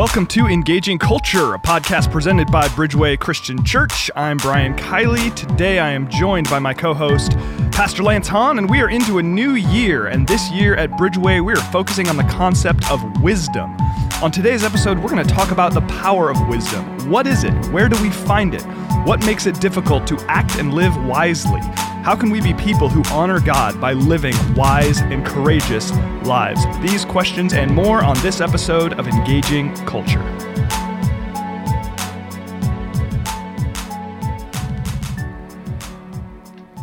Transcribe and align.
Welcome 0.00 0.24
to 0.28 0.46
Engaging 0.46 0.98
Culture, 0.98 1.52
a 1.52 1.58
podcast 1.58 2.10
presented 2.10 2.50
by 2.50 2.68
Bridgeway 2.68 3.18
Christian 3.18 3.62
Church. 3.62 4.10
I'm 4.16 4.38
Brian 4.38 4.74
Kiley. 4.74 5.36
Today 5.36 5.78
I 5.78 5.90
am 5.90 6.08
joined 6.08 6.48
by 6.48 6.58
my 6.58 6.72
co 6.72 6.94
host, 6.94 7.32
Pastor 7.70 8.02
Lance 8.02 8.26
Hahn, 8.26 8.56
and 8.56 8.70
we 8.70 8.80
are 8.80 8.88
into 8.88 9.18
a 9.18 9.22
new 9.22 9.56
year. 9.56 10.06
And 10.06 10.26
this 10.26 10.50
year 10.52 10.74
at 10.74 10.90
Bridgeway, 10.92 11.44
we 11.44 11.52
are 11.52 11.56
focusing 11.56 12.08
on 12.08 12.16
the 12.16 12.24
concept 12.24 12.90
of 12.90 13.02
wisdom. 13.20 13.76
On 14.22 14.30
today's 14.30 14.64
episode, 14.64 14.98
we're 14.98 15.08
going 15.08 15.26
to 15.26 15.34
talk 15.34 15.50
about 15.50 15.72
the 15.72 15.80
power 15.80 16.30
of 16.30 16.46
wisdom. 16.46 16.84
What 17.08 17.26
is 17.26 17.42
it? 17.42 17.54
Where 17.72 17.88
do 17.88 18.00
we 18.02 18.10
find 18.10 18.52
it? 18.52 18.60
What 19.06 19.24
makes 19.24 19.46
it 19.46 19.58
difficult 19.62 20.06
to 20.08 20.18
act 20.28 20.56
and 20.56 20.74
live 20.74 20.94
wisely? 21.06 21.60
How 22.04 22.14
can 22.16 22.28
we 22.28 22.42
be 22.42 22.52
people 22.52 22.90
who 22.90 23.02
honor 23.14 23.40
God 23.40 23.80
by 23.80 23.94
living 23.94 24.34
wise 24.54 25.00
and 25.00 25.24
courageous 25.24 25.90
lives? 26.26 26.60
These 26.82 27.06
questions 27.06 27.54
and 27.54 27.74
more 27.74 28.04
on 28.04 28.14
this 28.18 28.42
episode 28.42 28.92
of 29.00 29.08
Engaging 29.08 29.74
Culture. 29.86 30.20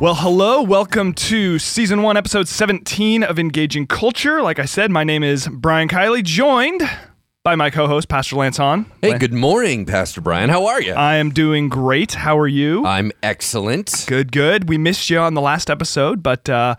Well, 0.02 0.16
hello. 0.16 0.64
Welcome 0.64 1.14
to 1.14 1.60
season 1.60 2.02
one, 2.02 2.18
episode 2.18 2.48
17 2.48 3.22
of 3.22 3.38
Engaging 3.38 3.86
Culture. 3.86 4.42
Like 4.42 4.58
I 4.58 4.66
said, 4.66 4.90
my 4.90 5.04
name 5.04 5.22
is 5.22 5.48
Brian 5.48 5.88
Kiley, 5.88 6.24
joined 6.24 6.82
by 7.48 7.56
my 7.56 7.70
co 7.70 7.88
host, 7.88 8.10
Pastor 8.10 8.36
Lance 8.36 8.58
Hahn. 8.58 8.86
Hey, 9.02 9.18
good 9.18 9.32
morning, 9.32 9.86
Pastor 9.86 10.20
Brian. 10.20 10.50
How 10.50 10.66
are 10.66 10.82
you? 10.82 10.92
I 10.92 11.16
am 11.16 11.30
doing 11.30 11.70
great. 11.70 12.14
How 12.14 12.38
are 12.38 12.48
you? 12.48 12.86
I'm 12.86 13.10
excellent. 13.24 14.04
Good, 14.06 14.34
good. 14.34 14.68
We 14.68 14.78
missed 14.78 15.10
you 15.10 15.20
on 15.20 15.34
the 15.34 15.40
last 15.40 15.70
episode, 15.70 16.22
but 16.22 16.50
uh, 16.50 16.76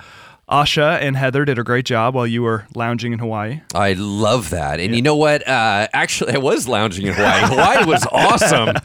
Asha 0.47 1.01
and 1.01 1.17
Heather 1.17 1.47
did 1.47 1.59
a 1.59 1.65
great 1.65 1.87
job 1.87 2.15
while 2.15 2.27
you 2.27 2.43
were 2.43 2.67
lounging 2.75 3.15
in 3.15 3.19
Hawaii. 3.19 3.63
I 3.75 3.95
love 3.95 4.51
that. 4.51 4.79
And 4.79 4.95
you 4.95 5.01
know 5.01 5.17
what? 5.17 5.41
Uh, 5.49 5.89
actually, 5.95 6.35
I 6.35 6.39
was 6.39 6.69
lounging 6.69 7.07
in 7.07 7.15
Hawaii. 7.15 7.41
Hawaii 7.47 7.87
was 7.87 8.07
awesome. 8.13 8.77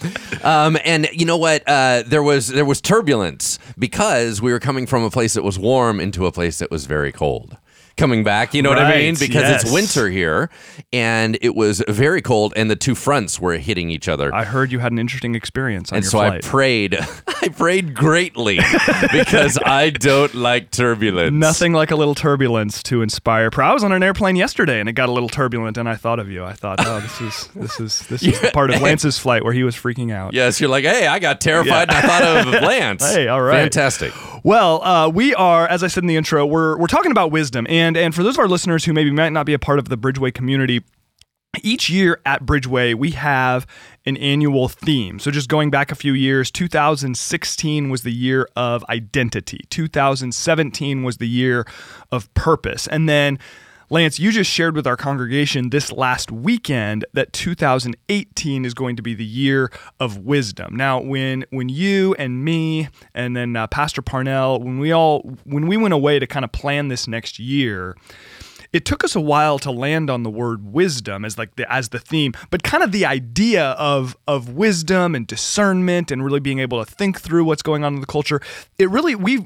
Um, 0.42 0.78
and 0.86 1.09
you 1.11 1.26
know 1.26 1.38
what? 1.38 1.67
Uh, 1.67 2.04
there 2.08 2.23
was 2.23 2.48
there 2.48 2.64
was 2.64 2.80
turbulence 2.80 3.59
because 3.78 4.42
we 4.42 4.54
were 4.54 4.59
coming 4.59 4.88
from 4.88 5.04
a 5.04 5.09
place 5.09 5.34
that 5.34 5.44
was 5.44 5.59
warm 5.59 6.00
into 6.00 6.28
a 6.28 6.31
place 6.31 6.59
that 6.59 6.72
was 6.72 6.86
very 6.86 7.11
cold 7.11 7.58
coming 7.97 8.23
back. 8.23 8.53
You 8.53 8.61
know 8.61 8.69
what 8.69 8.80
I 8.80 8.97
mean? 8.97 9.16
Because 9.19 9.44
yes. 9.44 9.63
it's 9.63 9.72
winter 9.72 10.09
here, 10.09 10.49
and 10.91 11.38
it 11.41 11.55
was 11.55 11.83
very 11.88 12.22
cold, 12.22 12.53
and 12.55 12.69
the 12.69 12.75
two 12.75 12.95
fronts 12.95 13.39
were 13.39 13.58
hitting 13.58 13.89
each 13.89 14.08
other. 14.08 14.33
I 14.33 14.44
heard 14.44 14.72
you 14.72 14.80
had 14.80 14.91
an 14.91 14.99
interesting 14.99 15.36
experience 15.36 15.91
on 15.91 15.97
and 15.97 16.05
so 16.05 16.19
flight. 16.19 16.45
I 16.45 16.47
prayed. 16.47 16.97
I 17.27 17.49
prayed 17.49 17.94
greatly 17.94 18.59
because 19.11 19.58
I 19.66 19.89
don't 19.89 20.33
like 20.33 20.71
turbulence. 20.71 21.33
Nothing 21.33 21.73
like 21.73 21.91
a 21.91 21.95
little 21.95 22.16
turbulence 22.16 22.81
to 22.83 23.02
inspire. 23.02 23.49
I 23.58 23.73
was 23.73 23.83
on 23.83 23.91
an 23.91 24.03
airplane 24.03 24.36
yesterday 24.36 24.80
and 24.80 24.88
it 24.88 24.94
got 24.94 25.09
a 25.09 25.11
little 25.11 25.30
turbulent, 25.30 25.77
and 25.77 25.88
I 25.88 25.95
thought 25.95 26.19
of 26.19 26.30
you. 26.30 26.44
I 26.44 26.53
thought, 26.53 26.80
oh, 26.80 26.99
this 26.99 27.21
is 27.21 27.47
this 27.55 27.80
is 27.80 27.99
this 28.08 28.23
is 28.23 28.39
part 28.53 28.71
of 28.71 28.81
Lance's 28.81 29.17
flight 29.17 29.44
where 29.44 29.53
he 29.53 29.64
was 29.64 29.75
freaking 29.75 30.11
out. 30.11 30.33
Yes, 30.33 30.59
you're 30.59 30.69
like, 30.69 30.86
hey, 30.86 31.08
I 31.08 31.19
got 31.19 31.41
terrified 31.41 31.89
and 31.89 31.97
I 31.97 32.02
thought 32.02 32.47
of 32.47 32.61
Lance. 32.61 33.03
Hey, 33.14 33.27
all 33.27 33.41
right. 33.41 33.61
Fantastic. 33.61 34.14
Well, 34.44 34.83
uh, 34.83 35.09
we 35.09 35.33
are, 35.36 35.67
as 35.67 35.83
I 35.83 35.88
said 35.88 36.03
in 36.03 36.08
the 36.08 36.17
intro, 36.17 36.45
we're 36.45 36.77
we're 36.77 36.88
talking 36.88 37.11
about 37.11 37.31
wisdom, 37.31 37.66
and 37.69 37.83
and 37.84 38.16
for 38.16 38.23
those 38.23 38.36
of 38.36 38.39
our 38.39 38.48
listeners 38.48 38.86
who 38.86 38.94
maybe 38.94 39.12
might 39.12 39.30
not 39.30 39.45
be 39.45 39.53
a 39.53 39.59
part 39.59 39.80
of 39.80 39.89
the 39.89 39.98
Bridgeway 39.98 40.34
community. 40.34 40.84
Each 41.62 41.88
year 41.88 42.20
at 42.26 42.48
Bridgeway, 42.48 42.95
we 42.95 43.12
have 43.12 43.67
an 44.08 44.17
annual 44.17 44.67
theme. 44.67 45.20
So, 45.20 45.30
just 45.30 45.50
going 45.50 45.70
back 45.70 45.92
a 45.92 45.95
few 45.95 46.14
years, 46.14 46.50
2016 46.50 47.92
was 47.92 48.02
the 48.02 48.11
year 48.11 48.50
of 48.56 48.84
identity, 48.89 49.59
2017 49.70 51.04
was 51.04 51.17
the 51.17 51.28
year 51.28 51.67
of 52.11 52.34
purpose. 52.34 52.88
And 52.88 53.08
then, 53.08 53.38
Lance, 53.89 54.20
you 54.20 54.31
just 54.31 54.50
shared 54.50 54.76
with 54.76 54.88
our 54.88 54.98
congregation 54.98 55.70
this 55.70 55.92
last 55.92 56.31
weekend 56.31 57.06
that 57.14 57.34
2018 57.34 58.66
is 58.66 58.73
going 58.73 58.95
to 58.95 59.02
be 59.02 59.14
the 59.14 59.26
year 59.26 59.72
of 59.99 60.20
wisdom. 60.20 60.76
Now, 60.76 61.02
when 61.02 61.45
when 61.49 61.70
you 61.70 62.16
and 62.16 62.44
me 62.44 62.89
and 63.14 63.36
then 63.36 63.55
uh, 63.55 63.67
Pastor 63.67 64.02
Parnell, 64.02 64.60
when 64.60 64.80
we 64.80 64.92
all 64.92 65.21
when 65.44 65.67
we 65.67 65.77
went 65.77 65.94
away 65.94 66.20
to 66.20 66.27
kind 66.27 66.45
of 66.45 66.52
plan 66.52 66.88
this 66.88 67.08
next 67.08 67.39
year, 67.39 67.95
it 68.73 68.86
took 68.86 69.04
us 69.04 69.16
a 69.16 69.22
while 69.22 69.60
to 69.60 69.72
land 69.72 70.10
on 70.10 70.23
the 70.23 70.30
word 70.30 70.73
wisdom 70.73 71.23
as 71.23 71.38
like 71.38 71.56
the 71.56 71.72
as 71.72 71.89
the 71.89 72.00
theme, 72.00 72.34
but 72.50 72.64
kind 72.64 72.84
of 72.84 72.92
the 72.92 73.06
idea 73.06 73.72
of 73.72 74.17
of 74.28 74.50
wisdom 74.50 75.16
and 75.16 75.28
discernment 75.28 76.11
and 76.11 76.26
really 76.26 76.39
being 76.39 76.60
able 76.60 76.83
to 76.83 76.92
think 76.92 77.22
through 77.22 77.45
what's 77.45 77.62
going 77.62 77.83
on 77.83 77.94
in 77.94 78.02
the 78.02 78.08
culture. 78.08 78.42
It 78.80 78.89
really 78.89 79.16
we 79.16 79.45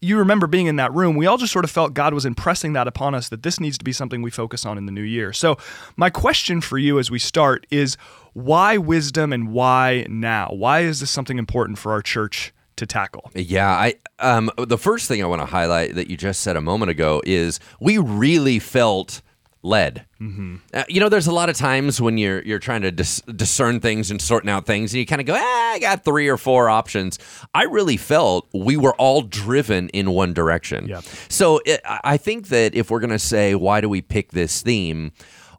you 0.00 0.18
remember 0.18 0.46
being 0.46 0.66
in 0.66 0.76
that 0.76 0.92
room. 0.92 1.16
We 1.16 1.26
all 1.26 1.36
just 1.36 1.52
sort 1.52 1.66
of 1.66 1.70
felt 1.70 1.92
God 1.92 2.14
was 2.14 2.24
impressing 2.24 2.72
that 2.72 2.88
upon 2.88 3.14
us 3.14 3.28
that 3.28 3.42
this 3.42 3.60
needs 3.60 3.76
to 3.78 3.84
be 3.84 3.92
something 3.92 4.22
we 4.22 4.30
focus 4.30 4.64
on 4.64 4.78
in 4.78 4.86
the 4.86 4.92
new 4.92 5.02
year. 5.02 5.32
So 5.32 5.58
my 5.96 6.08
question 6.08 6.62
for 6.62 6.78
you 6.78 6.98
as 6.98 7.10
we 7.10 7.18
start 7.18 7.66
is 7.70 7.96
why 8.32 8.78
wisdom 8.78 9.32
and 9.32 9.52
why 9.52 10.06
now? 10.08 10.48
Why 10.50 10.80
is 10.80 11.00
this 11.00 11.10
something 11.10 11.38
important 11.38 11.78
for 11.78 11.92
our 11.92 12.00
church? 12.00 12.54
To 12.76 12.86
tackle. 12.86 13.30
Yeah, 13.34 13.70
I 13.70 13.94
um 14.18 14.50
the 14.56 14.78
first 14.78 15.08
thing 15.08 15.22
I 15.22 15.26
want 15.26 15.42
to 15.42 15.46
highlight 15.46 15.94
that 15.94 16.08
you 16.08 16.16
just 16.16 16.40
said 16.40 16.56
a 16.56 16.60
moment 16.60 16.90
ago 16.90 17.22
is 17.24 17.60
we 17.80 17.98
really 17.98 18.58
felt 18.58 19.22
led. 19.62 20.04
Mm-hmm. 20.20 20.56
Uh, 20.74 20.84
you 20.88 21.00
know, 21.00 21.08
there's 21.08 21.26
a 21.26 21.32
lot 21.32 21.48
of 21.48 21.56
times 21.56 22.00
when 22.00 22.18
you're 22.18 22.42
you're 22.42 22.58
trying 22.58 22.82
to 22.82 22.90
dis- 22.90 23.20
discern 23.22 23.80
things 23.80 24.10
and 24.10 24.20
sorting 24.20 24.50
out 24.50 24.66
things, 24.66 24.92
and 24.92 24.98
you 25.00 25.06
kind 25.06 25.20
of 25.20 25.26
go, 25.26 25.34
ah, 25.36 25.72
I 25.72 25.78
got 25.78 26.04
three 26.04 26.28
or 26.28 26.36
four 26.36 26.68
options. 26.68 27.18
I 27.54 27.64
really 27.64 27.96
felt 27.96 28.48
we 28.52 28.76
were 28.76 28.94
all 28.94 29.22
driven 29.22 29.88
in 29.90 30.10
one 30.10 30.32
direction. 30.32 30.88
Yep. 30.88 31.04
So 31.28 31.60
it, 31.64 31.80
I 31.84 32.00
I 32.04 32.16
think 32.16 32.48
that 32.48 32.74
if 32.74 32.90
we're 32.90 33.00
gonna 33.00 33.18
say 33.18 33.54
why 33.54 33.80
do 33.80 33.88
we 33.88 34.02
pick 34.02 34.32
this 34.32 34.62
theme, 34.62 35.12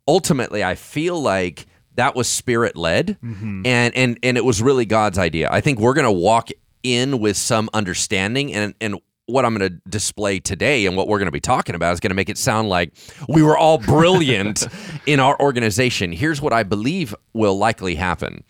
ultimately, 0.07 0.63
I 0.63 0.75
feel 0.75 1.21
like 1.21 1.65
that 1.95 2.15
was 2.15 2.27
spirit 2.27 2.75
led, 2.75 3.17
and 3.21 3.65
and 3.67 4.19
and 4.23 4.37
it 4.37 4.45
was 4.45 4.61
really 4.61 4.85
God's 4.85 5.17
idea. 5.17 5.47
I 5.51 5.61
think 5.61 5.79
we're 5.79 5.93
gonna 5.93 6.11
walk 6.11 6.49
in 6.83 7.19
with 7.19 7.37
some 7.37 7.69
understanding 7.73 8.53
and 8.53 8.73
and 8.81 8.99
what 9.25 9.45
I'm 9.45 9.55
going 9.55 9.69
to 9.69 9.81
display 9.89 10.39
today 10.39 10.85
and 10.85 10.97
what 10.97 11.07
we're 11.07 11.17
going 11.17 11.27
to 11.27 11.31
be 11.31 11.39
talking 11.39 11.75
about 11.75 11.93
is 11.93 12.01
going 12.01 12.11
to 12.11 12.15
make 12.15 12.29
it 12.29 12.37
sound 12.37 12.67
like 12.69 12.93
we 13.29 13.41
were 13.41 13.57
all 13.57 13.77
brilliant 13.79 14.67
in 15.05 15.19
our 15.19 15.39
organization. 15.39 16.11
Here's 16.11 16.41
what 16.41 16.51
I 16.51 16.63
believe 16.63 17.15
will 17.33 17.57
likely 17.57 17.95
happen. 17.95 18.43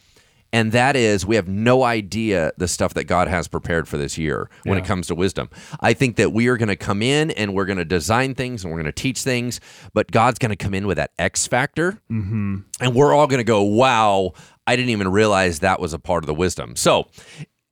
And 0.53 0.71
that 0.71 0.95
is, 0.95 1.25
we 1.25 1.35
have 1.35 1.47
no 1.47 1.81
idea 1.81 2.51
the 2.57 2.67
stuff 2.67 2.93
that 2.93 3.05
God 3.05 3.27
has 3.27 3.47
prepared 3.47 3.87
for 3.87 3.97
this 3.97 4.19
year 4.19 4.51
when 4.65 4.77
it 4.77 4.85
comes 4.85 5.07
to 5.07 5.15
wisdom. 5.15 5.49
I 5.79 5.93
think 5.93 6.15
that 6.17 6.31
we 6.31 6.47
are 6.47 6.57
going 6.57 6.69
to 6.69 6.75
come 6.75 7.01
in 7.01 7.31
and 7.31 7.55
we're 7.55 7.65
going 7.65 7.79
to 7.79 7.85
design 7.85 8.35
things 8.35 8.63
and 8.63 8.71
we're 8.71 8.77
going 8.77 8.85
to 8.85 9.01
teach 9.01 9.23
things, 9.23 9.59
but 9.95 10.11
God's 10.11 10.37
going 10.37 10.51
to 10.51 10.55
come 10.55 10.75
in 10.75 10.85
with 10.85 10.97
that 10.97 11.09
X 11.17 11.47
factor. 11.47 11.93
Mm-hmm. 12.11 12.57
And 12.81 12.93
we're 12.93 13.15
all 13.15 13.25
going 13.25 13.39
to 13.39 13.43
go, 13.43 13.63
wow, 13.63 14.33
I 14.67 14.75
didn't 14.75 14.91
even 14.91 15.07
realize 15.07 15.59
that 15.59 15.79
was 15.79 15.91
a 15.91 15.99
part 15.99 16.23
of 16.23 16.27
the 16.27 16.35
wisdom. 16.35 16.75
So, 16.75 17.07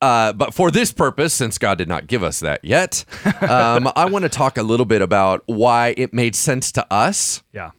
uh, 0.02 0.32
but 0.34 0.52
for 0.52 0.70
this 0.70 0.92
purpose, 0.92 1.32
since 1.32 1.56
God 1.56 1.78
did 1.78 1.88
not 1.88 2.06
give 2.06 2.22
us 2.22 2.40
that 2.40 2.62
yet, 2.62 3.04
um, 3.40 3.88
I 3.96 4.04
want 4.06 4.24
to 4.24 4.28
talk 4.28 4.58
a 4.58 4.62
little 4.62 4.84
bit 4.86 5.00
about 5.00 5.42
why 5.46 5.94
it 5.96 6.12
made 6.12 6.34
sense 6.34 6.70
to 6.72 6.86
us, 6.92 7.42
Yeah. 7.52 7.70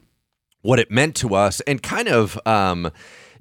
what 0.62 0.78
it 0.80 0.90
meant 0.90 1.14
to 1.16 1.34
us, 1.34 1.60
and 1.62 1.82
kind 1.82 2.08
of 2.08 2.38
um, 2.46 2.90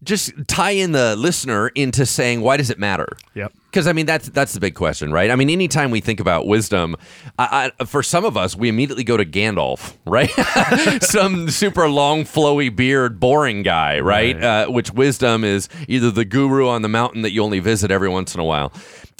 just 0.03 0.31
tie 0.47 0.71
in 0.71 0.91
the 0.91 1.15
listener 1.15 1.69
into 1.69 2.05
saying 2.05 2.41
why 2.41 2.57
does 2.57 2.69
it 2.69 2.79
matter? 2.79 3.07
Yep. 3.35 3.53
Because 3.65 3.87
I 3.87 3.93
mean 3.93 4.05
that's 4.05 4.29
that's 4.29 4.53
the 4.53 4.59
big 4.59 4.75
question, 4.75 5.11
right? 5.11 5.31
I 5.31 5.35
mean, 5.35 5.49
anytime 5.49 5.91
we 5.91 6.01
think 6.01 6.19
about 6.19 6.45
wisdom, 6.45 6.95
I, 7.39 7.71
I, 7.79 7.85
for 7.85 8.03
some 8.03 8.25
of 8.25 8.37
us, 8.37 8.55
we 8.55 8.69
immediately 8.69 9.03
go 9.03 9.17
to 9.17 9.25
Gandalf, 9.25 9.95
right? 10.05 10.29
some 11.03 11.49
super 11.49 11.89
long, 11.89 12.23
flowy 12.23 12.73
beard, 12.73 13.19
boring 13.19 13.63
guy, 13.63 13.99
right? 13.99 14.35
Right. 14.35 14.43
Uh, 14.43 14.67
which 14.67 14.91
wisdom 14.91 15.43
is 15.43 15.69
either 15.87 16.11
the 16.11 16.25
guru 16.25 16.67
on 16.67 16.81
the 16.81 16.89
mountain 16.89 17.23
that 17.23 17.31
you 17.31 17.43
only 17.43 17.59
visit 17.59 17.89
every 17.89 18.09
once 18.09 18.35
in 18.35 18.39
a 18.41 18.45
while. 18.45 18.71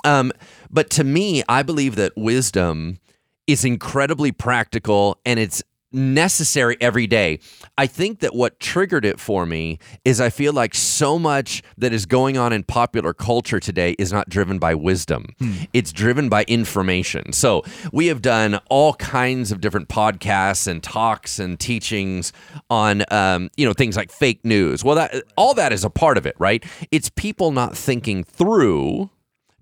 Um, 0.03 0.31
but 0.69 0.89
to 0.91 1.03
me, 1.03 1.44
I 1.47 1.63
believe 1.63 1.95
that 1.95 2.13
wisdom 2.15 3.00
is 3.47 3.65
incredibly 3.65 4.31
practical 4.31 5.19
and 5.25 5.39
it's 5.39 5.63
necessary 5.94 6.78
every 6.81 7.07
day. 7.07 7.40
I 7.78 7.88
think 7.88 8.19
that 8.19 8.36
what 8.36 8.60
triggered 8.60 9.06
it 9.06 9.19
for 9.19 9.45
me 9.45 9.80
is 10.04 10.19
I 10.19 10.30
feel 10.30 10.54
like 10.54 10.74
so 10.75 11.19
much 11.19 11.63
that 11.78 11.94
is 11.94 12.06
going 12.06 12.38
on 12.38 12.54
in 12.54 12.63
popular 12.63 13.13
culture 13.13 13.60
today 13.60 13.95
is 14.00 14.12
not 14.12 14.30
driven 14.30 14.60
by 14.60 14.75
wisdom. 14.75 15.28
It's 15.74 15.92
driven 15.92 16.30
by 16.30 16.44
information. 16.44 17.34
So, 17.34 17.63
we 17.92 18.07
have 18.07 18.22
done 18.22 18.60
all 18.69 18.94
kinds 18.95 19.51
of 19.51 19.62
different 19.62 19.90
podcasts 19.90 20.68
and 20.68 20.81
talks 20.81 21.40
and 21.40 21.60
teachings 21.60 22.34
on 22.69 23.04
um, 23.12 23.50
you 23.57 23.66
know 23.66 23.74
things 23.74 23.96
like 23.96 24.12
fake 24.12 24.44
news. 24.44 24.84
Well, 24.84 24.96
that 24.96 25.24
all 25.38 25.54
that 25.54 25.74
is 25.74 25.84
a 25.84 25.89
part 25.89 26.18
of 26.18 26.25
it, 26.25 26.36
right? 26.39 26.63
It's 26.92 27.10
people 27.10 27.51
not 27.51 27.78
thinking 27.78 28.24
through 28.24 29.10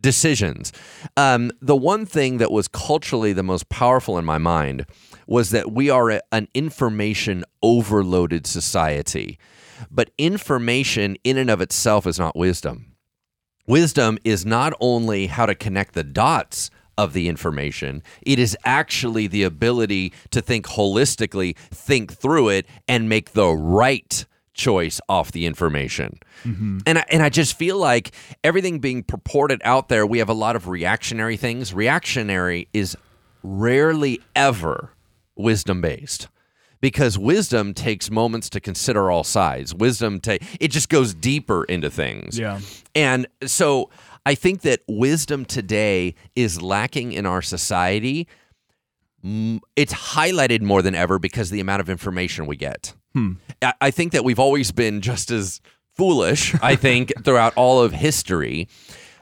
decisions. 0.02 0.74
Um, 1.16 1.52
the 1.62 1.76
one 1.76 2.06
thing 2.06 2.38
that 2.40 2.52
was 2.52 2.68
culturally 2.68 3.34
the 3.34 3.44
most 3.44 3.70
powerful 3.70 4.18
in 4.18 4.26
my 4.26 4.38
mind 4.38 4.86
was 5.28 5.52
that 5.52 5.72
we 5.72 5.90
are 5.90 6.10
a, 6.10 6.22
an 6.32 6.48
information 6.54 7.44
overloaded 7.62 8.48
society. 8.48 9.38
But 9.90 10.12
information 10.18 11.18
in 11.24 11.38
and 11.38 11.50
of 11.50 11.62
itself 11.62 12.06
is 12.06 12.20
not 12.20 12.36
wisdom. 12.36 12.96
Wisdom 13.68 14.18
is 14.24 14.46
not 14.46 14.74
only 14.80 15.28
how 15.28 15.46
to 15.46 15.56
connect 15.56 15.94
the 15.94 16.04
dots 16.04 16.70
of 16.98 17.14
the 17.14 17.28
information, 17.28 18.04
it 18.22 18.38
is 18.38 18.58
actually 18.66 19.28
the 19.28 19.44
ability 19.44 20.14
to 20.32 20.42
think 20.42 20.68
holistically, 20.68 21.58
think 21.58 22.14
through 22.14 22.50
it, 22.50 22.66
and 22.88 23.08
make 23.08 23.32
the 23.32 23.52
right 23.54 24.26
choice 24.54 25.00
off 25.08 25.32
the 25.32 25.46
information. 25.46 26.20
Mm-hmm. 26.44 26.80
And 26.86 27.00
I, 27.00 27.06
and 27.10 27.24
I 27.24 27.30
just 27.30 27.58
feel 27.58 27.78
like 27.78 28.12
everything 28.44 28.80
being 28.80 29.04
purported 29.04 29.62
out 29.64 29.90
there, 29.90 30.06
we 30.06 30.20
have 30.20 30.30
a 30.30 30.34
lot 30.34 30.56
of 30.56 30.68
reactionary 30.68 31.38
things. 31.38 31.74
Reactionary 31.74 32.68
is 32.74 32.98
rarely 33.44 34.20
ever 34.36 34.92
wisdom 35.42 35.82
based 35.82 36.28
because 36.80 37.18
wisdom 37.18 37.74
takes 37.74 38.10
moments 38.10 38.50
to 38.50 38.60
consider 38.60 39.12
all 39.12 39.24
sides. 39.24 39.74
Wisdom 39.76 40.20
take 40.20 40.42
it 40.60 40.70
just 40.70 40.90
goes 40.90 41.14
deeper 41.14 41.64
into 41.66 41.90
things. 41.90 42.38
Yeah. 42.40 42.60
And 42.96 43.28
so 43.46 43.90
I 44.26 44.36
think 44.36 44.62
that 44.62 44.82
wisdom 44.88 45.46
today 45.46 46.16
is 46.36 46.62
lacking 46.62 47.14
in 47.14 47.26
our 47.26 47.42
society. 47.42 48.28
It's 49.24 49.94
highlighted 49.94 50.62
more 50.62 50.82
than 50.82 50.96
ever 50.96 51.20
because 51.20 51.50
of 51.50 51.54
the 51.54 51.60
amount 51.60 51.82
of 51.82 51.90
information 51.90 52.48
we 52.48 52.56
get. 52.58 52.94
Hmm. 53.14 53.34
I- 53.62 53.74
I 53.82 53.92
think 53.92 54.14
that 54.14 54.24
we've 54.24 54.40
always 54.40 54.72
been 54.72 55.02
just 55.02 55.30
as 55.32 55.62
foolish, 55.96 56.56
I 56.62 56.76
think, 56.76 57.12
throughout 57.24 57.54
all 57.56 57.82
of 57.82 57.92
history, 57.94 58.68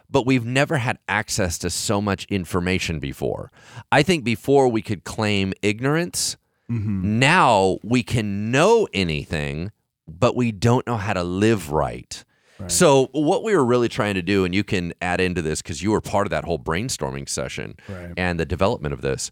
but 0.10 0.26
we've 0.26 0.46
never 0.46 0.78
had 0.78 0.98
access 1.08 1.58
to 1.60 1.70
so 1.70 2.02
much 2.02 2.26
information 2.26 3.00
before. 3.00 3.52
I 3.92 4.04
think 4.04 4.24
before 4.24 4.68
we 4.68 4.82
could 4.82 5.04
claim 5.04 5.54
ignorance, 5.62 6.38
mm-hmm. 6.70 7.20
now 7.20 7.78
we 7.84 8.04
can 8.04 8.52
know 8.52 8.88
anything, 8.94 9.72
but 10.08 10.36
we 10.36 10.52
don't 10.52 10.86
know 10.88 10.98
how 10.98 11.14
to 11.14 11.24
live 11.24 11.72
right. 11.72 12.24
So, 12.68 13.08
what 13.14 13.44
we 13.44 13.56
were 13.56 13.64
really 13.64 13.88
trying 13.88 14.16
to 14.16 14.22
do, 14.22 14.44
and 14.44 14.54
you 14.54 14.66
can 14.66 14.94
add 15.02 15.22
into 15.22 15.42
this 15.42 15.62
because 15.62 15.82
you 15.82 15.92
were 15.92 16.02
part 16.02 16.28
of 16.28 16.32
that 16.32 16.44
whole 16.44 16.60
brainstorming 16.60 17.30
session 17.30 17.78
Right. 17.88 18.12
and 18.18 18.38
the 18.38 18.46
development 18.46 18.94
of 18.94 19.00
this. 19.02 19.32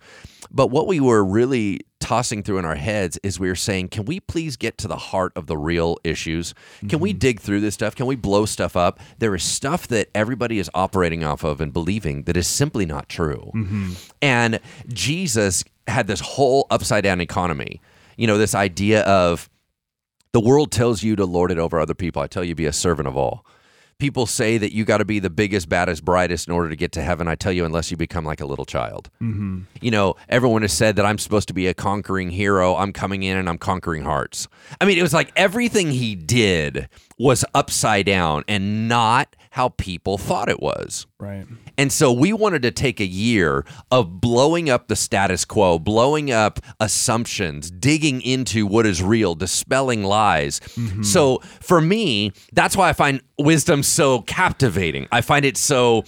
But 0.50 0.68
what 0.68 0.88
we 0.88 1.02
were 1.02 1.26
really 1.26 1.82
tossing 2.08 2.42
through 2.42 2.58
in 2.58 2.64
our 2.64 2.76
heads 2.76 3.20
is 3.22 3.38
we 3.38 3.50
were 3.50 3.56
saying, 3.56 3.90
can 3.90 4.06
we 4.06 4.18
please 4.18 4.56
get 4.56 4.78
to 4.78 4.88
the 4.88 4.96
heart 4.96 5.34
of 5.36 5.48
the 5.48 5.58
real 5.58 5.98
issues? 6.06 6.54
Can 6.88 7.00
we 7.00 7.10
mm-hmm. 7.10 7.18
dig 7.18 7.42
through 7.42 7.60
this 7.60 7.74
stuff? 7.74 7.96
Can 7.96 8.06
we 8.06 8.16
blow 8.16 8.46
stuff 8.46 8.78
up? 8.78 9.02
There 9.20 9.36
is 9.36 9.44
stuff 9.44 9.90
that 9.90 10.08
everybody 10.16 10.58
is 10.58 10.72
operating 10.74 11.26
off 11.26 11.44
of 11.44 11.60
and 11.60 11.74
believing 11.74 12.24
that 12.24 12.38
is 12.38 12.48
simply 12.48 12.86
not 12.86 13.10
true. 13.10 13.52
Mm-hmm. 13.54 13.92
And 14.22 14.62
Jesus 14.88 15.66
had 15.86 16.08
this 16.08 16.22
whole 16.22 16.66
upside 16.72 17.04
down 17.04 17.20
economy. 17.20 17.82
You 18.16 18.26
know, 18.26 18.38
this 18.38 18.56
idea 18.56 19.02
of 19.02 19.50
the 20.32 20.40
world 20.40 20.72
tells 20.72 21.04
you 21.04 21.18
to 21.18 21.26
lord 21.26 21.52
it 21.52 21.58
over 21.58 21.78
other 21.78 21.94
people. 21.94 22.22
I 22.22 22.28
tell 22.28 22.44
you, 22.46 22.56
be 22.56 22.68
a 22.68 22.74
servant 22.74 23.10
of 23.10 23.18
all. 23.18 23.46
People 24.00 24.28
say 24.28 24.60
that 24.60 24.74
you 24.74 24.86
got 24.86 25.00
to 25.00 25.06
be 25.06 25.18
the 25.18 25.30
biggest, 25.32 25.70
baddest, 25.70 26.06
brightest 26.06 26.48
in 26.48 26.54
order 26.54 26.70
to 26.70 26.76
get 26.76 26.92
to 26.92 27.02
heaven. 27.02 27.28
I 27.28 27.34
tell 27.34 27.52
you, 27.52 27.66
unless 27.66 27.90
you 27.90 27.98
become 27.98 28.26
like 28.26 28.40
a 28.40 28.46
little 28.46 28.66
child. 28.66 29.10
Mm-hmm. 29.20 29.62
You 29.82 29.90
know, 29.90 30.16
everyone 30.30 30.62
has 30.62 30.72
said 30.72 30.98
that 30.98 31.06
I'm 31.06 31.18
supposed 31.18 31.48
to 31.48 31.54
be 31.56 31.66
a 31.66 31.74
conquering 31.74 32.30
hero. 32.30 32.76
I'm 32.76 32.94
coming 32.94 33.24
in 33.24 33.38
and 33.38 33.50
I'm 33.50 33.58
conquering 33.58 34.04
hearts. 34.04 34.48
I 34.80 34.86
mean, 34.86 35.00
it 35.00 35.02
was 35.02 35.14
like 35.14 35.32
everything 35.36 35.92
he 35.92 36.14
did 36.14 36.90
was 37.18 37.44
upside 37.56 38.06
down 38.06 38.44
and 38.48 38.88
not 38.88 39.36
how 39.58 39.70
people 39.70 40.20
thought 40.20 40.50
it 40.50 40.62
was. 40.62 41.08
Right. 41.20 41.48
And 41.80 41.92
so 41.92 42.14
we 42.14 42.32
wanted 42.32 42.62
to 42.62 42.70
take 42.70 43.00
a 43.00 43.06
year 43.08 43.66
of 43.90 44.22
blowing 44.22 44.70
up 44.70 44.88
the 44.88 44.96
status 44.96 45.46
quo, 45.46 45.80
blowing 45.80 46.32
up 46.32 46.60
assumptions, 46.80 47.72
digging 47.72 48.22
into 48.22 48.68
what 48.68 48.86
is 48.86 49.02
real, 49.02 49.34
dispelling 49.34 50.04
lies. 50.04 50.62
So 51.02 51.40
for 51.60 51.82
me, 51.82 52.34
that's 52.54 52.78
why 52.78 52.90
I 52.90 52.94
find 52.94 53.20
wisdom 53.40 53.82
so 53.82 54.22
captivating. 54.22 55.08
I 55.12 55.22
find 55.22 55.44
it 55.44 55.58
so 55.58 56.04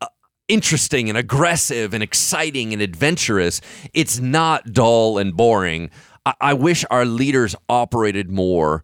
uh, 0.00 0.08
interesting 0.48 1.08
and 1.08 1.16
aggressive 1.16 1.94
and 1.94 2.02
exciting 2.02 2.72
and 2.72 2.82
adventurous. 2.82 3.60
It's 3.94 4.18
not 4.18 4.72
dull 4.72 5.18
and 5.18 5.36
boring. 5.36 5.90
I, 6.26 6.34
I 6.40 6.54
wish 6.54 6.84
our 6.90 7.04
leaders 7.04 7.54
operated 7.68 8.28
more 8.28 8.82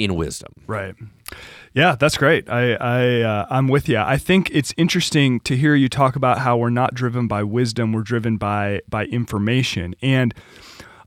in 0.00 0.16
wisdom. 0.16 0.52
Right. 0.66 0.96
Yeah, 1.74 1.96
that's 1.98 2.16
great. 2.18 2.50
I, 2.50 2.74
I 2.74 3.20
uh, 3.22 3.46
I'm 3.48 3.66
with 3.68 3.88
you. 3.88 3.98
I 3.98 4.18
think 4.18 4.50
it's 4.52 4.74
interesting 4.76 5.40
to 5.40 5.56
hear 5.56 5.74
you 5.74 5.88
talk 5.88 6.16
about 6.16 6.38
how 6.38 6.56
we're 6.56 6.70
not 6.70 6.94
driven 6.94 7.26
by 7.28 7.42
wisdom; 7.42 7.92
we're 7.92 8.02
driven 8.02 8.36
by 8.36 8.80
by 8.88 9.06
information. 9.06 9.94
And 10.02 10.34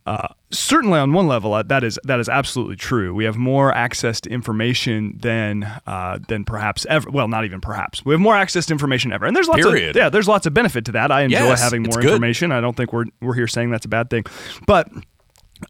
uh, 0.08 0.28
certainly, 0.52 1.00
on 1.00 1.14
one 1.14 1.28
level, 1.28 1.54
uh, 1.54 1.62
that 1.64 1.84
is 1.84 2.00
that 2.04 2.20
is 2.20 2.28
absolutely 2.30 2.76
true. 2.78 3.14
We 3.14 3.26
have 3.26 3.38
more 3.38 3.72
access 3.74 4.20
to 4.22 4.30
information 4.32 5.18
than 5.20 5.64
uh, 5.86 6.20
than 6.28 6.46
perhaps 6.46 6.86
ever. 6.90 7.10
Well, 7.12 7.28
not 7.28 7.46
even 7.46 7.62
perhaps. 7.62 8.04
We 8.04 8.14
have 8.14 8.22
more 8.22 8.36
access 8.36 8.66
to 8.68 8.74
information 8.74 9.12
ever, 9.12 9.26
and 9.28 9.36
there's 9.36 9.48
lots 9.48 9.62
Period. 9.64 9.92
of 9.92 9.96
yeah, 9.96 10.10
there's 10.10 10.28
lots 10.28 10.46
of 10.48 10.54
benefit 10.56 10.86
to 10.86 10.92
that. 10.94 11.12
I 11.12 11.22
enjoy 11.24 11.38
Yes, 11.38 11.62
having 11.62 11.84
more 11.84 12.02
good. 12.02 12.06
information. 12.06 12.52
I 12.52 12.60
don't 12.62 12.76
think 12.76 12.92
we're 12.92 13.06
we're 13.22 13.36
here 13.36 13.48
saying 13.48 13.70
that's 13.70 13.86
a 13.86 13.90
bad 13.90 14.10
thing, 14.10 14.24
but 14.66 14.90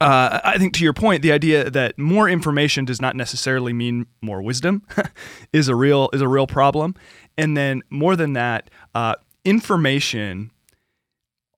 uh, 0.02 0.40
I 0.44 0.58
think 0.58 0.74
to 0.76 0.84
your 0.84 0.94
point, 0.94 1.22
the 1.22 1.32
idea 1.32 1.70
that 1.70 1.98
more 1.98 2.28
information 2.28 2.86
does 2.86 3.02
not 3.02 3.16
necessarily 3.16 3.74
mean 3.74 4.08
more 4.22 4.42
wisdom 4.42 4.82
is 5.54 5.68
a 5.68 5.76
real 5.76 6.10
is 6.12 6.22
a 6.22 6.28
real 6.28 6.48
problem. 6.48 6.96
And 7.38 7.56
then 7.56 7.84
more 7.90 8.16
than 8.16 8.34
that, 8.34 8.70
uh, 8.96 9.16
information 9.44 10.52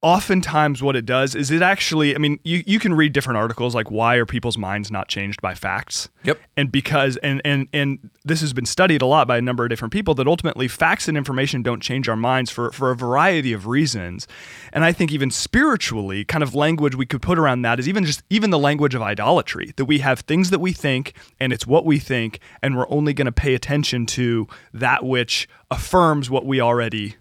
oftentimes 0.07 0.81
what 0.81 0.95
it 0.95 1.05
does 1.05 1.35
is 1.35 1.51
it 1.51 1.61
actually 1.61 2.15
i 2.15 2.17
mean 2.17 2.39
you, 2.45 2.63
you 2.65 2.79
can 2.79 2.93
read 2.93 3.11
different 3.11 3.35
articles 3.37 3.75
like 3.75 3.91
why 3.91 4.15
are 4.15 4.25
people's 4.25 4.57
minds 4.57 4.89
not 4.89 5.09
changed 5.09 5.41
by 5.41 5.53
facts 5.53 6.07
Yep. 6.23 6.39
and 6.55 6.71
because 6.71 7.17
and 7.17 7.41
and 7.43 7.67
and 7.73 8.09
this 8.23 8.39
has 8.39 8.53
been 8.53 8.65
studied 8.65 9.01
a 9.01 9.05
lot 9.05 9.27
by 9.27 9.37
a 9.37 9.41
number 9.41 9.65
of 9.65 9.69
different 9.69 9.91
people 9.91 10.13
that 10.15 10.25
ultimately 10.25 10.69
facts 10.69 11.09
and 11.09 11.17
information 11.17 11.61
don't 11.61 11.81
change 11.81 12.07
our 12.07 12.15
minds 12.15 12.49
for 12.49 12.71
for 12.71 12.89
a 12.89 12.95
variety 12.95 13.51
of 13.51 13.67
reasons 13.67 14.27
and 14.71 14.85
i 14.85 14.93
think 14.93 15.11
even 15.11 15.29
spiritually 15.29 16.23
kind 16.23 16.41
of 16.41 16.55
language 16.55 16.95
we 16.95 17.05
could 17.05 17.21
put 17.21 17.37
around 17.37 17.61
that 17.63 17.77
is 17.77 17.89
even 17.89 18.05
just 18.05 18.23
even 18.29 18.49
the 18.49 18.59
language 18.59 18.95
of 18.95 19.01
idolatry 19.01 19.73
that 19.75 19.85
we 19.85 19.99
have 19.99 20.21
things 20.21 20.51
that 20.51 20.59
we 20.59 20.71
think 20.71 21.13
and 21.37 21.51
it's 21.51 21.67
what 21.67 21.83
we 21.83 21.99
think 21.99 22.39
and 22.63 22.77
we're 22.77 22.89
only 22.89 23.13
going 23.13 23.25
to 23.25 23.31
pay 23.33 23.53
attention 23.53 24.05
to 24.05 24.47
that 24.73 25.03
which 25.03 25.49
affirms 25.69 26.29
what 26.29 26.45
we 26.45 26.61
already 26.61 27.17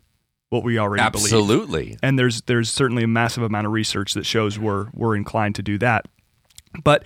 what 0.51 0.63
we 0.63 0.79
already 0.79 1.03
believe 1.11 1.25
Absolutely. 1.27 1.99
and 2.03 2.19
there's 2.19 2.43
there's 2.43 2.71
certainly 2.71 3.03
a 3.03 3.09
massive 3.09 3.43
amount 3.43 3.67
of 3.67 3.73
research 3.73 4.15
that 4.15 4.25
shows 4.25 4.59
we're 4.59 4.89
we're 4.93 5.17
inclined 5.17 5.55
to 5.57 5.63
do 5.63 5.79
that. 5.79 6.07
But 6.83 7.05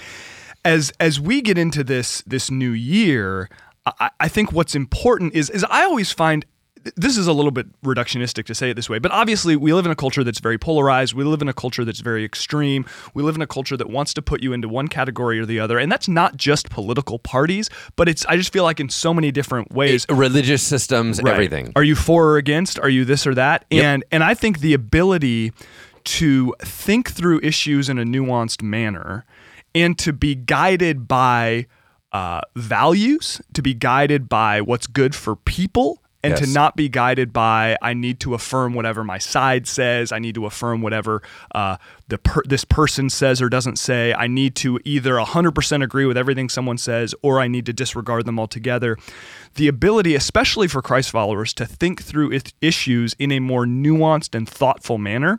as 0.64 0.92
as 1.00 1.18
we 1.20 1.40
get 1.40 1.56
into 1.56 1.82
this 1.82 2.22
this 2.22 2.50
new 2.50 2.70
year, 2.70 3.48
I, 3.86 4.10
I 4.20 4.28
think 4.28 4.52
what's 4.52 4.74
important 4.74 5.34
is 5.34 5.48
is 5.50 5.64
I 5.70 5.84
always 5.84 6.12
find 6.12 6.44
this 6.96 7.16
is 7.16 7.26
a 7.26 7.32
little 7.32 7.50
bit 7.50 7.66
reductionistic 7.82 8.44
to 8.46 8.54
say 8.54 8.70
it 8.70 8.74
this 8.74 8.88
way, 8.88 8.98
but 8.98 9.12
obviously 9.12 9.54
we 9.56 9.72
live 9.72 9.84
in 9.86 9.92
a 9.92 9.96
culture 9.96 10.24
that's 10.24 10.40
very 10.40 10.56
polarized. 10.58 11.14
We 11.14 11.24
live 11.24 11.42
in 11.42 11.48
a 11.48 11.52
culture 11.52 11.84
that's 11.84 12.00
very 12.00 12.24
extreme. 12.24 12.86
We 13.14 13.22
live 13.22 13.36
in 13.36 13.42
a 13.42 13.46
culture 13.46 13.76
that 13.76 13.90
wants 13.90 14.14
to 14.14 14.22
put 14.22 14.42
you 14.42 14.52
into 14.52 14.68
one 14.68 14.88
category 14.88 15.38
or 15.38 15.46
the 15.46 15.60
other, 15.60 15.78
and 15.78 15.90
that's 15.92 16.08
not 16.08 16.36
just 16.36 16.70
political 16.70 17.18
parties, 17.18 17.68
but 17.96 18.08
it's 18.08 18.24
I 18.26 18.36
just 18.36 18.52
feel 18.52 18.64
like 18.64 18.80
in 18.80 18.88
so 18.88 19.12
many 19.12 19.30
different 19.30 19.72
ways. 19.72 20.06
Religious 20.08 20.62
systems, 20.62 21.20
Right. 21.22 21.32
everything. 21.32 21.72
Are 21.76 21.82
you 21.84 21.94
for 21.94 22.30
or 22.30 22.36
against? 22.38 22.78
Are 22.78 22.88
you 22.88 23.04
this 23.04 23.26
or 23.26 23.34
that? 23.34 23.64
Yep. 23.70 23.84
And 23.84 24.04
and 24.10 24.24
I 24.24 24.34
think 24.34 24.60
the 24.60 24.74
ability 24.74 25.52
to 26.02 26.54
think 26.60 27.10
through 27.10 27.40
issues 27.42 27.88
in 27.88 27.98
a 27.98 28.04
nuanced 28.04 28.62
manner 28.62 29.24
and 29.74 29.98
to 29.98 30.12
be 30.12 30.34
guided 30.34 31.06
by 31.06 31.66
uh, 32.12 32.40
values, 32.56 33.40
to 33.52 33.62
be 33.62 33.74
guided 33.74 34.28
by 34.28 34.60
what's 34.60 34.86
good 34.86 35.14
for 35.14 35.36
people. 35.36 35.99
And 36.22 36.36
to 36.36 36.46
not 36.46 36.76
be 36.76 36.88
guided 36.88 37.32
by 37.32 37.76
I 37.80 37.94
need 37.94 38.20
to 38.20 38.34
affirm 38.34 38.74
whatever 38.74 39.02
my 39.02 39.18
side 39.18 39.66
says. 39.66 40.12
I 40.12 40.18
need 40.18 40.34
to 40.34 40.44
affirm 40.46 40.82
whatever 40.82 41.22
uh, 41.54 41.78
the 42.08 42.18
per- 42.18 42.42
this 42.44 42.64
person 42.64 43.08
says 43.08 43.40
or 43.40 43.48
doesn't 43.48 43.76
say. 43.76 44.12
I 44.12 44.26
need 44.26 44.54
to 44.56 44.78
either 44.84 45.14
100% 45.14 45.82
agree 45.82 46.04
with 46.04 46.18
everything 46.18 46.48
someone 46.48 46.76
says 46.76 47.14
or 47.22 47.40
I 47.40 47.48
need 47.48 47.64
to 47.66 47.72
disregard 47.72 48.26
them 48.26 48.38
altogether. 48.38 48.98
The 49.54 49.68
ability, 49.68 50.14
especially 50.14 50.68
for 50.68 50.82
Christ 50.82 51.10
followers, 51.10 51.54
to 51.54 51.66
think 51.66 52.02
through 52.02 52.38
issues 52.60 53.14
in 53.18 53.32
a 53.32 53.40
more 53.40 53.64
nuanced 53.64 54.34
and 54.34 54.48
thoughtful 54.48 54.98
manner 54.98 55.38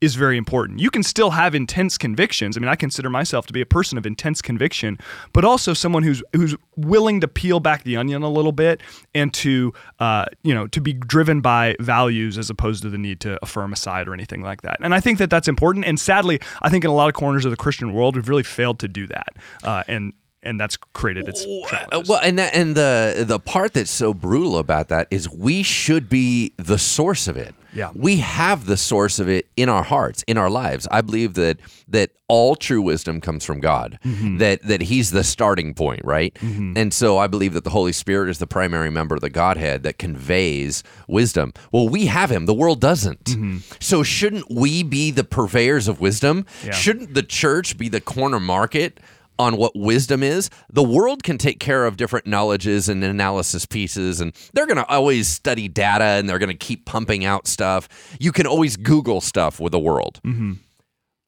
is 0.00 0.14
very 0.14 0.36
important. 0.36 0.80
You 0.80 0.90
can 0.90 1.02
still 1.02 1.30
have 1.30 1.54
intense 1.54 1.98
convictions. 1.98 2.56
I 2.56 2.60
mean, 2.60 2.68
I 2.68 2.76
consider 2.76 3.10
myself 3.10 3.46
to 3.46 3.52
be 3.52 3.60
a 3.60 3.66
person 3.66 3.98
of 3.98 4.06
intense 4.06 4.40
conviction, 4.40 4.98
but 5.32 5.44
also 5.44 5.74
someone 5.74 6.02
who's 6.02 6.22
who's 6.32 6.56
willing 6.76 7.20
to 7.20 7.28
peel 7.28 7.60
back 7.60 7.82
the 7.84 7.96
onion 7.96 8.22
a 8.22 8.30
little 8.30 8.52
bit 8.52 8.80
and 9.14 9.32
to 9.34 9.72
uh, 9.98 10.24
you 10.42 10.54
know 10.54 10.66
to 10.68 10.80
be 10.80 10.92
driven 10.94 11.40
by 11.40 11.76
values 11.80 12.38
as 12.38 12.48
opposed 12.48 12.82
to 12.82 12.88
the 12.88 12.98
need 12.98 13.20
to 13.20 13.38
affirm 13.42 13.72
a 13.72 13.76
side 13.76 14.08
or 14.08 14.14
anything 14.14 14.42
like 14.42 14.62
that. 14.62 14.78
And 14.80 14.94
I 14.94 15.00
think 15.00 15.18
that 15.18 15.28
that's 15.28 15.48
important. 15.48 15.84
And 15.84 16.00
sadly, 16.00 16.40
I 16.62 16.70
think 16.70 16.84
in 16.84 16.90
a 16.90 16.94
lot 16.94 17.08
of 17.08 17.14
corners 17.14 17.44
of 17.44 17.50
the 17.50 17.56
Christian 17.56 17.92
world, 17.92 18.16
we've 18.16 18.28
really 18.28 18.42
failed 18.42 18.78
to 18.80 18.88
do 18.88 19.06
that. 19.08 19.28
Uh, 19.62 19.82
and 19.86 20.14
and 20.42 20.58
that's 20.58 20.78
created 20.78 21.28
its 21.28 21.44
Uh, 21.44 21.68
challenges. 21.68 22.08
Well, 22.08 22.20
and 22.22 22.38
that, 22.38 22.54
and 22.54 22.74
the 22.74 23.24
the 23.26 23.38
part 23.38 23.74
that's 23.74 23.90
so 23.90 24.14
brutal 24.14 24.56
about 24.56 24.88
that 24.88 25.08
is 25.10 25.28
we 25.28 25.62
should 25.62 26.08
be 26.08 26.54
the 26.56 26.78
source 26.78 27.28
of 27.28 27.36
it. 27.36 27.54
Yeah. 27.72 27.90
we 27.94 28.16
have 28.16 28.66
the 28.66 28.76
source 28.76 29.18
of 29.18 29.28
it 29.28 29.48
in 29.56 29.68
our 29.68 29.82
hearts, 29.82 30.22
in 30.26 30.36
our 30.36 30.50
lives. 30.50 30.88
I 30.90 31.00
believe 31.00 31.34
that 31.34 31.58
that 31.88 32.10
all 32.28 32.54
true 32.54 32.80
wisdom 32.80 33.20
comes 33.20 33.44
from 33.44 33.60
God. 33.60 33.98
Mm-hmm. 34.04 34.38
That 34.38 34.62
that 34.62 34.82
He's 34.82 35.10
the 35.10 35.24
starting 35.24 35.74
point, 35.74 36.02
right? 36.04 36.36
And 36.40 36.92
so 36.94 37.18
I 37.18 37.26
believe 37.26 37.52
that 37.54 37.64
the 37.64 37.70
Holy 37.70 37.92
Spirit 37.92 38.28
is 38.30 38.38
the 38.38 38.46
primary 38.46 38.90
member 38.90 39.14
of 39.14 39.20
the 39.20 39.30
Godhead 39.30 39.82
that 39.82 39.98
conveys 39.98 40.82
wisdom. 41.08 41.52
Well, 41.72 41.88
we 41.88 42.06
have 42.06 42.30
Him; 42.30 42.46
the 42.46 42.54
world 42.54 42.80
doesn't. 42.80 43.28
So 43.80 44.02
shouldn't 44.02 44.50
we 44.50 44.82
be 44.82 45.10
the 45.10 45.24
purveyors 45.24 45.88
of 45.88 46.00
wisdom? 46.00 46.46
Yeah. 46.64 46.72
Shouldn't 46.72 47.14
the 47.14 47.22
church 47.22 47.76
be 47.76 47.88
the 47.88 48.00
corner 48.00 48.40
market? 48.40 49.00
On 49.40 49.56
what 49.56 49.74
wisdom 49.74 50.22
is, 50.22 50.50
the 50.70 50.82
world 50.82 51.22
can 51.22 51.38
take 51.38 51.58
care 51.58 51.86
of 51.86 51.96
different 51.96 52.26
knowledges 52.26 52.90
and 52.90 53.02
analysis 53.02 53.64
pieces, 53.64 54.20
and 54.20 54.34
they're 54.52 54.66
going 54.66 54.76
to 54.76 54.86
always 54.86 55.28
study 55.28 55.66
data 55.66 56.04
and 56.04 56.28
they're 56.28 56.38
going 56.38 56.50
to 56.50 56.54
keep 56.54 56.84
pumping 56.84 57.24
out 57.24 57.46
stuff. 57.46 57.88
You 58.20 58.32
can 58.32 58.46
always 58.46 58.76
Google 58.76 59.22
stuff 59.22 59.58
with 59.58 59.72
the 59.72 59.78
world. 59.78 60.20
Mm-hmm. 60.24 60.52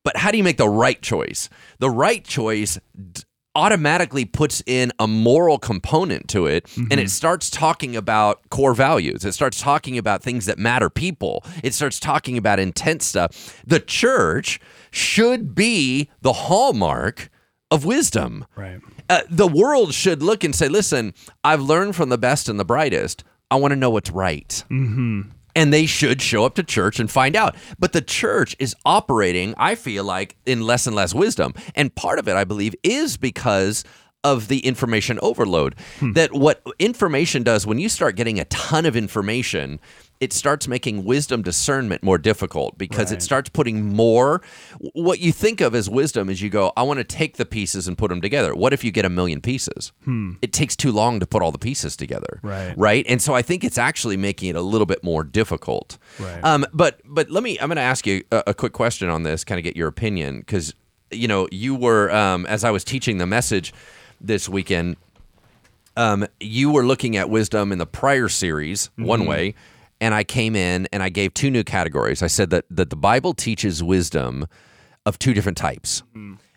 But 0.04 0.19
how 0.19 0.31
do 0.31 0.37
you 0.37 0.45
make 0.45 0.59
the 0.59 0.69
right 0.69 1.00
choice? 1.00 1.49
The 1.78 1.88
right 1.88 2.23
choice 2.23 2.78
d- 2.95 3.23
automatically 3.54 4.25
puts 4.25 4.62
in 4.66 4.92
a 4.99 5.07
moral 5.07 5.59
component 5.59 6.26
to 6.26 6.47
it 6.47 6.66
and 6.76 6.92
it 6.95 6.97
mm-hmm. 6.97 7.07
starts 7.07 7.50
talking 7.50 7.95
about 7.97 8.40
core 8.50 8.75
values. 8.75 9.25
It 9.25 9.33
starts 9.33 9.61
talking 9.61 9.97
about 9.97 10.23
things 10.23 10.47
that 10.47 10.59
matter 10.59 10.90
people. 10.90 11.45
It 11.62 11.73
starts 11.75 12.00
talking 12.00 12.37
about 12.37 12.59
intense 12.59 13.07
stuff. 13.07 13.62
The 13.66 13.81
church 13.81 14.59
should 14.90 15.54
be 15.54 16.11
the 16.23 16.33
hallmark 16.33 17.31
of 17.73 17.85
wisdom. 17.85 18.45
Right. 18.55 18.81
Uh, 19.09 19.23
the 19.31 19.49
world 19.49 19.95
should 19.95 20.23
look 20.23 20.45
and 20.45 20.55
say, 20.55 20.69
listen, 20.69 21.14
I've 21.43 21.62
learned 21.62 21.97
from 21.97 22.09
the 22.11 22.19
best 22.19 22.49
and 22.49 22.61
the 22.61 22.64
brightest. 22.64 23.25
I 23.50 23.57
want 23.57 23.73
to 23.73 23.76
know 23.76 23.91
what's 23.91 24.11
right. 24.11 24.49
Mm-hmm. 24.71 25.23
And 25.55 25.73
they 25.73 25.87
should 25.87 26.23
show 26.23 26.45
up 26.45 26.55
to 26.55 26.62
church 26.62 26.99
and 27.00 27.11
find 27.11 27.37
out. 27.37 27.57
But 27.79 27.93
the 27.93 28.00
church 28.00 28.57
is 28.59 28.75
operating, 28.87 29.55
I 29.59 29.75
feel 29.75 30.05
like, 30.05 30.37
in 30.47 30.62
less 30.62 30.87
and 30.87 30.97
less 30.97 31.14
wisdom. 31.14 31.52
And 31.75 31.95
part 31.95 32.19
of 32.19 32.29
it, 32.29 32.37
I 32.37 32.45
believe, 32.45 32.75
is 32.83 33.17
because 33.17 33.85
of 34.25 34.49
the 34.49 34.61
information 34.61 35.19
overload. 35.21 35.75
That 36.14 36.33
what 36.33 36.62
information 36.79 37.43
does 37.43 37.67
when 37.67 37.79
you 37.79 37.88
start 37.88 38.17
getting 38.17 38.38
a 38.38 38.45
ton 38.47 38.87
of 38.87 38.97
information, 38.97 39.81
it 40.23 40.33
starts 40.33 40.69
making 40.69 41.05
wisdom 41.05 41.43
discernment 41.43 42.00
more 42.00 42.17
difficult 42.17 42.79
because 42.79 43.11
it 43.11 43.21
starts 43.21 43.50
putting 43.50 43.85
more. 43.85 44.41
What 44.93 45.19
you 45.19 45.33
think 45.33 45.61
of 45.61 45.75
as 45.75 45.91
wisdom 45.91 46.31
is 46.31 46.41
you 46.41 46.49
go, 46.49 46.73
I 46.76 46.85
want 46.85 46.99
to 46.99 47.05
take 47.05 47.38
the 47.38 47.45
pieces 47.45 47.88
and 47.88 47.99
put 47.99 48.09
them 48.09 48.21
together. 48.21 48.55
What 48.55 48.73
if 48.73 48.85
you 48.85 48.93
get 48.93 49.05
a 49.05 49.09
million 49.09 49.41
pieces? 49.41 49.91
It 50.41 50.52
takes 50.52 50.76
too 50.76 50.93
long 50.93 51.19
to 51.19 51.26
put 51.26 51.43
all 51.43 51.50
the 51.50 51.59
pieces 51.59 51.97
together. 51.97 52.38
Right. 52.45 52.73
Right. 52.76 53.05
And 53.09 53.21
so 53.21 53.35
I 53.35 53.43
think 53.43 53.64
it's 53.64 53.79
actually 53.79 54.17
making 54.17 54.50
it 54.50 54.55
a 54.55 54.61
little 54.61 54.87
bit 54.87 55.02
more 55.02 55.25
difficult. 55.25 55.99
Right. 56.21 56.45
Um, 56.45 56.67
but 56.73 57.00
but 57.05 57.29
let 57.29 57.43
me. 57.43 57.59
I'm 57.59 57.67
going 57.67 57.75
to 57.75 57.83
ask 57.83 58.07
you 58.07 58.23
a, 58.31 58.45
a 58.49 58.55
quick 58.55 58.73
question 58.73 59.09
on 59.09 59.25
this, 59.25 59.43
kind 59.43 59.59
of 59.59 59.64
get 59.64 59.76
your 59.76 59.88
opinion, 59.88 60.38
because 60.38 60.73
you 61.11 61.26
know 61.26 61.49
you 61.50 61.75
were 61.75 62.12
um, 62.12 62.47
as 62.47 62.62
I 62.62 62.71
was 62.71 62.85
teaching 62.85 63.19
the 63.19 63.26
message 63.26 63.75
this 64.21 64.49
weekend. 64.49 64.99
Um, 65.95 66.26
you 66.41 66.71
were 66.71 66.87
looking 66.87 67.19
at 67.19 67.29
wisdom 67.29 67.71
in 67.71 67.79
the 67.79 67.85
prior 67.85 68.29
series 68.29 68.88
one 68.97 69.26
way, 69.26 69.55
and 70.02 70.12
I 70.14 70.25
came 70.25 70.54
in 70.56 70.87
and 70.92 71.02
I 71.02 71.09
gave 71.09 71.32
two 71.32 71.50
new 71.50 71.64
categories. 71.64 72.23
I 72.23 72.26
said 72.38 72.50
that 72.50 72.64
that 72.71 72.90
the 72.90 72.97
Bible 72.97 73.32
teaches 73.35 73.82
wisdom 73.82 74.47
of 75.06 75.18
two 75.18 75.32
different 75.35 75.56
types. 75.59 76.02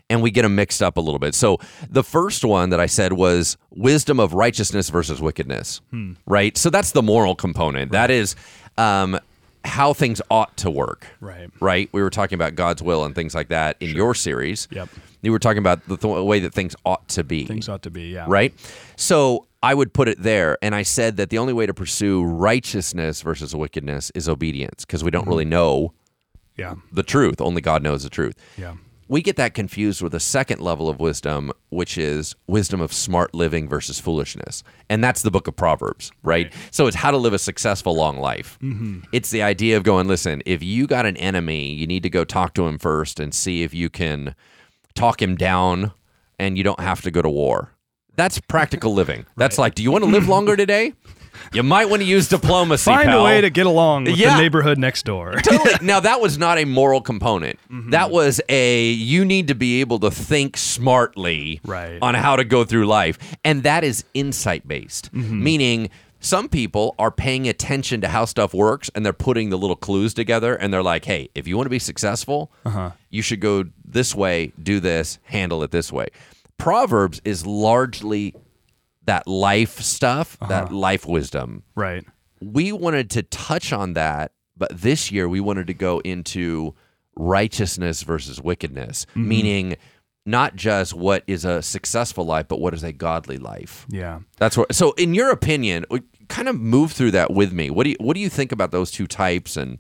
And 0.07 0.21
we 0.21 0.29
get 0.29 0.43
them 0.43 0.53
mixed 0.55 0.83
up 0.83 0.97
a 0.97 1.01
little 1.01 1.17
bit. 1.19 1.33
So 1.33 1.57
the 1.89 2.03
first 2.03 2.45
one 2.45 2.69
that 2.69 2.79
I 2.79 2.85
said 2.85 3.13
was 3.13 3.57
wisdom 3.71 4.19
of 4.19 4.33
righteousness 4.35 4.89
versus 4.91 5.19
wickedness, 5.19 5.81
right? 6.27 6.55
So 6.57 6.69
that's 6.69 6.91
the 6.91 7.01
moral 7.01 7.33
component. 7.35 7.91
That 7.91 8.11
is 8.11 8.35
um, 8.77 9.17
how 9.63 9.93
things 9.93 10.21
ought 10.29 10.55
to 10.57 10.69
work, 10.69 11.07
Right. 11.19 11.49
right? 11.59 11.89
We 11.91 12.03
were 12.03 12.11
talking 12.11 12.35
about 12.35 12.53
God's 12.53 12.83
will 12.83 13.03
and 13.03 13.15
things 13.15 13.33
like 13.33 13.47
that 13.49 13.77
in 13.79 13.95
your 13.95 14.13
series. 14.13 14.67
Yep. 14.69 14.89
You 15.23 15.31
were 15.31 15.39
talking 15.39 15.57
about 15.57 15.87
the 15.87 15.97
th- 15.97 16.23
way 16.23 16.39
that 16.41 16.53
things 16.53 16.75
ought 16.85 17.07
to 17.09 17.23
be 17.23 17.45
Things 17.47 17.67
ought 17.67 17.81
to 17.81 17.89
be, 17.89 18.09
yeah. 18.13 18.25
right? 18.27 18.53
So 18.97 19.47
I 19.65 19.74
would 19.74 19.93
put 19.93 20.07
it 20.07 20.22
there, 20.22 20.60
and 20.62 20.75
I 20.75 20.84
said 20.84 21.17
that 21.17 21.31
the 21.31 21.39
only 21.39 21.51
way 21.51 21.65
to 21.65 21.74
pursue 21.74 22.24
righteousness 22.24 23.24
versus 23.24 23.55
wickedness 23.55 24.12
is 24.13 24.29
obedience 24.29 24.86
because 24.86 25.03
we 25.03 25.10
don't 25.10 25.22
mm-hmm. 25.24 25.29
really 25.31 25.45
know 25.45 25.93
Yeah. 26.55 26.75
the 26.91 27.01
truth. 27.01 27.41
Only 27.41 27.62
God 27.62 27.81
knows 27.81 28.03
the 28.03 28.12
truth. 28.12 28.36
Yeah. 28.60 28.75
We 29.07 29.24
get 29.24 29.38
that 29.38 29.55
confused 29.55 30.03
with 30.03 30.13
a 30.13 30.19
second 30.19 30.62
level 30.62 30.88
of 30.88 31.00
wisdom, 31.00 31.51
which 31.69 31.98
is 31.98 32.36
wisdom 32.45 32.79
of 32.79 32.93
smart 32.93 33.34
living 33.34 33.67
versus 33.67 34.00
foolishness. 34.00 34.63
And 34.88 35.03
that's 35.03 35.24
the 35.24 35.31
book 35.31 35.48
of 35.48 35.55
Proverbs, 35.55 36.12
right? 36.22 36.53
So 36.69 36.86
it's 36.86 36.98
how 36.98 37.10
to 37.10 37.17
live 37.17 37.34
a 37.34 37.39
successful, 37.39 37.95
long 37.95 38.19
life. 38.19 38.60
Mm-hmm. 38.62 39.00
It's 39.13 39.31
the 39.31 39.41
idea 39.41 39.77
of 39.77 39.84
going, 39.84 40.07
listen, 40.07 40.43
if 40.45 40.62
you 40.62 40.86
got 40.86 41.07
an 41.07 41.17
enemy, 41.17 41.74
you 41.74 41.88
need 41.88 42.03
to 42.03 42.10
go 42.10 42.24
talk 42.24 42.53
to 42.53 42.67
him 42.67 42.77
first 42.77 43.19
and 43.19 43.34
see 43.34 43.63
if 43.63 43.74
you 43.74 43.89
can 43.89 44.36
talk 44.93 45.24
him 45.24 45.36
down 45.36 45.91
and 46.38 46.55
you 46.55 46.63
don't 46.63 46.79
have 46.79 47.01
to 47.01 47.10
go 47.10 47.24
to 47.24 47.29
war. 47.29 47.75
That's 48.15 48.39
practical 48.39 48.93
living. 48.93 49.25
That's 49.38 49.57
like, 49.57 49.75
do 49.75 49.84
you 49.84 49.91
want 49.91 50.03
to 50.03 50.10
live 50.10 50.27
longer 50.27 50.55
today? 50.55 50.93
You 51.53 51.63
might 51.63 51.89
want 51.89 52.01
to 52.01 52.07
use 52.07 52.29
diplomacy. 52.29 52.86
Find 52.89 53.10
pal. 53.10 53.19
a 53.22 53.24
way 53.24 53.41
to 53.41 53.50
get 53.50 53.65
along 53.65 54.05
with 54.05 54.15
Yeah. 54.17 54.36
the 54.36 54.41
neighborhood 54.41 54.77
next 54.77 55.03
door. 55.03 55.34
totally. 55.43 55.74
Now 55.81 56.00
that 56.00 56.22
was 56.22 56.38
not 56.38 56.57
a 56.57 56.65
moral 56.65 57.01
component. 57.01 57.60
Mm-hmm. 57.72 57.89
That 57.91 58.10
was 58.10 58.39
a 58.50 58.89
you 58.91 59.25
need 59.25 59.50
to 59.50 59.55
be 59.55 59.81
able 59.81 60.00
to 60.00 60.12
think 60.12 60.55
smartly 60.57 61.60
Right. 61.65 62.00
on 62.01 62.15
how 62.15 62.36
to 62.38 62.43
go 62.45 62.63
through 62.63 62.86
life, 62.88 63.17
and 63.43 63.63
that 63.63 63.84
is 63.84 64.05
insight 64.13 64.67
based, 64.67 65.13
Mm-hmm. 65.13 65.43
meaning. 65.43 65.89
Some 66.22 66.50
people 66.50 66.95
are 66.98 67.12
paying 67.12 67.48
attention 67.48 68.01
to 68.01 68.07
how 68.07 68.25
stuff 68.25 68.51
works 68.51 68.89
and 68.95 69.05
they're 69.05 69.13
putting 69.13 69.51
the 69.51 69.60
little 69.60 69.75
clues 69.75 70.12
together 70.15 70.55
and 70.55 70.74
they're 70.74 70.81
like, 70.81 71.05
hey, 71.05 71.29
if 71.36 71.48
you 71.48 71.55
want 71.55 71.67
to 71.67 71.69
be 71.69 71.77
successful, 71.77 72.50
Uh-huh. 72.65 72.91
you 73.12 73.22
should 73.22 73.39
go 73.41 73.65
this 73.88 74.15
way, 74.15 74.51
do 74.63 74.79
this, 74.79 75.19
handle 75.25 75.62
it 75.62 75.69
this 75.69 75.91
way. 75.91 76.07
Proverbs 76.57 77.21
is 77.25 77.45
largely 77.45 78.33
that 79.05 79.27
life 79.27 79.79
stuff, 79.81 80.38
Uh-huh. 80.41 80.50
that 80.50 80.71
life 80.74 81.05
wisdom 81.05 81.63
right. 81.75 82.03
we 82.41 82.71
wanted 82.71 83.09
to 83.12 83.24
touch 83.24 83.71
on 83.71 83.93
that, 83.93 84.31
but 84.57 84.69
this 84.81 85.12
year 85.12 85.29
we 85.29 85.39
wanted 85.39 85.67
to 85.67 85.74
go 85.74 86.00
into 86.00 86.74
righteousness 87.15 88.03
versus 88.03 88.41
wickedness, 88.41 89.05
Mm-hmm. 89.12 89.27
meaning 89.27 89.75
not 90.25 90.55
just 90.55 90.93
what 90.95 91.24
is 91.27 91.45
a 91.45 91.62
successful 91.62 92.25
life, 92.25 92.47
but 92.47 92.59
what 92.59 92.74
is 92.74 92.83
a 92.83 92.91
godly 92.91 93.38
life. 93.38 93.85
Yeah. 93.89 94.21
That's 94.38 94.57
what. 94.57 94.74
So, 94.74 94.93
in 94.93 95.13
your 95.13 95.29
opinion, 95.29 95.85
kind 96.29 96.50
of 96.50 96.59
move 96.59 96.93
through 96.93 97.12
that 97.12 97.31
with 97.31 97.53
me. 97.53 97.69
What 97.69 97.83
do 97.83 97.91
you 97.91 97.95
What 98.00 98.15
do 98.15 98.19
you 98.21 98.29
think 98.29 98.51
about 98.51 98.71
those 98.71 98.89
two 98.89 99.05
types? 99.05 99.55
And 99.55 99.77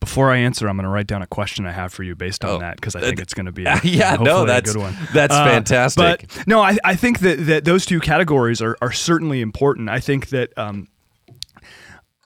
Before 0.00 0.30
I 0.30 0.38
answer, 0.38 0.66
I'm 0.66 0.76
going 0.76 0.84
to 0.84 0.90
write 0.90 1.06
down 1.06 1.20
a 1.20 1.26
question 1.26 1.66
I 1.66 1.72
have 1.72 1.92
for 1.92 2.02
you 2.02 2.16
based 2.16 2.42
on 2.44 2.50
Oh. 2.52 2.58
that 2.60 2.76
because 2.76 2.96
I 2.96 3.00
think 3.00 3.20
it's 3.20 3.34
going 3.34 3.46
to 3.46 3.52
be 3.52 3.64
a, 3.66 3.78
Yeah, 3.84 4.12
no, 4.12 4.16
hopefully 4.16 4.42
a 4.42 4.46
that's- 4.46 4.72
good 4.72 4.80
one. 4.80 4.96
that's 5.12 5.34
fantastic. 5.36 6.26
But 6.34 6.46
no, 6.48 6.62
I, 6.62 6.78
I 6.82 6.96
think 6.96 7.18
that, 7.20 7.36
that 7.46 7.64
those 7.66 7.84
two 7.84 8.00
categories 8.00 8.62
are, 8.62 8.76
are 8.80 8.92
certainly 8.92 9.40
important. 9.42 9.90
I 9.90 10.00
think 10.00 10.30
that 10.30 10.56
um, 10.58 10.88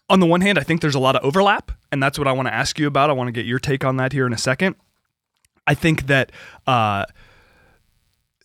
on 0.08 0.20
the 0.20 0.26
one 0.26 0.40
hand, 0.40 0.56
I 0.58 0.62
think 0.62 0.82
there's 0.82 0.94
a 0.94 1.00
lot 1.00 1.16
of 1.16 1.24
overlap, 1.24 1.72
and 1.90 2.00
that's 2.02 2.16
what 2.18 2.28
I 2.28 2.32
want 2.32 2.46
to 2.46 2.54
ask 2.54 2.78
you 2.78 2.86
about. 2.86 3.10
I 3.10 3.12
want 3.12 3.26
to 3.28 3.32
get 3.32 3.44
your 3.44 3.58
take 3.58 3.84
on 3.84 3.96
that 3.96 4.12
here 4.12 4.26
in 4.26 4.32
a 4.32 4.38
second. 4.38 4.76
I 5.66 5.74
think 5.74 6.06
that 6.06 6.30
uh, 6.68 7.06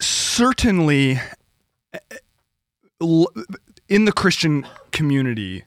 certainly 0.01 1.19
in 2.99 4.05
the 4.05 4.11
Christian 4.11 4.65
community, 4.91 5.65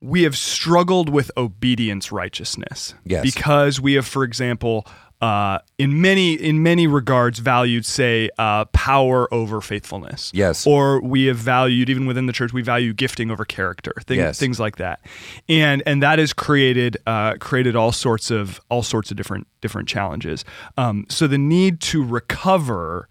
we 0.00 0.22
have 0.24 0.36
struggled 0.36 1.08
with 1.08 1.30
obedience 1.36 2.12
righteousness 2.12 2.94
Yes. 3.04 3.22
because 3.22 3.80
we 3.80 3.94
have, 3.94 4.06
for 4.06 4.24
example, 4.24 4.86
uh, 5.22 5.58
in 5.78 6.02
many 6.02 6.34
in 6.34 6.62
many 6.62 6.86
regards, 6.86 7.38
valued 7.38 7.86
say 7.86 8.28
uh, 8.36 8.66
power 8.66 9.32
over 9.32 9.62
faithfulness. 9.62 10.30
Yes. 10.34 10.66
or 10.66 11.00
we 11.00 11.24
have 11.24 11.38
valued 11.38 11.88
even 11.88 12.04
within 12.04 12.26
the 12.26 12.34
church, 12.34 12.52
we 12.52 12.60
value 12.60 12.92
gifting 12.92 13.30
over 13.30 13.46
character, 13.46 13.94
things 14.06 14.18
Yes. 14.18 14.38
things 14.38 14.60
like 14.60 14.76
that, 14.76 15.00
and 15.48 15.82
and 15.86 16.02
that 16.02 16.18
has 16.18 16.34
created 16.34 16.98
uh, 17.06 17.36
created 17.40 17.74
all 17.76 17.92
sorts 17.92 18.30
of 18.30 18.60
all 18.68 18.82
sorts 18.82 19.10
of 19.10 19.16
different 19.16 19.46
different 19.62 19.88
challenges. 19.88 20.44
Um, 20.76 21.06
so 21.08 21.26
the 21.26 21.38
need 21.38 21.80
to 21.80 22.04
recover 22.04 23.08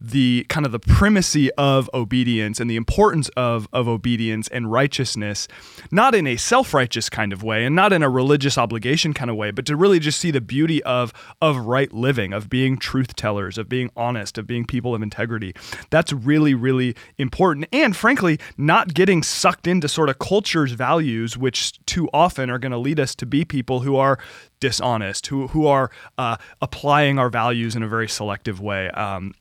the 0.00 0.46
kind 0.48 0.64
of 0.64 0.72
the 0.72 0.78
primacy 0.78 1.52
of 1.52 1.90
obedience 1.92 2.58
and 2.58 2.70
the 2.70 2.76
importance 2.76 3.28
of 3.36 3.68
of 3.72 3.86
obedience 3.86 4.48
and 4.48 4.72
righteousness 4.72 5.46
not 5.90 6.14
in 6.14 6.26
a 6.26 6.36
self-righteous 6.36 7.10
kind 7.10 7.32
of 7.32 7.42
way 7.42 7.64
and 7.64 7.76
not 7.76 7.92
in 7.92 8.02
a 8.02 8.08
religious 8.08 8.56
obligation 8.56 9.12
kind 9.12 9.30
of 9.30 9.36
way 9.36 9.50
but 9.50 9.66
to 9.66 9.76
really 9.76 9.98
just 9.98 10.18
see 10.18 10.30
the 10.30 10.40
beauty 10.40 10.82
of 10.84 11.12
of 11.42 11.56
right 11.58 11.92
living 11.92 12.32
of 12.32 12.48
being 12.48 12.78
truth 12.78 13.14
tellers 13.14 13.58
of 13.58 13.68
being 13.68 13.90
honest 13.94 14.38
of 14.38 14.46
being 14.46 14.64
people 14.64 14.94
of 14.94 15.02
integrity. 15.02 15.54
That's 15.90 16.12
really 16.12 16.54
really 16.54 16.96
important. 17.18 17.66
And 17.72 17.94
frankly 17.94 18.38
not 18.56 18.94
getting 18.94 19.22
sucked 19.22 19.66
into 19.66 19.88
sort 19.88 20.08
of 20.08 20.18
culture's 20.18 20.72
values 20.72 21.36
which 21.36 21.84
too 21.84 22.08
often 22.14 22.48
are 22.48 22.58
going 22.58 22.72
to 22.72 22.78
lead 22.78 22.98
us 22.98 23.14
to 23.16 23.26
be 23.26 23.44
people 23.44 23.80
who 23.80 23.96
are 23.96 24.18
dishonest 24.60 25.26
who 25.26 25.48
who 25.48 25.66
are 25.66 25.90
uh, 26.16 26.36
applying 26.62 27.18
our 27.18 27.28
values 27.28 27.76
in 27.76 27.82
a 27.82 27.88
very 27.88 28.08
selective 28.08 28.60
way. 28.60 28.88
Um, 28.90 29.34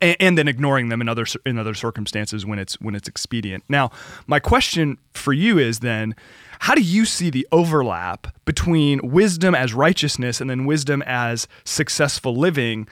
and, 0.00 0.16
and 0.20 0.38
then 0.38 0.48
ignoring 0.48 0.88
them 0.88 1.00
in 1.00 1.08
other 1.08 1.26
in 1.44 1.58
other 1.58 1.74
circumstances 1.74 2.46
when 2.46 2.58
it's 2.58 2.80
when 2.80 2.94
it's 2.94 3.08
expedient. 3.08 3.64
Now, 3.68 3.90
my 4.26 4.38
question 4.38 4.98
for 5.12 5.32
you 5.32 5.58
is 5.58 5.80
then, 5.80 6.14
how 6.60 6.74
do 6.74 6.82
you 6.82 7.04
see 7.04 7.30
the 7.30 7.46
overlap 7.52 8.34
between 8.44 9.00
wisdom 9.10 9.54
as 9.54 9.74
righteousness 9.74 10.40
and 10.40 10.48
then 10.48 10.64
wisdom 10.64 11.02
as 11.06 11.46
successful 11.64 12.36
living? 12.36 12.88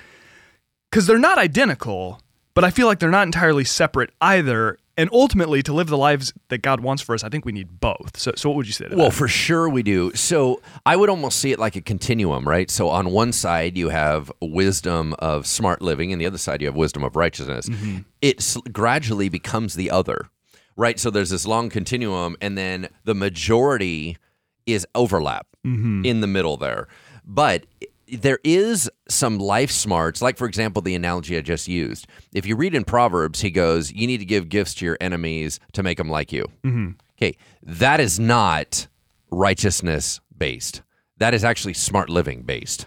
Because 0.91 1.07
they're 1.07 1.19
not 1.19 1.39
identical, 1.39 2.21
but 2.55 2.65
I 2.65 2.71
feel 2.71 2.87
like 2.87 2.99
they're 2.99 3.11
not 3.11 3.27
entirely 3.27 3.65
separate 3.65 4.11
either. 4.21 4.79
And 5.01 5.09
ultimately 5.15 5.63
to 5.63 5.73
live 5.73 5.87
the 5.87 5.97
lives 5.97 6.35
that 6.49 6.59
God 6.59 6.81
wants 6.81 7.03
for 7.03 7.15
us, 7.15 7.25
I 7.25 7.31
think 7.31 7.47
we 7.47 7.53
need 7.53 7.81
both. 7.81 8.19
So, 8.19 8.33
so 8.37 8.51
what 8.51 8.57
would 8.57 8.67
you 8.67 8.75
say 8.75 8.87
to 8.87 8.95
Well, 8.95 9.09
that? 9.09 9.17
for 9.17 9.29
sure 9.29 9.67
we 9.67 9.83
do. 9.83 10.13
So 10.15 10.61
I 10.85 10.95
would 10.95 11.09
almost 11.09 11.39
see 11.39 11.53
it 11.53 11.59
like 11.59 11.75
a 11.75 11.81
continuum, 11.81 12.47
right? 12.47 12.71
So 12.71 12.91
on 12.91 13.11
one 13.11 13.33
side 13.33 13.79
you 13.79 13.89
have 13.89 14.31
wisdom 14.43 15.15
of 15.19 15.47
smart 15.47 15.81
living, 15.81 16.13
and 16.13 16.21
the 16.21 16.27
other 16.27 16.37
side 16.37 16.61
you 16.61 16.67
have 16.67 16.77
wisdom 16.77 17.03
of 17.03 17.17
righteousness. 17.17 17.67
Mm-hmm. 17.67 18.01
It 18.21 18.57
gradually 18.71 19.31
becomes 19.31 19.75
the 19.75 19.91
other, 19.91 20.29
right? 20.77 21.01
So 21.01 21.09
there's 21.09 21.31
this 21.31 21.47
long 21.47 21.71
continuum, 21.71 22.37
and 22.43 22.59
then 22.59 22.91
the 23.05 23.15
majority 23.15 24.19
is 24.67 24.87
overlap 24.95 25.47
mm-hmm. 25.67 26.05
in 26.05 26.21
the 26.21 26.27
middle 26.27 26.59
there. 26.59 26.89
But 27.25 27.65
there 28.17 28.39
is 28.45 28.91
some 29.09 29.39
life 29.39 29.71
smarts, 29.71 30.23
like 30.23 30.37
for 30.37 30.47
example, 30.47 30.83
the 30.83 30.95
analogy 30.95 31.37
I 31.37 31.41
just 31.41 31.69
used. 31.69 32.07
If 32.33 32.47
you 32.47 32.57
read 32.57 32.75
in 32.75 32.85
Proverbs, 32.85 33.41
he 33.41 33.51
goes, 33.51 33.93
"You 33.93 34.07
need 34.07 34.19
to 34.19 34.25
give 34.25 34.49
gifts 34.49 34.75
to 34.75 34.85
your 34.85 34.97
enemies 35.01 35.61
to 35.73 35.83
make 35.83 35.99
them 35.99 36.09
like 36.09 36.33
you." 36.33 36.45
Mm-hmm. 36.65 36.91
Okay, 37.17 37.37
that 37.63 38.01
is 38.01 38.19
not 38.19 38.87
righteousness 39.31 40.21
based. 40.37 40.83
That 41.19 41.35
is 41.35 41.45
actually 41.45 41.75
smart 41.75 42.09
living 42.09 42.43
based. 42.43 42.87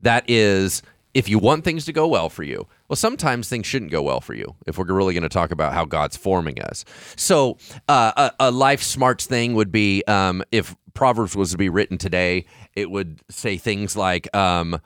That 0.00 0.24
is 0.28 0.82
if 1.14 1.28
you 1.28 1.38
want 1.38 1.64
things 1.64 1.84
to 1.86 1.92
go 1.92 2.06
well 2.06 2.28
for 2.28 2.42
you. 2.42 2.66
Well, 2.90 2.96
sometimes 2.96 3.48
things 3.48 3.68
shouldn't 3.68 3.92
go 3.92 4.02
well 4.02 4.20
for 4.20 4.34
you 4.34 4.56
if 4.66 4.76
we're 4.76 4.84
really 4.84 5.14
going 5.14 5.22
to 5.22 5.28
talk 5.28 5.52
about 5.52 5.72
how 5.72 5.84
God's 5.84 6.16
forming 6.16 6.60
us. 6.60 6.84
So, 7.14 7.56
uh, 7.88 8.30
a, 8.40 8.48
a 8.48 8.50
life 8.50 8.82
smarts 8.82 9.26
thing 9.26 9.54
would 9.54 9.70
be 9.70 10.02
um, 10.08 10.42
if 10.50 10.74
Proverbs 10.92 11.36
was 11.36 11.52
to 11.52 11.56
be 11.56 11.68
written 11.68 11.98
today, 11.98 12.46
it 12.74 12.90
would 12.90 13.20
say 13.30 13.58
things 13.58 13.94
like 13.94 14.34
um, 14.34 14.80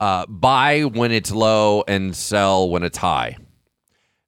uh, 0.00 0.24
buy 0.24 0.84
when 0.84 1.12
it's 1.12 1.30
low 1.30 1.84
and 1.86 2.16
sell 2.16 2.70
when 2.70 2.82
it's 2.82 2.96
high. 2.96 3.36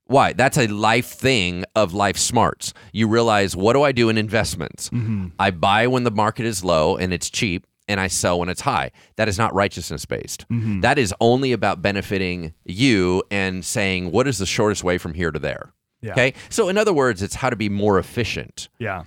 Why? 0.05 0.33
That's 0.33 0.59
a 0.59 0.67
life 0.67 1.07
thing 1.07 1.65
of 1.75 1.91
life 1.91 2.17
smarts. 2.17 2.71
You 2.91 3.07
realize, 3.07 3.55
what 3.55 3.73
do 3.73 3.81
I 3.81 3.93
do 3.93 4.09
in 4.09 4.17
investments? 4.19 4.91
I 5.39 5.49
buy 5.49 5.87
when 5.87 6.03
the 6.03 6.11
market 6.11 6.45
is 6.45 6.63
low 6.63 6.97
and 6.97 7.11
it's 7.11 7.31
cheap, 7.31 7.65
and 7.87 7.99
I 7.99 8.07
sell 8.07 8.39
when 8.39 8.49
it's 8.49 8.61
high. 8.61 8.91
That 9.17 9.27
is 9.27 9.37
not 9.37 9.53
righteousness 9.53 10.05
based. 10.05 10.45
That 10.49 10.97
is 10.97 11.13
only 11.19 11.51
about 11.51 11.81
benefiting 11.81 12.53
you 12.65 13.23
and 13.31 13.63
saying, 13.65 14.11
what 14.11 14.27
is 14.27 14.37
the 14.37 14.45
shortest 14.45 14.83
way 14.83 14.97
from 14.97 15.13
here 15.13 15.31
to 15.31 15.39
there? 15.39 15.73
Yeah. 16.01 16.11
Okay. 16.11 16.33
So, 16.49 16.69
in 16.69 16.77
other 16.77 16.93
words, 16.93 17.21
it's 17.21 17.35
how 17.35 17.49
to 17.49 17.55
be 17.55 17.69
more 17.69 17.97
efficient. 17.99 18.69
yeah. 18.79 19.03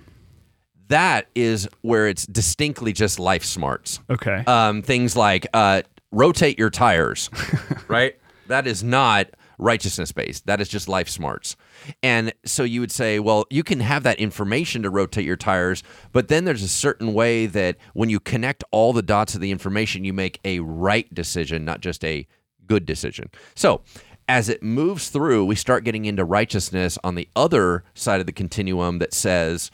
That 0.89 1.27
is 1.35 1.67
where 1.81 2.07
it's 2.07 2.25
distinctly 2.25 2.93
just 2.93 3.19
life 3.19 3.43
smarts 3.43 3.99
Okay. 4.09 4.43
um, 4.47 4.81
things 4.81 5.17
like 5.17 5.45
uh, 5.53 5.81
rotate 6.13 6.57
your 6.57 6.69
tires, 6.69 7.29
right? 7.89 8.15
That 8.47 8.67
is 8.67 8.85
not 8.85 9.27
righteousness 9.57 10.11
based. 10.11 10.45
That 10.45 10.61
is 10.61 10.69
just 10.69 10.87
life 10.87 11.09
smarts. 11.09 11.55
And 12.03 12.33
so 12.45 12.63
you 12.63 12.79
would 12.79 12.91
say, 12.91 13.19
well, 13.19 13.45
you 13.49 13.63
can 13.63 13.79
have 13.79 14.03
that 14.03 14.19
information 14.19 14.83
to 14.83 14.89
rotate 14.89 15.25
your 15.25 15.35
tires, 15.35 15.83
but 16.11 16.27
then 16.27 16.45
there's 16.45 16.63
a 16.63 16.67
certain 16.67 17.13
way 17.13 17.45
that 17.47 17.77
when 17.93 18.09
you 18.09 18.19
connect 18.19 18.63
all 18.71 18.93
the 18.93 19.01
dots 19.01 19.35
of 19.35 19.41
the 19.41 19.51
information, 19.51 20.03
you 20.03 20.13
make 20.13 20.39
a 20.45 20.59
right 20.59 21.11
decision, 21.13 21.65
not 21.65 21.81
just 21.81 22.03
a 22.03 22.27
good 22.65 22.85
decision. 22.85 23.29
So 23.55 23.81
as 24.27 24.49
it 24.49 24.61
moves 24.61 25.09
through, 25.09 25.45
we 25.45 25.55
start 25.55 25.83
getting 25.83 26.05
into 26.05 26.25
righteousness 26.25 26.97
on 27.03 27.15
the 27.15 27.29
other 27.35 27.83
side 27.93 28.19
of 28.19 28.25
the 28.25 28.33
continuum 28.33 28.99
that 28.99 29.13
says, 29.13 29.71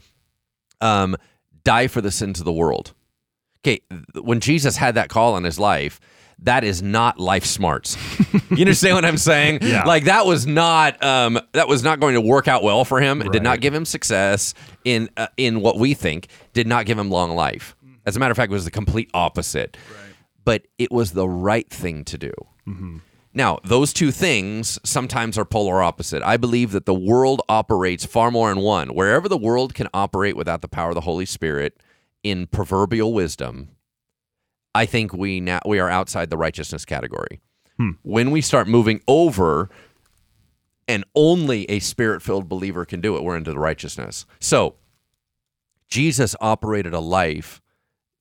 um, 0.80 1.16
die 1.64 1.88
for 1.88 2.02
the 2.02 2.12
sins 2.12 2.40
of 2.40 2.46
the 2.46 2.52
world 2.54 2.94
okay, 3.66 3.82
when 4.22 4.40
Jesus 4.40 4.78
had 4.78 4.96
that 4.96 5.10
call 5.10 5.34
on 5.34 5.44
his 5.44 5.60
life, 5.60 6.00
that 6.44 6.64
is 6.64 6.82
not 6.82 7.20
life 7.20 7.46
smarts. 7.46 7.98
you 8.52 8.60
understand 8.60 8.96
what 8.96 9.06
I'm 9.06 9.18
saying? 9.18 9.60
Yeah. 9.64 9.84
Like 9.86 10.06
that 10.06 10.26
was 10.26 10.46
not 10.46 11.02
um, 11.04 11.40
that 11.54 11.68
was 11.68 11.84
not 11.84 12.00
going 12.00 12.16
to 12.16 12.22
work 12.22 12.48
out 12.48 12.64
well 12.64 12.86
for 12.86 13.00
him. 13.00 13.22
It 13.22 13.32
did 13.32 13.44
not 13.44 13.62
give 13.62 13.74
him 13.74 13.86
success 13.86 14.54
in 14.84 15.10
uh, 15.18 15.28
in 15.38 15.62
what 15.62 15.78
we 15.78 15.94
think. 15.94 16.28
Did 16.54 16.68
not 16.68 16.86
give 16.86 16.98
him 17.00 17.10
long 17.10 17.32
life. 17.32 17.76
As 18.06 18.16
a 18.16 18.20
matter 18.20 18.32
of 18.32 18.38
fact, 18.38 18.52
it 18.52 18.54
was 18.54 18.66
the 18.66 18.72
complete 18.72 19.10
opposite. 19.14 19.78
Right. 19.90 20.16
But 20.46 20.68
it 20.78 20.92
was 20.92 21.14
the 21.14 21.28
right 21.28 21.70
thing 21.70 22.04
to 22.06 22.18
do. 22.18 22.32
Now, 23.34 23.60
those 23.64 23.94
two 23.94 24.12
things 24.12 24.78
sometimes 24.84 25.38
are 25.38 25.46
polar 25.46 25.82
opposite. 25.82 26.22
I 26.22 26.38
believe 26.38 26.72
that 26.72 26.86
the 26.86 26.94
world 26.94 27.42
operates 27.50 28.06
far 28.06 28.30
more 28.30 28.52
in 28.52 28.60
one. 28.60 28.90
Wherever 28.94 29.28
the 29.28 29.38
world 29.38 29.74
can 29.74 29.88
operate 29.94 30.36
without 30.38 30.62
the 30.62 30.68
power 30.68 30.90
of 30.90 30.96
the 30.96 31.02
Holy 31.02 31.26
Spirit 31.26 31.82
in 32.22 32.46
proverbial 32.48 33.12
wisdom, 33.14 33.70
I 34.76 34.86
think 34.86 35.14
we 35.14 35.40
now 35.40 35.60
we 35.66 35.80
are 35.80 35.90
outside 35.90 36.30
the 36.30 36.38
righteousness 36.38 36.86
category. 36.86 37.42
When 38.04 38.32
we 38.32 38.42
start 38.42 38.68
moving 38.68 39.02
over 39.08 39.70
and 40.88 41.04
only 41.16 41.70
a 41.70 41.80
spirit-filled 41.80 42.48
believer 42.48 42.86
can 42.86 43.02
do 43.02 43.18
it, 43.18 43.24
we're 43.24 43.36
into 43.36 43.52
the 43.52 43.60
righteousness. 43.60 44.26
So, 44.40 44.76
Jesus 45.88 46.36
operated 46.40 46.94
a 46.94 47.00
life 47.00 47.62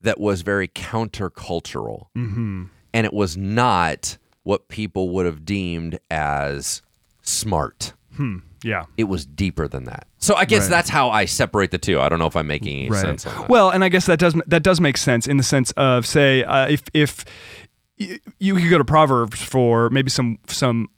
that 0.01 0.19
was 0.19 0.43
very 0.43 0.69
countercultural 0.69 2.07
mm-hmm. 2.17 2.65
and 2.93 3.07
it 3.07 3.13
was 3.13 3.37
not 3.37 4.19
what 4.43 4.69
people 4.69 5.11
would 5.11 5.27
have 5.27 5.45
deemed 5.45 6.01
as 6.11 6.83
smart. 7.23 7.93
Hmm. 8.17 8.39
Yeah. 8.65 8.87
It 8.97 9.05
was 9.05 9.25
deeper 9.25 9.69
than 9.69 9.85
that. 9.85 10.07
So 10.23 10.35
I 10.37 10.45
guess 10.47 10.63
Right. 10.63 10.71
that's 10.71 10.89
how 10.89 11.11
I 11.11 11.25
separate 11.27 11.71
the 11.73 11.79
two. 11.79 12.01
I 12.01 12.09
don't 12.09 12.19
know 12.19 12.27
if 12.27 12.37
I'm 12.37 12.47
making 12.47 12.79
any 12.79 12.89
Right. 12.91 13.01
sense. 13.01 13.27
Well, 13.49 13.71
and 13.71 13.85
I 13.85 13.89
guess 13.91 14.07
that 14.07 14.19
does 14.19 14.35
that 14.47 14.63
does 14.63 14.81
make 14.81 14.97
sense 14.97 15.27
in 15.27 15.37
the 15.37 15.43
sense 15.43 15.73
of 15.73 16.07
say 16.07 16.45
uh, 16.45 16.69
if 16.69 16.83
if 16.95 17.25
y- 17.99 18.19
you 18.39 18.55
could 18.55 18.71
go 18.71 18.79
to 18.79 18.85
Proverbs 18.85 19.43
for 19.43 19.91
maybe 19.91 20.11
some 20.11 20.39
some 20.47 20.89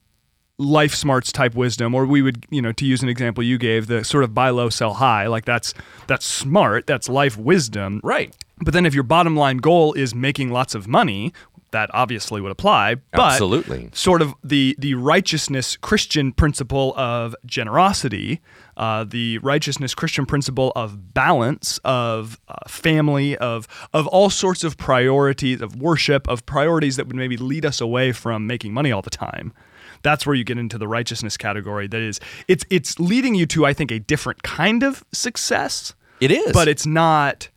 life 0.57 0.95
smarts 0.95 1.31
type 1.33 1.53
wisdom 1.55 1.93
or 1.93 2.05
we 2.05 2.21
would 2.21 2.45
you 2.49 2.61
know 2.61 2.71
to 2.71 2.85
use 2.85 3.03
an 3.03 3.09
example 3.09 3.43
you 3.43 3.57
gave 3.57 3.87
the 3.87 4.05
sort 4.05 4.23
of 4.23 4.33
buy 4.33 4.49
low 4.49 4.69
sell 4.69 4.93
high 4.93 5.27
like 5.27 5.43
that's 5.43 5.73
that's 6.07 6.25
smart 6.25 6.87
that's 6.87 7.09
life 7.09 7.35
wisdom 7.37 7.99
right. 8.05 8.33
but 8.61 8.73
then 8.73 8.85
if 8.85 8.93
your 8.93 9.03
bottom 9.03 9.35
line 9.35 9.57
goal 9.57 9.91
is 9.95 10.15
making 10.15 10.51
lots 10.51 10.73
of 10.73 10.87
money 10.87 11.33
that 11.71 11.89
obviously 11.93 12.39
would 12.39 12.53
apply 12.53 12.95
but 13.11 13.19
Absolutely. 13.33 13.89
sort 13.91 14.21
of 14.21 14.33
the 14.45 14.77
the 14.79 14.93
righteousness 14.93 15.75
Christian 15.75 16.31
principle 16.31 16.93
of 16.95 17.35
generosity, 17.45 18.39
uh, 18.77 19.03
the 19.03 19.37
righteousness 19.39 19.95
Christian 19.95 20.25
principle 20.25 20.71
of 20.75 21.13
balance, 21.13 21.79
of 21.83 22.39
uh, 22.47 22.55
family, 22.67 23.37
of 23.37 23.67
of 23.93 24.07
all 24.07 24.29
sorts 24.29 24.63
of 24.63 24.77
priorities, 24.77 25.61
of 25.61 25.75
worship, 25.77 26.27
of 26.27 26.45
priorities 26.45 26.95
that 26.97 27.07
would 27.07 27.15
maybe 27.15 27.37
lead 27.37 27.65
us 27.65 27.79
away 27.81 28.11
from 28.11 28.47
making 28.47 28.73
money 28.73 28.91
all 28.91 29.01
the 29.01 29.09
time. 29.09 29.53
That's 30.01 30.25
where 30.25 30.35
you 30.35 30.43
get 30.43 30.57
into 30.57 30.77
the 30.77 30.87
righteousness 30.87 31.37
category. 31.37 31.87
That 31.87 32.01
is, 32.01 32.19
it's 32.47 32.65
it's 32.69 32.99
leading 32.99 33.33
you 33.35 33.45
to 33.47 33.65
I 33.65 33.73
think 33.73 33.91
a 33.91 33.99
different 33.99 34.43
kind 34.43 34.83
of 34.83 35.03
success 35.13 35.95
It 36.19 36.31
is. 36.31 36.51
but 36.51 36.67
it's 36.67 36.85
not 36.85 37.49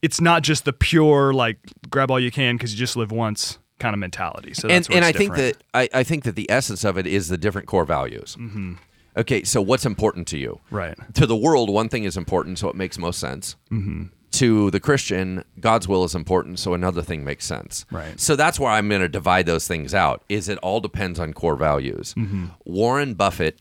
it's 0.00 0.20
not 0.20 0.42
just 0.42 0.64
the 0.64 0.72
pure 0.72 1.32
like 1.32 1.58
grab 1.90 2.10
all 2.10 2.18
you 2.18 2.30
can 2.30 2.56
because 2.56 2.72
you 2.72 2.78
just 2.78 2.96
live 2.96 3.12
once 3.12 3.58
kind 3.78 3.94
of 3.94 4.00
mentality. 4.00 4.54
So 4.54 4.68
that's 4.68 4.88
and 4.88 4.96
and 4.96 5.04
I 5.04 5.10
it's 5.10 5.18
think 5.18 5.34
that 5.36 5.56
I, 5.74 5.88
I 5.94 6.02
think 6.02 6.24
that 6.24 6.34
the 6.34 6.50
essence 6.50 6.82
of 6.84 6.96
it 6.98 7.06
is 7.06 7.28
the 7.28 7.38
different 7.38 7.68
core 7.68 7.84
values. 7.84 8.36
Mm-hmm. 8.38 8.74
Okay, 9.16 9.44
so 9.44 9.60
what's 9.60 9.84
important 9.84 10.26
to 10.28 10.38
you? 10.38 10.60
right, 10.70 10.96
To 11.14 11.26
the 11.26 11.36
world, 11.36 11.68
one 11.70 11.88
thing 11.88 12.04
is 12.04 12.16
important, 12.16 12.58
so 12.58 12.68
it 12.68 12.74
makes 12.76 12.98
most 12.98 13.18
sense. 13.20 13.56
Mm-hmm. 13.70 14.04
To 14.32 14.70
the 14.70 14.80
Christian, 14.80 15.44
God's 15.60 15.86
will 15.86 16.04
is 16.04 16.14
important, 16.14 16.58
so 16.58 16.72
another 16.72 17.02
thing 17.02 17.22
makes 17.22 17.44
sense. 17.44 17.84
Right. 17.90 18.18
So 18.18 18.34
that's 18.34 18.58
where 18.58 18.70
I'm 18.70 18.88
going 18.88 19.02
to 19.02 19.08
divide 19.08 19.44
those 19.44 19.68
things 19.68 19.92
out. 19.94 20.24
Is 20.30 20.48
it 20.48 20.56
all 20.58 20.80
depends 20.80 21.20
on 21.20 21.34
core 21.34 21.56
values? 21.56 22.14
Mm-hmm. 22.14 22.46
Warren 22.64 23.12
Buffett 23.12 23.60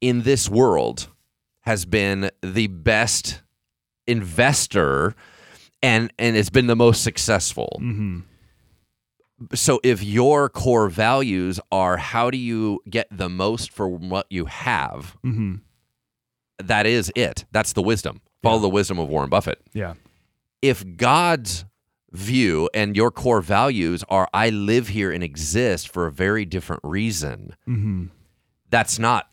in 0.00 0.22
this 0.22 0.48
world 0.48 1.08
has 1.62 1.84
been 1.84 2.30
the 2.42 2.68
best 2.68 3.42
investor 4.06 5.16
and 5.82 6.12
and 6.18 6.36
has 6.36 6.50
been 6.50 6.66
the 6.66 6.76
most 6.76 7.02
successful. 7.02 7.78
Mm-hmm. 7.82 8.20
So 9.52 9.80
if 9.82 10.02
your 10.02 10.48
core 10.48 10.88
values 10.88 11.58
are 11.72 11.96
how 11.96 12.30
do 12.30 12.38
you 12.38 12.80
get 12.88 13.08
the 13.10 13.28
most 13.28 13.70
for 13.72 13.88
what 13.88 14.26
you 14.30 14.44
have, 14.46 15.16
Mm-hmm. 15.24 15.56
that 16.64 16.86
is 16.86 17.12
it. 17.16 17.44
That's 17.52 17.72
the 17.72 17.82
wisdom. 17.82 18.20
Follow 18.42 18.58
the 18.60 18.68
wisdom 18.68 18.98
of 18.98 19.08
Warren 19.08 19.30
Buffett. 19.30 19.60
yeah, 19.72 19.94
If 20.62 20.84
God's 20.96 21.64
view 22.12 22.70
and 22.74 22.94
your 22.96 23.10
core 23.10 23.40
values 23.40 24.04
are 24.08 24.28
I 24.32 24.50
live 24.50 24.88
here 24.88 25.10
and 25.10 25.24
exist 25.24 25.88
for 25.92 26.06
a 26.06 26.12
very 26.12 26.44
different 26.44 26.82
reason, 26.84 27.56
mm-hmm. 27.66 28.06
that's 28.70 28.98
not 28.98 29.28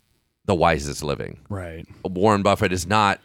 the 0.45 0.55
wisest 0.55 1.03
living. 1.03 1.39
right. 1.49 1.85
Warren 2.03 2.41
Buffett 2.41 2.71
is 2.73 2.87
not 2.87 3.19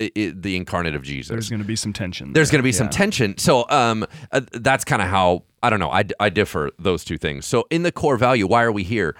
i- 0.00 0.12
i- 0.16 0.32
the 0.36 0.54
incarnate 0.56 0.94
of 0.94 1.02
Jesus. 1.02 1.30
There's 1.30 1.50
going 1.50 1.60
to 1.62 1.66
be 1.66 1.74
some 1.76 1.92
tension. 1.92 2.32
There's 2.32 2.48
there. 2.50 2.58
going 2.58 2.62
to 2.62 2.68
be 2.68 2.72
some 2.72 2.90
tension. 2.90 3.36
So 3.38 3.66
um, 3.68 4.06
uh, 4.30 4.42
that's 4.52 4.84
kind 4.84 5.02
of 5.02 5.08
how 5.08 5.42
I 5.62 5.70
don't 5.70 5.78
know. 5.80 5.90
I, 5.90 6.04
I 6.18 6.28
differ 6.28 6.70
those 6.78 7.04
two 7.04 7.18
things. 7.18 7.46
So 7.46 7.66
in 7.70 7.82
the 7.82 7.92
core 7.92 8.16
value, 8.16 8.46
why 8.46 8.62
are 8.64 8.72
we 8.72 8.82
here? 8.82 9.14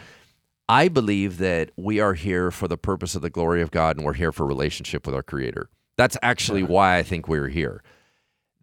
I 0.69 0.89
believe 0.89 1.39
that 1.39 1.71
we 1.77 2.01
are 2.01 2.15
here 2.15 2.51
for 2.51 2.67
the 2.69 2.79
purpose 2.79 3.15
of 3.15 3.23
the 3.23 3.31
glory 3.31 3.63
of 3.63 3.71
God, 3.71 3.97
and 3.97 4.05
we're 4.07 4.15
here 4.15 4.33
for 4.33 4.47
relationship 4.47 5.07
with 5.07 5.15
our 5.15 5.23
Creator. 5.23 5.69
That's 5.97 6.17
actually 6.23 6.63
why 6.63 6.97
I 6.99 7.03
think 7.03 7.29
we're 7.29 7.49
here. 7.49 7.83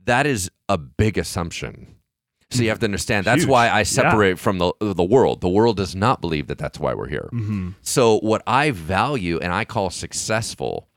That 0.05 0.25
is 0.25 0.49
a 0.67 0.77
big 0.77 1.17
assumption. 1.17 1.95
So 2.51 2.63
you 2.63 2.69
have 2.69 2.79
to 2.79 2.85
understand 2.85 3.27
that's 3.27 3.43
Huge. 3.43 3.49
why 3.49 3.67
I 3.67 3.79
Yeah. 3.79 3.83
separate 3.83 4.39
from 4.39 4.57
the 4.57 4.73
the 4.81 5.03
world. 5.03 5.39
The 5.41 5.49
world 5.49 5.77
does 5.77 5.95
not 5.95 6.19
believe 6.19 6.47
that 6.47 6.57
that's 6.57 6.79
why 6.79 6.95
we're 6.95 7.07
here. 7.07 7.29
Mm-hmm. 7.31 7.69
So 7.83 8.17
what 8.21 8.41
I 8.47 8.71
value 8.71 9.37
and 9.39 9.53
I 9.53 9.65
call 9.65 9.91
successful 9.91 10.88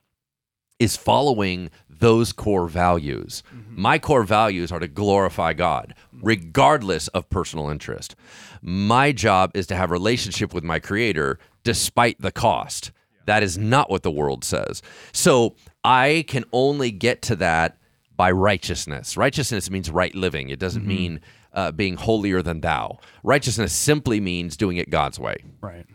is 0.83 0.97
following 0.97 1.69
those 1.89 2.33
core 2.33 2.67
values. 2.67 3.43
Mm-hmm. 3.55 3.81
My 3.81 3.97
core 3.99 4.23
values 4.23 4.71
are 4.71 4.79
to 4.79 4.87
glorify 4.87 5.53
God 5.53 5.95
regardless 6.21 7.07
of 7.09 7.29
personal 7.29 7.69
interest. 7.69 8.15
My 8.61 9.11
job 9.11 9.51
is 9.53 9.67
to 9.67 9.75
have 9.75 9.91
relationship 9.91 10.53
with 10.53 10.63
my 10.63 10.79
creator 10.79 11.39
despite 11.63 12.19
the 12.21 12.31
cost. 12.31 12.91
That 13.25 13.43
is 13.43 13.57
not 13.57 13.89
what 13.89 14.03
the 14.03 14.11
world 14.11 14.43
says. 14.43 14.81
So 15.11 15.55
I 15.83 16.25
can 16.27 16.43
only 16.51 16.91
get 16.91 17.21
to 17.23 17.35
that 17.37 17.77
by 18.15 18.31
righteousness. 18.31 19.17
Righteousness 19.17 19.69
means 19.69 19.89
right 19.89 20.13
living. 20.15 20.49
It 20.49 20.59
doesn't 20.59 20.85
mean 20.85 21.19
uh, 21.53 21.71
being 21.71 21.95
holier 21.97 22.41
than 22.41 22.61
thou. 22.61 22.99
Righteousness 23.23 23.73
simply 23.73 24.19
means 24.19 24.57
doing 24.57 24.77
it 24.77 24.89
God's 24.89 25.19
way 25.19 25.37
Right. 25.61 25.85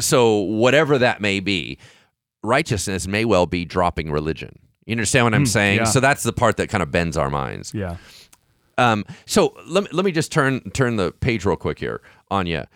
so 0.00 0.38
whatever 0.38 0.98
that 0.98 1.20
may 1.20 1.40
be, 1.40 1.78
righteousness 2.42 3.06
may 3.06 3.24
well 3.24 3.46
be 3.46 3.64
dropping 3.64 4.10
religion. 4.10 4.58
You 4.86 4.92
understand 4.92 5.26
what 5.26 5.34
I'm 5.34 5.46
saying? 5.46 5.78
yeah. 5.78 5.84
So 5.84 6.00
that's 6.00 6.22
the 6.22 6.32
part 6.32 6.56
that 6.56 6.68
kind 6.68 6.82
of 6.82 6.90
bends 6.90 7.16
our 7.16 7.30
minds. 7.30 7.74
Yeah. 7.74 7.96
Um, 8.78 9.04
so 9.26 9.54
let 9.66 9.84
me, 9.84 9.90
let 9.92 10.04
me 10.04 10.12
just 10.12 10.30
turn 10.32 10.60
turn 10.70 10.96
the 10.96 11.12
page 11.12 11.44
real 11.44 11.56
quick 11.56 11.78
here, 11.78 12.00
Anya. 12.30 12.68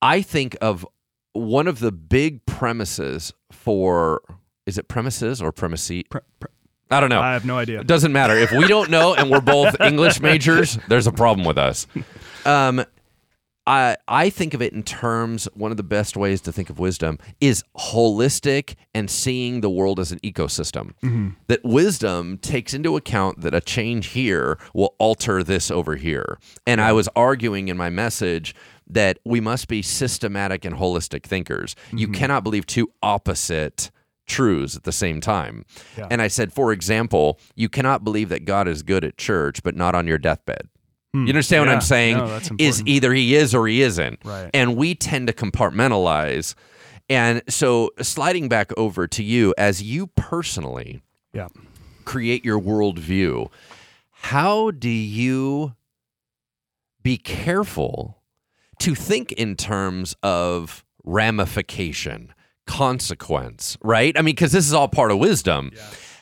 I 0.00 0.22
think 0.22 0.56
of 0.60 0.86
one 1.34 1.68
of 1.68 1.78
the 1.78 1.92
big 1.92 2.44
premises 2.46 3.32
for 3.50 4.22
is 4.66 4.78
it 4.78 4.88
premises 4.88 5.40
or 5.42 5.52
primacy? 5.52 6.04
Pre- 6.04 6.22
pre- 6.40 6.50
I 6.90 7.00
don't 7.00 7.10
know. 7.10 7.20
I 7.20 7.32
have 7.32 7.44
no 7.46 7.56
idea. 7.58 7.80
It 7.80 7.86
doesn't 7.86 8.12
matter. 8.12 8.36
If 8.36 8.52
we 8.52 8.66
don't 8.66 8.90
know 8.90 9.14
and 9.14 9.30
we're 9.30 9.40
both 9.40 9.80
English 9.80 10.20
majors, 10.20 10.78
there's 10.88 11.06
a 11.06 11.12
problem 11.12 11.46
with 11.46 11.56
us. 11.58 11.86
Um, 12.44 12.84
I 13.66 13.96
I 14.08 14.30
think 14.30 14.54
of 14.54 14.62
it 14.62 14.72
in 14.72 14.82
terms 14.82 15.48
one 15.54 15.70
of 15.70 15.76
the 15.76 15.82
best 15.82 16.16
ways 16.16 16.40
to 16.42 16.52
think 16.52 16.70
of 16.70 16.78
wisdom 16.78 17.18
is 17.40 17.64
holistic 17.76 18.74
and 18.94 19.10
seeing 19.10 19.60
the 19.60 19.70
world 19.70 20.00
as 20.00 20.12
an 20.12 20.18
ecosystem. 20.20 20.92
Mm-hmm. 21.02 21.28
That 21.46 21.64
wisdom 21.64 22.38
takes 22.38 22.74
into 22.74 22.96
account 22.96 23.40
that 23.42 23.54
a 23.54 23.60
change 23.60 24.08
here 24.08 24.58
will 24.74 24.94
alter 24.98 25.42
this 25.42 25.70
over 25.70 25.96
here. 25.96 26.38
And 26.66 26.80
I 26.80 26.92
was 26.92 27.08
arguing 27.14 27.68
in 27.68 27.76
my 27.76 27.90
message 27.90 28.54
that 28.88 29.18
we 29.24 29.40
must 29.40 29.68
be 29.68 29.80
systematic 29.80 30.64
and 30.64 30.76
holistic 30.76 31.24
thinkers. 31.24 31.76
You 31.92 32.08
mm-hmm. 32.08 32.14
cannot 32.14 32.44
believe 32.44 32.66
two 32.66 32.92
opposite 33.02 33.90
truths 34.26 34.76
at 34.76 34.84
the 34.84 34.92
same 34.92 35.20
time. 35.20 35.64
Yeah. 35.96 36.08
And 36.10 36.22
I 36.22 36.28
said, 36.28 36.52
for 36.52 36.72
example, 36.72 37.38
you 37.54 37.68
cannot 37.68 38.04
believe 38.04 38.28
that 38.30 38.44
God 38.44 38.68
is 38.68 38.82
good 38.82 39.04
at 39.04 39.16
church, 39.16 39.62
but 39.62 39.76
not 39.76 39.94
on 39.94 40.06
your 40.06 40.18
deathbed. 40.18 40.68
You 41.14 41.26
understand 41.28 41.62
what 41.62 41.68
Hmm. 41.68 41.74
I'm 41.74 41.80
saying? 41.82 42.16
No, 42.16 42.40
is 42.58 42.82
either 42.86 43.12
he 43.12 43.34
is 43.34 43.54
or 43.54 43.66
he 43.68 43.82
isn't. 43.82 44.18
Right. 44.24 44.50
And 44.54 44.76
we 44.76 44.94
tend 44.94 45.26
to 45.26 45.34
compartmentalize. 45.34 46.54
And 47.10 47.42
so 47.48 47.90
sliding 48.00 48.48
back 48.48 48.72
over 48.78 49.06
to 49.08 49.22
you 49.22 49.54
as 49.58 49.82
you 49.82 50.06
personally 50.08 51.02
Yeah. 51.34 51.48
create 52.06 52.44
your 52.46 52.58
worldview, 52.58 53.50
how 54.10 54.70
do 54.70 54.88
you 54.88 55.74
be 57.02 57.18
careful 57.18 58.22
to 58.78 58.94
think 58.94 59.32
in 59.32 59.54
terms 59.56 60.16
of 60.22 60.82
ramification, 61.04 62.32
consequence, 62.66 63.76
right? 63.82 64.16
I 64.16 64.22
mean, 64.22 64.34
because 64.34 64.52
this 64.52 64.66
is 64.66 64.72
all 64.72 64.88
part 64.88 65.10
of 65.10 65.18
wisdom. 65.18 65.72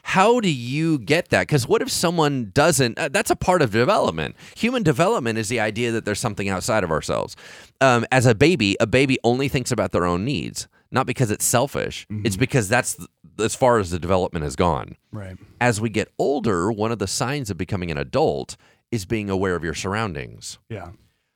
How 0.03 0.41
do 0.41 0.51
you 0.51 0.99
get 0.99 1.29
that? 1.29 1.43
Because 1.47 1.69
what 1.69 1.83
if 1.83 1.91
someone 1.91 2.51
doesn't? 2.55 2.99
Uh, 2.99 3.09
that's 3.09 3.31
a 3.31 3.37
part 3.37 3.63
of 3.63 3.71
development. 3.71 4.35
Human 4.57 4.83
development 4.83 5.39
is 5.39 5.49
the 5.49 5.61
idea 5.61 5.93
that 5.93 6.05
there's 6.05 6.19
something 6.21 6.49
outside 6.49 6.85
of 6.85 6.91
ourselves. 6.91 7.37
Um, 7.81 8.05
as 8.11 8.27
a 8.27 8.35
baby, 8.35 8.77
a 8.81 8.87
baby 8.87 9.19
only 9.25 9.49
thinks 9.49 9.71
about 9.71 9.93
their 9.93 10.05
own 10.07 10.25
needs, 10.25 10.69
not 10.91 11.07
because 11.07 11.31
it's 11.31 11.45
selfish. 11.45 12.07
It's 12.25 12.37
because 12.37 12.69
that's 12.69 12.95
th- 12.97 13.09
as 13.39 13.55
far 13.55 13.79
as 13.79 13.91
the 13.91 13.99
development 13.99 14.43
has 14.45 14.55
gone 14.57 14.97
Right. 15.13 15.37
as 15.61 15.81
we 15.81 15.89
get 15.89 16.09
older, 16.19 16.71
one 16.71 16.93
of 16.93 16.99
the 16.99 17.07
signs 17.07 17.49
of 17.51 17.57
becoming 17.57 17.91
an 17.91 17.97
adult 17.97 18.57
is 18.91 19.07
being 19.07 19.31
aware 19.31 19.55
of 19.55 19.65
your 19.65 19.73
surroundings. 19.75 20.59
Yeah. 20.69 20.91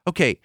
Okay, 0.06 0.38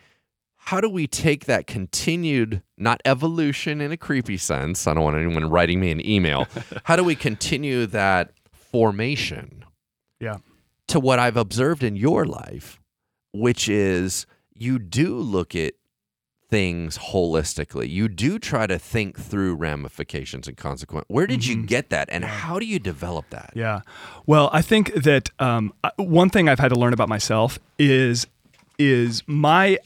how 0.69 0.79
do 0.79 0.87
we 0.87 1.07
take 1.07 1.45
that 1.45 1.65
continued, 1.65 2.61
not 2.77 3.01
evolution 3.03 3.81
in 3.81 3.91
a 3.91 3.97
creepy 3.97 4.37
sense? 4.37 4.85
I 4.85 4.93
don't 4.93 5.03
want 5.03 5.17
anyone 5.17 5.49
writing 5.49 5.79
me 5.79 5.89
an 5.89 6.05
email. 6.05 6.47
how 6.83 6.95
do 6.95 7.03
we 7.03 7.15
continue 7.15 7.87
that 7.87 8.31
formation 8.53 9.65
Yeah. 10.19 10.37
to 10.89 10.99
what 10.99 11.17
I've 11.17 11.37
observed 11.37 11.81
in 11.83 11.95
your 11.95 12.23
life, 12.25 12.79
which 13.33 13.67
is 13.67 14.27
you 14.53 14.77
do 14.77 15.15
look 15.17 15.55
at 15.55 15.73
things 16.51 16.99
holistically. 16.99 17.89
You 17.89 18.07
do 18.07 18.37
try 18.37 18.67
to 18.67 18.77
think 18.77 19.19
through 19.19 19.55
ramifications 19.55 20.47
and 20.47 20.55
consequence. 20.55 21.05
Where 21.07 21.25
did 21.25 21.47
you 21.47 21.63
get 21.63 21.89
that 21.89 22.09
and 22.11 22.23
how 22.23 22.59
do 22.59 22.67
you 22.67 22.77
develop 22.77 23.31
that? 23.31 23.53
Yeah. 23.55 23.81
Well, 24.27 24.51
I 24.53 24.61
think 24.61 24.93
that 24.93 25.31
um, 25.39 25.73
uh, 25.83 25.89
one 25.97 26.29
thing 26.29 26.47
I've 26.47 26.59
had 26.59 26.69
to 26.69 26.75
learn 26.79 26.93
about 26.93 27.09
myself 27.09 27.57
is 27.79 28.27
is 28.77 29.23
my 29.27 29.77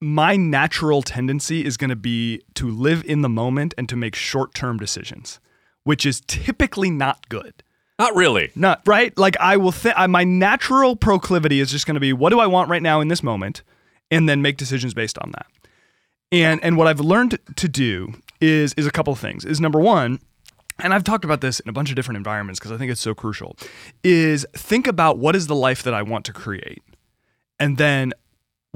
my 0.00 0.36
natural 0.36 1.02
tendency 1.02 1.64
is 1.64 1.76
going 1.76 1.90
to 1.90 1.96
be 1.96 2.42
to 2.54 2.68
live 2.70 3.04
in 3.04 3.22
the 3.22 3.28
moment 3.28 3.74
and 3.78 3.88
to 3.88 3.96
make 3.96 4.14
short-term 4.14 4.76
decisions, 4.76 5.40
which 5.84 6.04
is 6.04 6.20
typically 6.26 6.90
not 6.90 7.28
good. 7.28 7.62
Not 7.98 8.14
really. 8.14 8.50
Not 8.54 8.82
right. 8.86 9.16
Like 9.16 9.36
I 9.40 9.56
will 9.56 9.72
think 9.72 9.96
my 10.08 10.24
natural 10.24 10.96
proclivity 10.96 11.60
is 11.60 11.70
just 11.70 11.86
going 11.86 11.94
to 11.94 12.00
be 12.00 12.12
what 12.12 12.30
do 12.30 12.40
I 12.40 12.46
want 12.46 12.68
right 12.68 12.82
now 12.82 13.00
in 13.00 13.08
this 13.08 13.22
moment, 13.22 13.62
and 14.10 14.28
then 14.28 14.42
make 14.42 14.58
decisions 14.58 14.92
based 14.92 15.18
on 15.18 15.32
that. 15.32 15.46
And 16.30 16.62
and 16.62 16.76
what 16.76 16.88
I've 16.88 17.00
learned 17.00 17.38
to 17.56 17.68
do 17.68 18.12
is 18.40 18.74
is 18.74 18.86
a 18.86 18.90
couple 18.90 19.12
of 19.12 19.18
things. 19.18 19.46
Is 19.46 19.60
number 19.60 19.80
one, 19.80 20.18
and 20.78 20.92
I've 20.92 21.04
talked 21.04 21.24
about 21.24 21.40
this 21.40 21.60
in 21.60 21.70
a 21.70 21.72
bunch 21.72 21.88
of 21.88 21.96
different 21.96 22.18
environments 22.18 22.60
because 22.60 22.72
I 22.72 22.76
think 22.76 22.92
it's 22.92 23.00
so 23.00 23.14
crucial. 23.14 23.56
Is 24.04 24.44
think 24.52 24.86
about 24.86 25.16
what 25.16 25.34
is 25.34 25.46
the 25.46 25.54
life 25.54 25.82
that 25.84 25.94
I 25.94 26.02
want 26.02 26.26
to 26.26 26.34
create, 26.34 26.82
and 27.58 27.78
then 27.78 28.12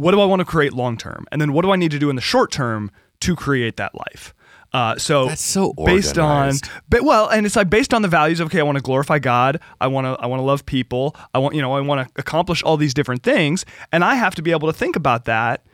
what 0.00 0.12
do 0.12 0.20
I 0.20 0.24
want 0.24 0.40
to 0.40 0.44
create 0.44 0.72
long 0.72 0.96
term, 0.96 1.26
and 1.30 1.40
then 1.40 1.52
what 1.52 1.62
do 1.62 1.70
I 1.70 1.76
need 1.76 1.90
to 1.90 1.98
do 1.98 2.10
in 2.10 2.16
the 2.16 2.22
short 2.22 2.50
term 2.50 2.90
to 3.20 3.36
create 3.36 3.76
that 3.76 3.94
life. 3.94 4.34
Uh, 4.72 4.96
so 4.96 5.26
That's 5.26 5.44
so 5.44 5.72
based 5.72 6.16
on 6.16 6.54
but 6.88 7.02
well, 7.02 7.28
and 7.28 7.44
it's 7.44 7.56
like 7.56 7.68
based 7.68 7.92
on 7.92 8.02
the 8.02 8.08
values 8.08 8.38
of 8.38 8.46
okay, 8.46 8.60
I 8.60 8.62
want 8.62 8.76
to 8.76 8.82
glorify 8.82 9.18
God, 9.18 9.60
I 9.80 9.88
want 9.88 10.04
to 10.06 10.10
I 10.22 10.26
want 10.26 10.38
to 10.38 10.44
love 10.44 10.64
people, 10.64 11.16
I 11.34 11.38
want 11.38 11.56
you 11.56 11.62
know 11.62 11.72
I 11.72 11.80
want 11.80 12.06
to 12.06 12.20
accomplish 12.20 12.62
all 12.62 12.76
these 12.76 12.94
different 12.94 13.24
things, 13.24 13.64
and 13.90 14.04
I 14.04 14.14
have 14.14 14.34
to 14.36 14.42
be 14.42 14.52
able 14.52 14.68
to 14.68 14.72
think 14.72 14.94
about 14.94 15.24
that 15.24 15.64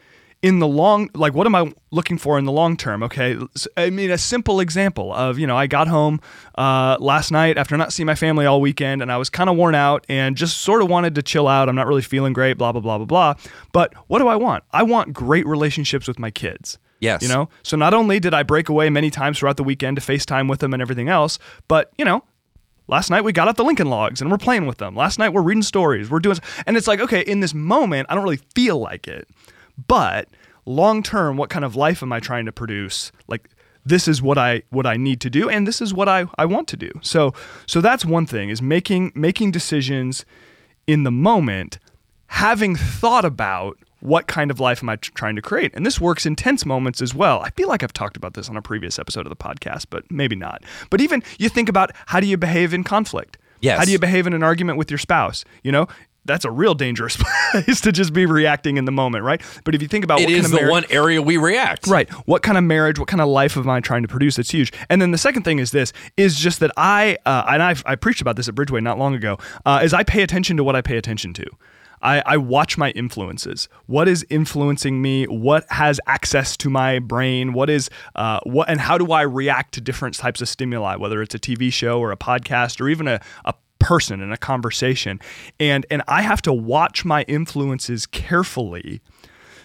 in 0.47 0.61
the 0.61 0.67
long 0.69 1.11
like 1.13 1.35
what 1.35 1.45
am 1.45 1.57
I 1.57 1.73
looking 1.91 2.19
for 2.19 2.39
in 2.39 2.45
the 2.45 2.53
long 2.53 2.77
term? 2.77 3.03
Okay, 3.03 3.37
i 3.77 3.91
mean 3.91 4.13
a 4.13 4.19
simple 4.19 4.61
example 4.61 5.13
of 5.13 5.41
you 5.41 5.47
know 5.47 5.57
I 5.57 5.67
got 5.67 5.89
home 5.89 6.21
uh, 6.57 6.97
last 7.01 7.33
night 7.33 7.59
after 7.59 7.77
not 7.77 7.93
seeing 7.93 8.07
my 8.07 8.15
family 8.15 8.47
all 8.47 8.61
weekend, 8.61 9.03
and 9.03 9.11
I 9.11 9.17
was 9.17 9.29
kind 9.29 9.51
of 9.51 9.57
worn 9.57 9.75
out 9.75 10.07
and 10.09 10.37
just 10.37 10.61
sort 10.61 10.83
of 10.83 10.89
wanted 10.89 11.17
to 11.17 11.23
chill 11.23 11.49
out. 11.49 11.69
I'm 11.69 11.75
not 11.75 11.89
really 11.89 12.03
feeling 12.03 12.33
great, 12.33 12.59
blah 12.59 12.71
blah 12.71 12.81
blah 12.81 12.99
blah 12.99 13.07
blah. 13.07 13.35
But 13.73 13.93
what 14.07 14.21
do 14.21 14.29
I 14.29 14.37
want? 14.37 14.63
I 14.71 14.85
want 14.85 15.13
great 15.13 15.45
relationships 15.47 16.07
with 16.07 16.21
my 16.21 16.31
kids. 16.31 16.79
Yes. 17.01 17.23
You 17.23 17.29
know, 17.29 17.49
so 17.65 17.77
not 17.77 17.93
only 17.93 18.21
did 18.21 18.33
I 18.33 18.45
break 18.45 18.69
away 18.69 18.89
many 18.89 19.11
times 19.11 19.41
throughout 19.41 19.57
the 19.57 19.65
weekend 19.65 19.97
to 19.97 20.01
FaceTime 20.01 20.49
with 20.49 20.61
them 20.61 20.73
and 20.73 20.81
everything 20.81 21.09
else, 21.09 21.41
but 21.67 21.91
you 21.99 22.05
know, 22.05 22.23
last 22.87 23.11
night 23.11 23.25
we 23.25 23.33
got 23.33 23.49
out 23.49 23.57
the 23.57 23.65
Lincoln 23.65 23.91
Logs 23.91 24.21
and 24.21 24.31
we're 24.31 24.39
playing 24.39 24.67
with 24.67 24.79
them. 24.79 24.95
Last 24.95 25.19
night 25.19 25.31
we're 25.31 25.43
reading 25.43 25.65
stories. 25.65 26.09
We're 26.09 26.21
doing, 26.21 26.39
and 26.67 26.77
it's 26.77 26.87
like, 26.87 27.01
okay, 27.01 27.23
in 27.23 27.41
this 27.41 27.53
moment, 27.53 28.07
I 28.09 28.15
don't 28.15 28.23
really 28.25 28.41
feel 28.55 28.79
like 28.79 29.09
it, 29.09 29.29
but 29.87 30.29
long 30.65 31.03
term, 31.03 31.37
what 31.37 31.51
kind 31.51 31.65
of 31.65 31.77
life 31.77 32.03
am 32.03 32.13
I 32.13 32.21
trying 32.21 32.47
to 32.47 32.53
produce? 32.53 33.13
Like, 33.29 33.51
this 33.85 34.09
is 34.09 34.21
what 34.21 34.37
I 34.37 34.63
what 34.71 34.85
I 34.85 34.97
need 34.97 35.21
to 35.23 35.31
do, 35.31 35.49
and 35.49 35.67
this 35.67 35.81
is 35.81 35.95
what 35.95 36.09
I, 36.09 36.27
I 36.37 36.45
want 36.45 36.69
to 36.69 36.77
do. 36.77 36.91
So 37.03 37.33
so 37.67 37.81
that's 37.81 38.05
one 38.05 38.27
thing 38.27 38.51
is 38.51 38.61
making 38.61 39.13
making 39.15 39.53
decisions 39.53 40.25
in 40.87 41.05
the 41.05 41.13
moment, 41.13 41.79
having 42.27 42.75
thought 42.75 43.25
about 43.25 43.79
what 44.01 44.27
kind 44.27 44.51
of 44.51 44.61
life 44.61 44.83
am 44.83 44.89
I 44.89 44.97
trying 44.97 45.37
to 45.37 45.43
create? 45.43 45.73
And 45.75 45.87
this 45.87 46.01
works 46.01 46.27
in 46.27 46.37
tense 46.37 46.67
moments 46.67 47.01
as 47.01 47.15
well. 47.15 47.41
I 47.41 47.51
feel 47.51 47.69
like 47.69 47.83
I've 47.83 47.93
talked 47.93 48.17
about 48.17 48.35
this 48.35 48.49
on 48.49 48.57
a 48.57 48.63
previous 48.63 48.99
episode 48.99 49.27
of 49.27 49.31
the 49.31 49.37
podcast, 49.37 49.87
but 49.89 50.09
maybe 50.11 50.37
not. 50.37 50.63
But 50.91 51.01
even 51.01 51.23
you 51.39 51.49
think 51.49 51.69
about 51.69 51.93
how 52.07 52.21
do 52.21 52.27
you 52.27 52.37
behave 52.37 52.75
in 52.75 52.85
conflict? 52.85 53.39
Yes. 53.61 53.79
How 53.79 53.85
do 53.85 53.91
you 53.91 53.99
behave 53.99 54.27
in 54.27 54.33
an 54.33 54.43
argument 54.43 54.79
with 54.79 54.91
your 54.91 54.99
spouse? 54.99 55.45
You 55.65 55.73
know, 55.73 55.89
that's 56.27 56.45
a 56.45 56.51
real 56.51 56.75
dangerous 56.75 57.17
place 57.53 57.81
to 57.83 57.93
just 57.93 58.13
be 58.13 58.27
reacting 58.27 58.77
in 58.77 58.85
the 58.85 58.93
moment, 58.93 59.25
right? 59.25 59.41
But 59.65 59.75
if 59.75 59.83
you 59.83 59.89
think 59.89 60.05
about 60.05 60.21
It 60.21 60.25
what 60.25 60.33
is 60.33 60.37
kind 60.37 60.45
of 60.47 60.51
the 60.53 60.57
marriage- 60.57 60.71
one 60.71 60.85
area 60.91 61.23
we 61.23 61.37
react. 61.37 61.87
Right. 61.87 62.11
What 62.27 62.43
kind 62.43 62.59
of 62.59 62.65
marriage, 62.65 62.99
what 62.99 63.09
kind 63.09 63.21
of 63.21 63.29
life 63.29 63.57
am 63.57 63.69
I 63.69 63.81
trying 63.81 64.03
to 64.03 64.09
produce? 64.09 64.39
It's 64.39 64.51
huge. 64.51 64.73
And 64.91 65.01
then 65.01 65.11
the 65.11 65.19
second 65.19 65.43
thing 65.45 65.59
is 65.59 65.71
this: 65.71 65.93
is 66.17 66.39
just 66.39 66.61
that 66.61 66.71
I 66.77 67.17
uh, 67.27 67.45
and 67.49 67.63
I've, 67.63 67.83
I 67.87 67.95
preached 67.97 68.21
about 68.21 68.37
this 68.37 68.49
at 68.49 68.55
Bridgeway 68.55 68.83
not 68.83 68.99
long 68.99 69.15
ago. 69.15 69.39
Uh, 69.65 69.81
is 69.83 69.95
I 69.95 70.03
pay 70.03 70.23
attention 70.23 70.57
to 70.57 70.65
what 70.65 70.77
I 70.77 70.83
pay 70.83 70.97
attention 70.97 71.33
to. 71.35 71.45
I, 72.03 72.23
I 72.27 72.37
watch 72.37 72.77
my 72.77 72.91
influences. 72.91 73.71
What 73.87 74.07
is 74.07 74.25
influencing 74.29 75.01
me? 75.01 75.25
What 75.25 75.65
has 75.71 75.99
access 76.07 76.55
to 76.59 76.69
my 76.69 76.99
brain? 76.99 77.55
What 77.55 77.71
is 77.71 77.89
uh, 78.15 78.41
what 78.45 78.69
and 78.69 78.81
how 78.81 78.99
do 78.99 79.13
I 79.13 79.23
react 79.23 79.73
to 79.75 79.81
different 79.81 80.15
types 80.15 80.43
of 80.43 80.49
stimuli? 80.49 80.97
Whether 80.97 81.23
it's 81.23 81.35
a 81.35 81.39
TV 81.39 81.73
show 81.73 81.99
or 81.99 82.13
a 82.13 82.17
podcast 82.17 82.83
or 82.83 82.89
even 82.91 83.09
a, 83.09 83.21
a 83.47 83.55
person 83.87 84.21
in 84.21 84.33
a 84.33 84.37
conversation, 84.37 85.21
and 85.61 85.87
and 85.93 86.03
I 86.09 86.23
have 86.23 86.43
to 86.43 86.53
watch 86.53 87.05
my 87.05 87.23
influences 87.23 88.05
carefully 88.05 89.01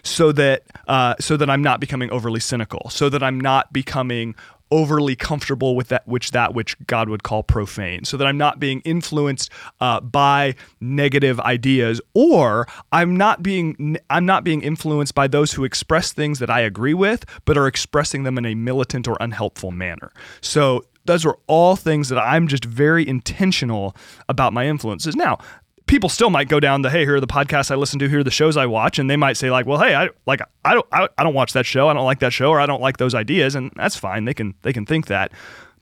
so 0.03 0.31
that 0.33 0.63
uh, 0.87 1.15
so 1.19 1.37
that 1.37 1.49
I'm 1.49 1.63
not 1.63 1.79
becoming 1.79 2.11
overly 2.11 2.39
cynical, 2.39 2.89
so 2.89 3.09
that 3.09 3.23
I'm 3.23 3.39
not 3.39 3.73
becoming 3.73 4.35
overly 4.69 5.17
comfortable 5.17 5.75
with 5.75 5.89
that 5.89 6.07
which 6.07 6.31
that 6.31 6.53
which 6.53 6.77
God 6.85 7.09
would 7.09 7.23
call 7.23 7.41
profane, 7.41 8.05
so 8.05 8.15
that 8.17 8.27
I'm 8.27 8.37
not 8.37 8.59
being 8.59 8.81
influenced 8.81 9.49
uh, 9.79 9.99
by 10.01 10.53
negative 10.79 11.39
ideas, 11.39 11.99
or 12.13 12.67
I'm 12.91 13.17
not 13.17 13.41
being 13.41 13.97
I'm 14.11 14.27
not 14.27 14.43
being 14.43 14.61
influenced 14.61 15.15
by 15.15 15.27
those 15.27 15.53
who 15.53 15.63
express 15.63 16.13
things 16.13 16.37
that 16.39 16.49
I 16.49 16.61
agree 16.61 16.93
with, 16.93 17.25
but 17.45 17.57
are 17.57 17.67
expressing 17.67 18.21
them 18.21 18.37
in 18.37 18.45
a 18.45 18.53
militant 18.53 19.07
or 19.07 19.17
unhelpful 19.19 19.71
manner. 19.71 20.11
So 20.41 20.85
those 21.05 21.25
are 21.25 21.37
all 21.47 21.75
things 21.75 22.09
that 22.09 22.19
I'm 22.19 22.47
just 22.47 22.65
very 22.65 23.07
intentional 23.07 23.95
about 24.29 24.53
my 24.53 24.67
influences. 24.67 25.15
Now, 25.15 25.39
people 25.87 26.09
still 26.09 26.29
might 26.29 26.47
go 26.47 26.59
down 26.59 26.83
the 26.83 26.89
hey 26.89 27.03
here 27.03 27.15
are 27.15 27.19
the 27.19 27.27
podcasts 27.27 27.69
I 27.69 27.75
listen 27.75 27.99
to 27.99 28.07
here 28.07 28.19
are 28.19 28.23
the 28.23 28.31
shows 28.31 28.55
I 28.55 28.65
watch 28.65 28.97
and 28.97 29.09
they 29.09 29.17
might 29.17 29.35
say 29.35 29.51
like 29.51 29.65
well 29.65 29.77
hey 29.77 29.93
I 29.93 30.09
like 30.25 30.39
I 30.63 30.73
don't 30.73 30.87
I, 30.91 31.09
I 31.17 31.23
don't 31.23 31.33
watch 31.33 31.51
that 31.51 31.65
show 31.65 31.89
I 31.89 31.93
don't 31.93 32.05
like 32.05 32.19
that 32.19 32.31
show 32.31 32.49
or 32.49 32.61
I 32.61 32.65
don't 32.65 32.81
like 32.81 32.95
those 32.95 33.13
ideas 33.13 33.55
and 33.55 33.73
that's 33.75 33.97
fine 33.97 34.23
they 34.23 34.33
can 34.33 34.53
they 34.61 34.71
can 34.71 34.85
think 34.85 35.07
that 35.07 35.33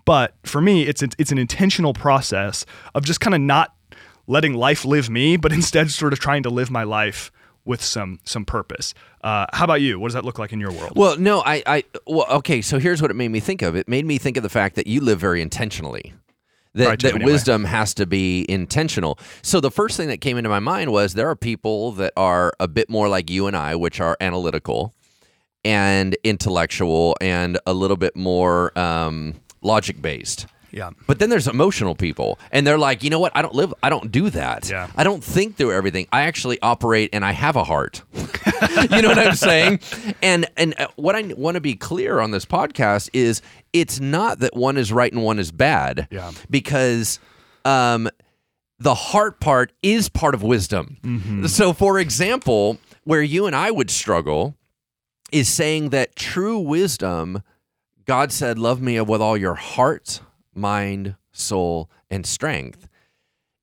but 0.06 0.34
for 0.44 0.62
me 0.62 0.88
it's 0.88 1.04
it's 1.04 1.32
an 1.32 1.38
intentional 1.38 1.94
process 1.94 2.66
of 2.96 3.04
just 3.04 3.20
kind 3.20 3.36
of 3.36 3.42
not 3.42 3.76
letting 4.26 4.56
life 4.56 4.84
live 4.84 5.12
me 5.12 5.38
but 5.38 5.52
instead 5.54 5.92
sort 5.92 6.12
of 6.12 6.20
trying 6.20 6.42
to 6.42 6.50
live 6.50 6.72
my 6.72 6.84
life 6.84 7.32
with 7.70 7.84
some 7.84 8.20
some 8.26 8.44
purpose. 8.44 8.96
Uh, 9.24 9.46
how 9.54 9.64
about 9.64 9.80
you? 9.80 10.00
What 10.00 10.08
does 10.08 10.16
that 10.16 10.26
look 10.26 10.40
like 10.40 10.52
in 10.52 10.60
your 10.60 10.72
world? 10.72 10.94
Well, 10.96 11.18
no, 11.18 11.42
I, 11.46 11.62
I, 11.66 11.84
well, 12.08 12.26
okay. 12.32 12.62
So 12.62 12.80
here's 12.80 13.00
what 13.00 13.12
it 13.12 13.14
made 13.14 13.30
me 13.30 13.40
think 13.40 13.62
of. 13.62 13.76
It 13.76 13.88
made 13.88 14.06
me 14.06 14.18
think 14.18 14.38
of 14.38 14.44
the 14.44 14.50
fact 14.50 14.76
that 14.76 14.88
you 14.88 15.02
live 15.02 15.20
very 15.20 15.40
intentionally 15.40 16.14
that, 16.74 16.88
Right, 16.88 17.00
that 17.00 17.16
anyway. 17.16 17.32
wisdom 17.32 17.66
has 17.66 17.94
to 17.94 18.08
be 18.08 18.46
intentional. 18.50 19.20
So 19.44 19.60
the 19.62 19.70
first 19.70 19.98
thing 19.98 20.08
that 20.08 20.20
came 20.20 20.36
into 20.38 20.50
my 20.50 20.60
mind 20.60 20.92
was 20.92 21.14
there 21.14 21.30
are 21.30 21.36
people 21.36 21.92
that 21.94 22.12
are 22.18 22.54
a 22.60 22.68
bit 22.68 22.90
more 22.90 23.08
like 23.08 23.30
you 23.30 23.46
and 23.46 23.56
I, 23.56 23.76
which 23.76 24.02
are 24.02 24.18
analytical 24.20 24.96
and 25.64 26.18
intellectual 26.24 27.16
and 27.22 27.60
a 27.68 27.74
little 27.74 27.98
bit 27.98 28.16
more 28.16 28.78
um, 28.78 29.36
logic 29.62 30.02
based. 30.02 30.48
Yeah. 30.72 30.92
But 31.08 31.20
then 31.20 31.30
there's 31.30 31.48
emotional 31.48 31.96
people, 31.96 32.40
and 32.52 32.66
they're 32.66 32.78
like, 32.78 33.04
you 33.04 33.10
know 33.10 33.20
what? 33.20 33.32
I 33.36 33.42
don't 33.42 33.54
live. 33.56 33.74
I 33.82 33.90
don't 33.90 34.12
do 34.12 34.30
that. 34.30 34.70
Yeah. 34.70 34.90
I 34.96 35.04
don't 35.04 35.24
think 35.24 35.58
through 35.58 35.74
everything. 35.74 36.08
I 36.12 36.22
actually 36.22 36.60
operate, 36.62 37.10
and 37.14 37.26
I 37.26 37.32
have 37.32 37.56
a 37.56 37.64
heart. 37.64 38.04
you 38.14 39.02
know 39.02 39.10
what 39.10 39.20
I'm 39.20 39.36
saying? 39.36 39.80
And 40.22 40.48
and 40.58 40.76
uh, 40.80 40.88
what 40.96 41.16
I 41.16 41.22
want 41.36 41.56
to 41.56 41.62
be 41.62 41.76
clear 41.76 42.20
on 42.20 42.32
this 42.32 42.46
podcast 42.46 43.10
is 43.14 43.42
it's 43.74 44.00
not 44.00 44.40
that 44.40 44.56
one 44.56 44.78
is 44.78 44.92
right 44.92 45.12
and 45.12 45.24
one 45.24 45.40
is 45.40 45.52
bad. 45.52 46.08
Yeah. 46.12 46.32
Because 46.50 47.20
um, 47.66 48.10
the 48.80 48.96
heart 48.96 49.40
part 49.40 49.74
is 49.84 50.10
part 50.10 50.34
of 50.34 50.42
wisdom. 50.44 51.46
So, 51.48 51.74
for 51.74 52.00
example, 52.00 52.78
where 53.04 53.22
you 53.22 53.46
and 53.46 53.56
I 53.56 53.72
would 53.72 53.90
struggle 53.90 54.56
is 55.32 55.48
saying 55.48 55.90
that 55.90 56.16
true 56.16 56.58
wisdom, 56.60 57.44
God 58.06 58.32
said, 58.32 58.58
Love 58.58 58.82
me 58.82 59.00
with 59.02 59.22
all 59.22 59.38
your 59.38 59.56
heart, 59.56 60.22
mind, 60.60 61.16
soul, 61.32 61.90
and 62.10 62.26
strength. 62.26 62.88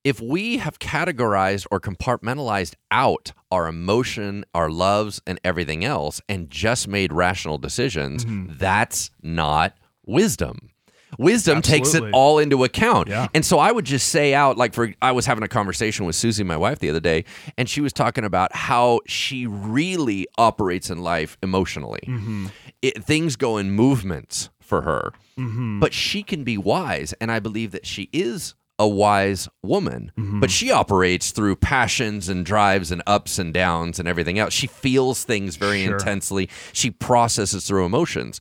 If 0.03 0.21
we 0.21 0.59
have 0.59 0.79
categorized 0.79 1.67
or 1.71 1.81
compartmentalized 1.81 2.75
out 2.91 3.33
our 3.51 3.67
emotion, 3.67 4.45
our 4.55 4.71
loves, 4.71 5.21
and 5.27 5.41
everything 5.45 5.85
else, 5.85 6.21
and 6.29 6.49
just 6.49 6.87
made 6.87 7.13
rational 7.13 7.59
decisions, 7.59 8.25
mm-hmm. 8.25 8.53
that's 8.57 9.11
not 9.21 9.77
wisdom. 10.07 10.71
Wisdom 11.19 11.63
takes 11.63 11.95
it 11.95 12.05
all 12.13 12.39
into 12.39 12.63
account. 12.63 13.09
Yeah. 13.09 13.29
And 13.33 13.45
so 13.45 13.59
I 13.59 13.73
would 13.73 13.85
just 13.85 14.09
say 14.09 14.35
out, 14.35 14.57
like, 14.57 14.75
for 14.75 14.93
I 15.01 15.13
was 15.13 15.27
having 15.27 15.43
a 15.43 15.49
conversation 15.49 16.05
with 16.05 16.15
Susie, 16.15 16.45
my 16.45 16.57
wife, 16.57 16.79
the 16.79 16.91
other 16.91 17.01
day, 17.01 17.25
and 17.57 17.69
she 17.69 17.81
was 17.81 17.93
talking 17.93 18.25
about 18.25 18.55
how 18.55 19.01
she 19.07 19.47
really 19.47 20.27
operates 20.37 20.91
in 20.91 20.99
life 20.99 21.39
emotionally. 21.43 22.03
Mm-hmm. 22.07 22.47
It, 22.83 23.03
things 23.03 23.37
go 23.37 23.57
in 23.57 23.71
movements 23.71 24.51
for 24.67 24.83
her, 24.83 25.13
mm-hmm. 25.39 25.81
but 25.81 25.95
she 25.95 26.23
can 26.23 26.45
be 26.45 26.59
wise. 26.59 27.15
And 27.21 27.31
I 27.31 27.39
believe 27.39 27.73
that 27.73 27.87
she 27.87 28.09
is 28.13 28.55
a 28.79 28.87
wise 28.87 29.49
woman, 29.63 30.13
mm-hmm. 30.19 30.41
but 30.41 30.51
she 30.51 30.71
operates 30.71 31.31
through 31.31 31.57
passions 31.57 32.29
and 32.29 32.45
drives 32.45 32.93
and 32.93 33.03
ups 33.07 33.39
and 33.39 33.55
downs 33.55 33.99
and 33.99 34.07
everything 34.07 34.39
else. 34.39 34.53
She 34.53 34.67
feels 34.67 35.25
things 35.25 35.57
very 35.57 35.85
Sure. 35.85 35.95
intensely, 35.95 36.51
she 36.73 36.91
processes 36.91 37.67
through 37.67 37.87
emotions. 37.87 38.41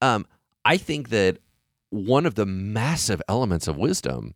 Um, 0.00 0.26
I 0.64 0.76
think 0.76 1.08
that 1.08 1.38
one 1.90 2.26
of 2.26 2.36
the 2.36 2.46
massive 2.46 3.20
elements 3.28 3.66
of 3.66 3.76
wisdom 3.76 4.34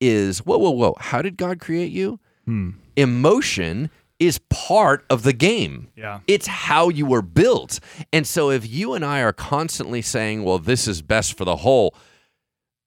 is 0.00 0.40
whoa, 0.40 0.58
whoa, 0.58 0.70
whoa. 0.70 0.96
How 0.98 1.22
did 1.22 1.36
God 1.36 1.58
create 1.58 1.90
you? 1.90 2.20
Hmm. 2.44 2.70
Emotion 2.96 3.90
is 4.22 4.38
part 4.50 5.04
of 5.10 5.24
the 5.24 5.32
game. 5.32 5.88
Yeah. 5.96 6.20
It's 6.28 6.46
how 6.46 6.88
you 6.88 7.06
were 7.06 7.22
built. 7.22 7.80
And 8.12 8.24
so 8.24 8.50
if 8.50 8.68
you 8.70 8.94
and 8.94 9.04
I 9.04 9.20
are 9.20 9.32
constantly 9.32 10.00
saying, 10.00 10.44
well, 10.44 10.60
this 10.60 10.86
is 10.86 11.02
best 11.02 11.36
for 11.36 11.44
the 11.44 11.56
whole, 11.56 11.92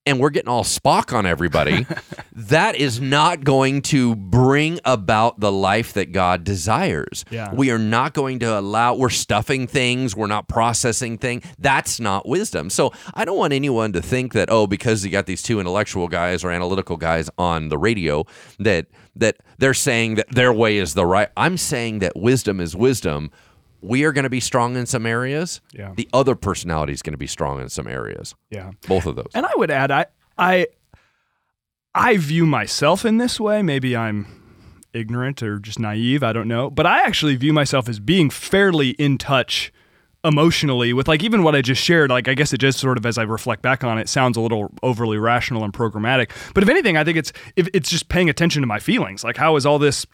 and 0.06 0.20
we're 0.20 0.30
getting 0.30 0.50
all 0.50 0.64
Spock 0.64 1.14
on 1.14 1.26
everybody, 1.26 1.86
that 2.34 2.76
is 2.76 3.02
not 3.02 3.44
going 3.44 3.82
to 3.84 4.16
bring 4.16 4.80
about 4.86 5.40
the 5.40 5.52
life 5.52 5.94
that 5.94 6.12
God 6.12 6.44
desires. 6.44 7.26
Yeah. 7.32 7.54
We 7.54 7.72
are 7.72 7.80
not 7.80 8.14
going 8.14 8.40
to 8.40 8.60
allow, 8.60 8.96
we're 8.96 9.10
stuffing 9.10 9.68
things, 9.68 10.16
we're 10.16 10.28
not 10.28 10.48
processing 10.48 11.18
things. 11.18 11.44
That's 11.58 12.00
not 12.00 12.28
wisdom. 12.28 12.70
So 12.70 12.92
I 13.14 13.26
don't 13.26 13.38
want 13.38 13.54
anyone 13.54 13.94
to 13.94 14.02
think 14.02 14.34
that, 14.34 14.50
oh, 14.52 14.68
because 14.68 15.04
you 15.04 15.12
got 15.12 15.26
these 15.26 15.42
two 15.42 15.60
intellectual 15.60 16.08
guys 16.08 16.44
or 16.44 16.52
analytical 16.52 16.98
guys 16.98 17.30
on 17.38 17.70
the 17.70 17.78
radio, 17.78 18.26
that 18.60 18.88
that 19.16 19.38
they're 19.58 19.74
saying 19.74 20.16
that 20.16 20.30
their 20.30 20.52
way 20.52 20.78
is 20.78 20.94
the 20.94 21.06
right. 21.06 21.30
I'm 21.38 21.58
saying 21.58 22.00
that 22.00 22.16
wisdom 22.16 22.60
is 22.60 22.76
wisdom. 22.76 23.32
We 23.86 24.04
are 24.04 24.12
going 24.12 24.24
to 24.24 24.30
be 24.30 24.40
strong 24.40 24.76
in 24.76 24.86
some 24.86 25.06
areas. 25.06 25.62
Yeah. 25.74 25.94
The 25.96 26.10
other 26.14 26.36
personality 26.36 26.94
is 26.94 27.02
going 27.02 27.14
to 27.14 27.18
be 27.18 27.28
strong 27.28 27.62
in 27.62 27.70
some 27.70 27.88
areas. 27.88 28.36
Yeah. 28.50 28.72
Both 28.88 29.06
of 29.06 29.16
those. 29.16 29.32
And 29.34 29.46
I 29.46 29.52
would 29.56 29.72
add, 29.72 29.92
I, 29.92 30.06
I, 30.38 30.68
I 31.94 32.18
view 32.18 32.46
myself 32.46 33.06
in 33.06 33.18
this 33.18 33.40
way. 33.40 33.62
Maybe 33.62 33.96
I'm 33.96 34.28
ignorant 34.94 35.44
or 35.44 35.60
just 35.60 35.80
naive. 35.80 36.24
I 36.24 36.34
don't 36.34 36.48
know. 36.48 36.70
But 36.70 36.86
I 36.86 37.02
actually 37.02 37.36
view 37.36 37.54
myself 37.54 37.88
as 37.88 38.00
being 38.00 38.30
fairly 38.30 38.92
in 38.92 39.18
touch 39.18 39.72
emotionally 40.24 40.92
with 40.92 41.08
like 41.08 41.24
even 41.24 41.44
what 41.44 41.56
I 41.56 41.62
just 41.62 41.82
shared. 41.82 42.10
Like 42.10 42.28
I 42.28 42.34
guess 42.34 42.52
it 42.52 42.58
just 42.58 42.80
sort 42.80 42.98
of 42.98 43.06
as 43.06 43.18
I 43.18 43.24
reflect 43.24 43.62
back 43.62 43.84
on 43.84 43.98
it 44.00 44.10
sounds 44.10 44.36
a 44.36 44.42
little 44.42 44.74
overly 44.82 45.18
rational 45.18 45.64
and 45.64 45.72
programmatic. 45.72 46.32
But 46.54 46.64
if 46.64 46.70
anything, 46.70 46.98
I 46.98 47.04
think 47.04 47.18
it's 47.18 47.32
if 47.56 47.70
it's 47.74 47.90
just 47.90 48.10
paying 48.10 48.30
attention 48.30 48.62
to 48.64 48.68
my 48.68 48.80
feelings. 48.80 49.24
Like 49.24 49.38
how 49.38 49.56
is 49.56 49.66
all 49.66 49.78
this 49.78 50.06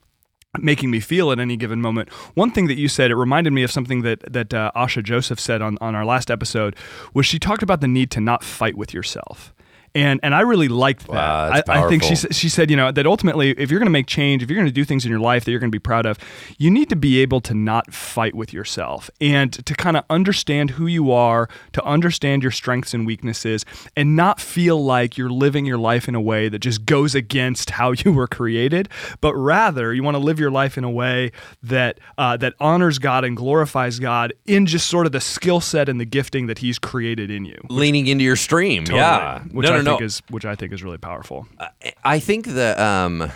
making 0.59 0.91
me 0.91 0.99
feel 0.99 1.31
at 1.31 1.39
any 1.39 1.55
given 1.55 1.81
moment. 1.81 2.09
One 2.33 2.51
thing 2.51 2.67
that 2.67 2.77
you 2.77 2.87
said, 2.87 3.11
it 3.11 3.15
reminded 3.15 3.53
me 3.53 3.63
of 3.63 3.71
something 3.71 4.01
that 4.01 4.21
that 4.31 4.53
uh, 4.53 4.71
Asha 4.75 5.03
Joseph 5.03 5.39
said 5.39 5.61
on, 5.61 5.77
on 5.79 5.95
our 5.95 6.05
last 6.05 6.29
episode, 6.29 6.75
was 7.13 7.25
she 7.25 7.39
talked 7.39 7.63
about 7.63 7.81
the 7.81 7.87
need 7.87 8.11
to 8.11 8.21
not 8.21 8.43
fight 8.43 8.75
with 8.75 8.93
yourself. 8.93 9.53
And, 9.93 10.19
and 10.23 10.33
I 10.33 10.41
really 10.41 10.67
liked 10.69 11.07
that. 11.07 11.13
Wow, 11.13 11.49
that's 11.49 11.69
I, 11.69 11.85
I 11.85 11.89
think 11.89 12.03
she, 12.03 12.15
she 12.15 12.47
said, 12.47 12.69
you 12.69 12.77
know, 12.77 12.91
that 12.91 13.05
ultimately, 13.05 13.51
if 13.51 13.69
you're 13.69 13.79
going 13.79 13.87
to 13.87 13.91
make 13.91 14.07
change, 14.07 14.41
if 14.41 14.49
you're 14.49 14.57
going 14.57 14.67
to 14.67 14.71
do 14.71 14.85
things 14.85 15.03
in 15.05 15.11
your 15.11 15.19
life 15.19 15.43
that 15.45 15.51
you're 15.51 15.59
going 15.59 15.71
to 15.71 15.75
be 15.75 15.79
proud 15.79 16.05
of, 16.05 16.17
you 16.57 16.71
need 16.71 16.89
to 16.89 16.95
be 16.95 17.19
able 17.19 17.41
to 17.41 17.53
not 17.53 17.93
fight 17.93 18.33
with 18.33 18.53
yourself 18.53 19.09
and 19.19 19.53
to 19.65 19.73
kind 19.73 19.97
of 19.97 20.05
understand 20.09 20.71
who 20.71 20.87
you 20.87 21.11
are, 21.11 21.49
to 21.73 21.83
understand 21.83 22.41
your 22.41 22.51
strengths 22.51 22.93
and 22.93 23.05
weaknesses, 23.05 23.65
and 23.97 24.15
not 24.15 24.39
feel 24.39 24.83
like 24.83 25.17
you're 25.17 25.29
living 25.29 25.65
your 25.65 25.77
life 25.77 26.07
in 26.07 26.15
a 26.15 26.21
way 26.21 26.47
that 26.47 26.59
just 26.59 26.85
goes 26.85 27.13
against 27.13 27.71
how 27.71 27.91
you 27.97 28.13
were 28.13 28.27
created, 28.27 28.87
but 29.19 29.35
rather 29.35 29.93
you 29.93 30.03
want 30.03 30.15
to 30.15 30.19
live 30.19 30.39
your 30.39 30.51
life 30.51 30.77
in 30.77 30.83
a 30.83 30.91
way 30.91 31.31
that 31.61 31.99
uh, 32.17 32.37
that 32.37 32.53
honors 32.59 32.99
God 32.99 33.25
and 33.25 33.35
glorifies 33.35 33.99
God 33.99 34.33
in 34.45 34.65
just 34.65 34.87
sort 34.87 35.05
of 35.05 35.11
the 35.11 35.21
skill 35.21 35.59
set 35.59 35.89
and 35.89 35.99
the 35.99 36.05
gifting 36.05 36.47
that 36.47 36.59
He's 36.59 36.79
created 36.79 37.29
in 37.29 37.45
you. 37.45 37.59
Leaning 37.69 38.07
into 38.07 38.23
your 38.23 38.35
stream. 38.35 38.85
Yeah. 38.89 39.39
Which 39.51 39.67
no, 39.67 39.73
I 39.73 39.77
no, 39.77 39.80
no. 39.81 39.91
think 39.97 40.01
is 40.01 40.21
which 40.29 40.45
I 40.45 40.55
think 40.55 40.73
is 40.73 40.83
really 40.83 40.97
powerful. 40.97 41.47
I 42.03 42.19
think 42.19 42.47
that 42.47 42.79
um, 42.79 43.31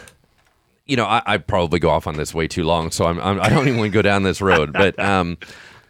you 0.86 0.96
know, 0.96 1.06
I, 1.06 1.22
I 1.26 1.38
probably 1.38 1.80
go 1.80 1.90
off 1.90 2.08
on 2.08 2.16
this 2.16 2.34
way 2.34 2.48
too 2.48 2.64
long, 2.64 2.92
so 2.92 3.06
I'm, 3.06 3.20
I'm 3.20 3.42
I 3.42 3.50
don't 3.50 3.68
even 3.68 3.80
want 3.80 3.92
to 3.92 3.94
go 3.94 4.02
down 4.02 4.24
this 4.24 4.42
road. 4.42 4.72
But 4.72 4.98
um, 5.04 5.38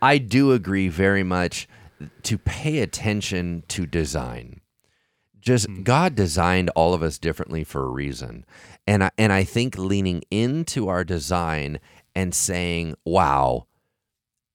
I 0.01 0.17
do 0.17 0.51
agree 0.53 0.87
very 0.87 1.23
much 1.23 1.67
to 2.23 2.37
pay 2.37 2.79
attention 2.79 3.63
to 3.69 3.85
design. 3.85 4.61
Just 5.39 5.67
God 5.83 6.15
designed 6.15 6.69
all 6.71 6.93
of 6.93 7.03
us 7.03 7.19
differently 7.19 7.63
for 7.63 7.83
a 7.83 7.89
reason, 7.89 8.45
and 8.87 9.03
I, 9.03 9.11
and 9.17 9.31
I 9.31 9.43
think 9.43 9.77
leaning 9.77 10.23
into 10.31 10.87
our 10.87 11.03
design 11.03 11.79
and 12.15 12.33
saying, 12.33 12.95
"Wow." 13.05 13.67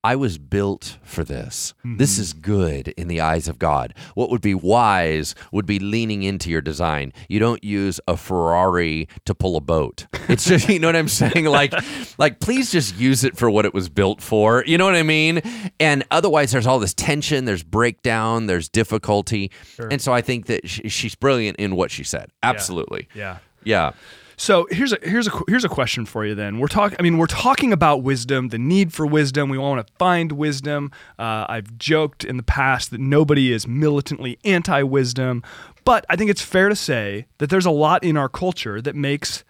I 0.03 0.17
was 0.17 0.39
built 0.39 0.97
for 1.03 1.25
this. 1.25 1.75
This 1.85 2.15
mm-hmm. 2.15 2.23
is 2.23 2.33
good 2.33 2.89
in 2.89 3.09
the 3.09 3.21
eyes 3.21 3.49
of 3.49 3.59
God. 3.59 3.95
What 4.15 4.31
would 4.31 4.41
be 4.41 4.55
wise 4.55 5.35
would 5.53 5.67
be 5.67 5.79
leaning 5.79 6.23
into 6.23 6.49
your 6.51 6.63
design. 6.63 7.13
You 7.29 7.39
don't 7.39 7.63
use 7.63 8.01
a 8.09 8.17
Ferrari 8.17 9.09
to 9.27 9.35
pull 9.35 9.57
a 9.57 9.61
boat. 9.61 10.07
It's 10.29 10.47
just, 10.47 10.69
you 10.71 10.79
know 10.79 10.89
what 10.89 10.97
I'm 10.97 11.09
saying? 11.09 11.45
Like, 11.45 11.75
like 12.19 12.41
please 12.41 12.73
just 12.73 12.97
use 12.97 13.25
it 13.25 13.37
for 13.37 13.51
what 13.51 13.67
it 13.67 13.75
was 13.75 13.91
built 13.91 14.23
for. 14.23 14.65
You 14.67 14.79
know 14.79 14.87
what 14.87 14.95
I 14.95 15.03
mean? 15.03 15.43
And 15.79 16.05
otherwise, 16.11 16.53
there's 16.53 16.67
all 16.67 16.79
this 16.79 16.95
tension, 16.95 17.45
there's 17.45 17.63
breakdown, 17.63 18.47
there's 18.47 18.69
difficulty. 18.71 19.51
And 19.91 20.01
so 20.01 20.13
I 20.13 20.23
think 20.23 20.47
that 20.47 20.67
sh- 20.67 20.81
she's 20.87 21.15
brilliant 21.15 21.59
in 21.59 21.77
what 21.77 21.91
she 21.91 22.05
said. 22.05 22.31
Absolutely. 22.43 23.09
Yeah. 23.15 23.39
Yeah. 23.65 23.93
So 24.41 24.67
here's 24.71 24.95
a 24.95 24.99
here's 25.03 25.27
a 25.27 25.33
here's 25.49 25.67
a 25.67 25.69
question 25.69 26.07
for 26.07 26.25
you. 26.25 26.35
Then 26.35 26.61
we're 26.61 26.69
talking. 26.69 26.97
I 26.99 27.03
mean, 27.03 27.19
we're 27.19 27.27
talking 27.27 27.75
about 27.75 28.03
wisdom, 28.03 28.49
the 28.49 28.59
need 28.59 28.91
for 28.91 29.07
wisdom. 29.07 29.51
We 29.51 29.59
want 29.59 29.87
to 29.87 29.93
find 29.99 30.33
wisdom. 30.33 30.93
Uh, 31.19 31.45
I've 31.47 31.77
joked 31.77 32.25
in 32.25 32.39
the 32.39 32.43
past 32.43 32.91
that 32.93 33.01
nobody 33.01 33.53
is 33.53 33.69
militantly 33.69 34.39
anti-wisdom, 34.47 35.43
but 35.85 36.07
I 36.09 36.17
think 36.17 36.31
it's 36.31 36.41
fair 36.41 36.71
to 36.71 36.75
say 36.75 37.27
that 37.37 37.51
there's 37.51 37.67
a 37.67 37.71
lot 37.71 38.03
in 38.03 38.17
our 38.17 38.31
culture 38.31 38.81
that 38.81 38.97
makes 38.97 39.45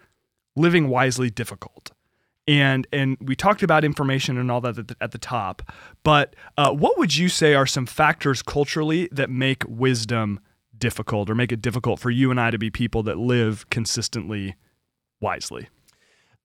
living 0.57 0.89
wisely 0.89 1.29
difficult. 1.29 1.91
And 2.45 2.85
and 2.91 3.15
we 3.21 3.33
talked 3.33 3.63
about 3.63 3.85
information 3.85 4.37
and 4.37 4.51
all 4.51 4.59
that 4.59 4.77
at 4.77 4.89
the, 4.89 4.97
at 4.99 5.11
the 5.11 5.17
top. 5.17 5.61
But 6.03 6.35
uh, 6.57 6.73
what 6.73 6.97
would 6.97 7.15
you 7.15 7.29
say 7.29 7.53
are 7.53 7.65
some 7.65 7.85
factors 7.85 8.41
culturally 8.41 9.07
that 9.13 9.29
make 9.29 9.63
wisdom 9.69 10.41
difficult, 10.77 11.29
or 11.29 11.35
make 11.35 11.53
it 11.53 11.61
difficult 11.61 12.01
for 12.01 12.09
you 12.09 12.29
and 12.29 12.41
I 12.41 12.51
to 12.51 12.57
be 12.57 12.69
people 12.69 13.03
that 13.03 13.17
live 13.17 13.69
consistently? 13.69 14.55
Wisely? 15.21 15.69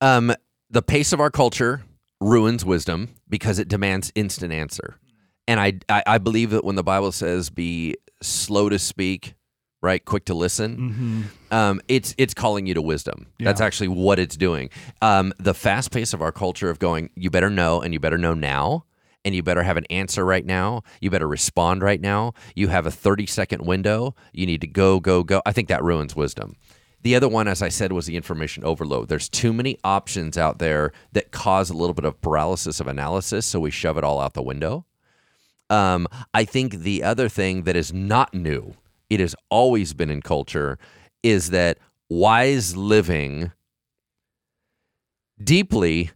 Um, 0.01 0.33
the 0.71 0.83
pace 0.83 1.13
of 1.13 1.21
our 1.21 1.31
culture 1.31 1.83
ruins 2.21 2.65
wisdom 2.65 3.09
because 3.29 3.59
it 3.59 3.69
demands 3.69 4.13
instant 4.15 4.53
answer. 4.53 4.97
And 5.49 5.61
I, 5.61 5.75
I, 5.89 6.03
I 6.07 6.19
believe 6.19 6.51
that 6.51 6.65
when 6.65 6.77
the 6.77 6.83
Bible 6.85 7.13
says 7.13 7.51
be 7.51 7.97
slow 8.23 8.69
to 8.69 8.79
speak, 8.79 9.35
right, 9.83 10.05
quick 10.05 10.25
to 10.27 10.35
listen, 10.35 10.77
Mm-hmm. 10.77 11.23
um, 11.55 11.81
it's 11.89 12.15
it's 12.19 12.35
calling 12.35 12.67
you 12.67 12.75
to 12.75 12.83
wisdom. 12.83 13.27
That's 13.39 13.61
actually 13.61 13.89
what 13.89 14.19
it's 14.19 14.37
doing. 14.37 14.71
Um, 15.01 15.33
the 15.39 15.55
fast 15.55 15.93
pace 15.93 16.13
of 16.13 16.21
our 16.23 16.33
culture 16.33 16.69
of 16.71 16.79
going, 16.79 17.11
you 17.15 17.31
better 17.31 17.51
know, 17.51 17.81
and 17.81 17.95
you 17.95 18.01
better 18.01 18.19
know 18.19 18.35
now, 18.35 18.85
and 19.25 19.35
you 19.35 19.43
better 19.45 19.63
have 19.63 19.77
an 19.77 19.85
answer 19.91 20.25
right 20.25 20.45
now. 20.45 20.83
You 21.01 21.11
better 21.11 21.29
respond 21.29 21.83
right 21.83 22.01
now. 22.01 22.33
You 22.57 22.69
have 22.69 22.87
a 22.87 22.91
thirty 22.91 23.27
second 23.27 23.65
window. 23.65 24.17
You 24.33 24.47
need 24.47 24.63
to 24.63 24.67
go, 24.67 24.99
go, 24.99 25.23
go. 25.23 25.43
I 25.47 25.53
think 25.53 25.69
that 25.69 25.85
ruins 25.85 26.17
wisdom. 26.17 26.57
The 27.03 27.15
other 27.15 27.29
one, 27.29 27.47
as 27.47 27.63
I 27.63 27.69
said, 27.69 27.93
was 27.93 28.07
the 28.07 28.17
information 28.17 28.65
overload. 28.65 29.09
There's 29.09 29.29
too 29.29 29.53
many 29.53 29.79
options 29.85 30.37
out 30.37 30.59
there 30.59 30.93
that 31.13 31.31
cause 31.31 31.71
a 31.71 31.75
little 31.75 31.95
bit 31.95 32.05
of 32.05 32.21
paralysis 32.21 32.81
of 32.81 32.89
analysis, 32.89 33.47
so 33.47 33.61
we 33.61 33.71
shove 33.71 33.97
it 33.97 34.05
all 34.05 34.21
out 34.21 34.35
the 34.35 34.43
window. 34.43 34.87
Um, 35.71 36.07
I 36.33 36.45
think 36.45 36.75
the 36.75 37.03
other 37.03 37.29
thing 37.29 37.63
that 37.63 37.77
is 37.77 37.93
not 37.93 38.35
new, 38.35 38.75
it 39.11 39.21
has 39.21 39.35
always 39.51 39.95
been 39.95 40.11
in 40.11 40.23
culture, 40.23 40.79
is 41.23 41.51
that 41.51 41.79
wise 42.09 42.77
living 42.77 43.53
deeply 45.43 46.11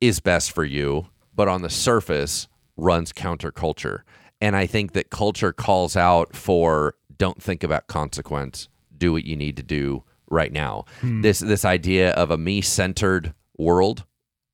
is 0.00 0.20
best 0.20 0.52
for 0.52 0.64
you, 0.64 1.08
but 1.34 1.48
on 1.48 1.62
the 1.62 1.70
surface 1.70 2.48
runs 2.76 3.12
counterculture. 3.12 4.00
And 4.40 4.54
I 4.54 4.66
think 4.66 4.92
that 4.92 5.10
culture 5.10 5.52
calls 5.52 5.96
out 5.96 6.36
for 6.36 6.94
don't 7.16 7.42
think 7.42 7.64
about 7.64 7.86
consequence, 7.86 8.68
do 8.96 9.12
what 9.12 9.24
you 9.24 9.36
need 9.36 9.56
to 9.56 9.62
do 9.62 10.04
right 10.30 10.52
now. 10.52 10.84
This 11.02 11.38
this 11.38 11.64
idea 11.64 12.10
of 12.12 12.30
a 12.30 12.38
me-centered 12.38 13.34
world 13.58 14.04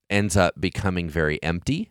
ends 0.09 0.37
up 0.37 0.59
becoming 0.59 1.09
very 1.09 1.41
empty. 1.43 1.89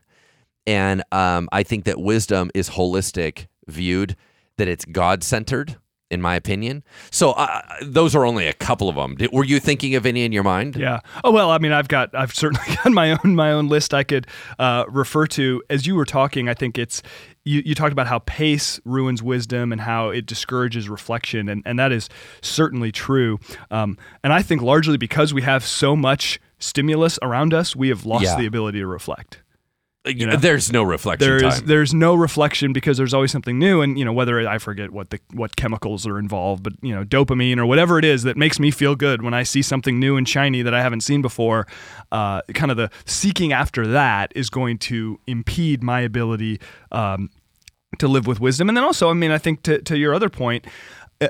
And 0.67 1.03
um, 1.11 1.49
I 1.51 1.63
think 1.63 1.85
that 1.85 2.01
wisdom 2.01 2.51
is 2.55 2.71
holistic 2.71 3.49
viewed, 3.67 4.17
that 4.59 4.69
it's 4.69 4.85
God 4.85 5.25
centered, 5.25 5.77
in 6.13 6.21
my 6.21 6.37
opinion. 6.37 6.85
So 7.11 7.33
uh, 7.33 7.63
those 7.83 8.15
are 8.15 8.25
only 8.25 8.47
a 8.47 8.53
couple 8.53 8.89
of 8.89 8.95
them. 8.95 9.17
Did, 9.17 9.33
were 9.33 9.45
you 9.45 9.59
thinking 9.59 9.95
of 9.95 10.05
any 10.07 10.25
in 10.25 10.31
your 10.31 10.45
mind? 10.45 10.77
Yeah. 10.77 11.01
Oh 11.25 11.33
well, 11.33 11.51
I 11.51 11.59
mean, 11.59 11.73
I've 11.73 11.89
got 11.89 12.15
I've 12.15 12.35
certainly 12.35 12.77
got 12.85 12.93
my 12.93 13.13
own 13.13 13.35
my 13.35 13.51
own 13.51 13.69
list 13.69 13.95
I 13.95 14.05
could 14.05 14.27
uh, 14.59 14.85
refer 14.89 15.27
to. 15.29 15.63
As 15.71 15.87
you 15.87 15.97
were 15.97 16.05
talking, 16.05 16.49
I 16.49 16.55
think 16.55 16.79
it's 16.79 17.03
you, 17.45 17.63
you 17.65 17.75
talked 17.75 17.93
about 17.93 18.07
how 18.07 18.21
pace 18.21 18.81
ruins 18.85 19.23
wisdom 19.23 19.73
and 19.73 19.81
how 19.81 20.11
it 20.11 20.27
discourages 20.27 20.89
reflection, 20.89 21.49
and, 21.49 21.63
and 21.67 21.79
that 21.79 21.93
is 21.93 22.09
certainly 22.41 22.93
true. 22.93 23.39
Um, 23.71 23.99
and 24.23 24.33
I 24.33 24.43
think 24.43 24.63
largely 24.63 24.97
because 24.97 25.35
we 25.35 25.43
have 25.43 25.65
so 25.65 25.97
much 25.97 26.41
stimulus 26.59 27.19
around 27.23 27.53
us, 27.53 27.75
we 27.75 27.89
have 27.89 28.07
lost 28.07 28.25
Yeah. 28.25 28.37
the 28.37 28.47
ability 28.47 28.79
to 28.79 28.87
reflect. 28.87 29.42
You 30.05 30.27
know, 30.27 30.35
There's 30.37 30.73
no 30.73 30.83
reflection 30.83 31.29
There's 31.29 31.59
time. 31.59 31.67
there's 31.67 31.95
no 31.95 32.17
reflection 32.17 32.73
because 32.73 32.97
there's 32.97 33.15
always 33.15 33.31
something 33.31 33.57
new, 33.57 33.83
and 33.83 33.97
you 33.97 34.05
know 34.05 34.13
whether 34.13 34.41
it, 34.41 34.49
I 34.49 34.59
forget 34.59 34.91
what 34.91 35.11
the 35.11 35.21
what 35.33 35.55
chemicals 35.55 36.09
are 36.09 36.19
involved, 36.19 36.65
but 36.65 36.73
you 36.83 36.93
know 36.93 37.05
dopamine 37.05 37.59
or 37.59 37.67
whatever 37.67 38.01
it 38.01 38.05
is 38.05 38.25
that 38.25 38.37
makes 38.37 38.59
me 38.59 38.73
feel 38.73 38.97
good 38.97 39.23
when 39.23 39.33
I 39.33 39.45
see 39.45 39.63
something 39.63 40.01
new 40.01 40.17
and 40.17 40.29
shiny 40.29 40.63
that 40.63 40.75
I 40.75 40.83
haven't 40.83 41.03
seen 41.03 41.23
before. 41.23 41.69
Uh, 42.11 42.43
kind 42.53 42.73
of 42.73 42.77
the 42.77 42.91
seeking 43.05 43.53
after 43.53 43.87
that 43.87 44.33
is 44.35 44.51
going 44.51 44.79
to 44.79 45.21
impede 45.29 45.85
my 45.85 46.01
ability 46.01 46.61
um, 46.91 47.31
to 47.99 48.09
live 48.09 48.27
with 48.27 48.41
wisdom, 48.41 48.69
and 48.69 48.77
then 48.77 48.83
also, 48.83 49.09
I 49.09 49.13
mean, 49.13 49.31
I 49.31 49.39
think 49.39 49.63
to 49.63 49.81
to 49.83 49.97
your 49.97 50.15
other 50.15 50.29
point, 50.29 50.67
uh, 51.21 51.29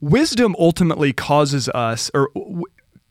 wisdom 0.00 0.56
ultimately 0.58 1.12
causes 1.12 1.68
us 1.68 2.10
or 2.14 2.30
w- 2.34 2.64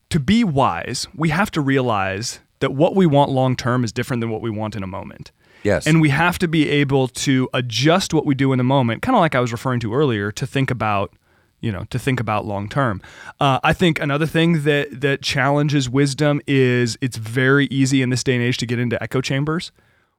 to 0.09 0.19
be 0.19 0.43
wise. 0.43 1.05
We 1.13 1.29
have 1.29 1.51
to 1.51 1.61
realize 1.61 2.39
that 2.65 2.71
what 2.71 2.95
we 2.95 3.05
want 3.05 3.29
long 3.29 3.55
term 3.55 3.83
is 3.83 3.91
different 3.91 4.21
than 4.21 4.31
what 4.31 4.41
we 4.41 4.49
want 4.49 4.75
in 4.75 4.81
a 4.81 4.87
moment. 4.87 5.31
yes. 5.61 5.85
And 5.85 6.01
we 6.01 6.09
have 6.09 6.39
to 6.39 6.47
be 6.47 6.67
able 6.67 7.07
to 7.09 7.47
adjust 7.53 8.11
what 8.11 8.25
we 8.25 8.33
do 8.33 8.51
in 8.53 8.57
the 8.57 8.63
moment, 8.63 9.03
kind 9.03 9.15
of 9.15 9.19
like 9.19 9.35
I 9.35 9.39
was 9.39 9.51
referring 9.51 9.79
to 9.81 9.93
earlier, 9.93 10.31
to 10.31 10.47
think 10.47 10.71
about, 10.71 11.13
you 11.61 11.71
know, 11.71 11.83
to 11.91 11.99
think 11.99 12.19
about 12.19 12.43
long 12.43 12.67
term. 12.67 13.03
Uh, 13.39 13.59
I 13.63 13.71
think 13.73 13.99
another 13.99 14.25
thing 14.25 14.63
that 14.63 14.99
that 15.01 15.21
challenges 15.21 15.87
wisdom 15.87 16.41
is 16.47 16.97
it's 17.01 17.17
very 17.17 17.67
easy 17.67 18.01
in 18.01 18.09
this 18.09 18.23
day 18.23 18.33
and 18.33 18.43
age 18.43 18.57
to 18.57 18.65
get 18.65 18.79
into 18.79 19.01
echo 19.01 19.21
chambers 19.21 19.71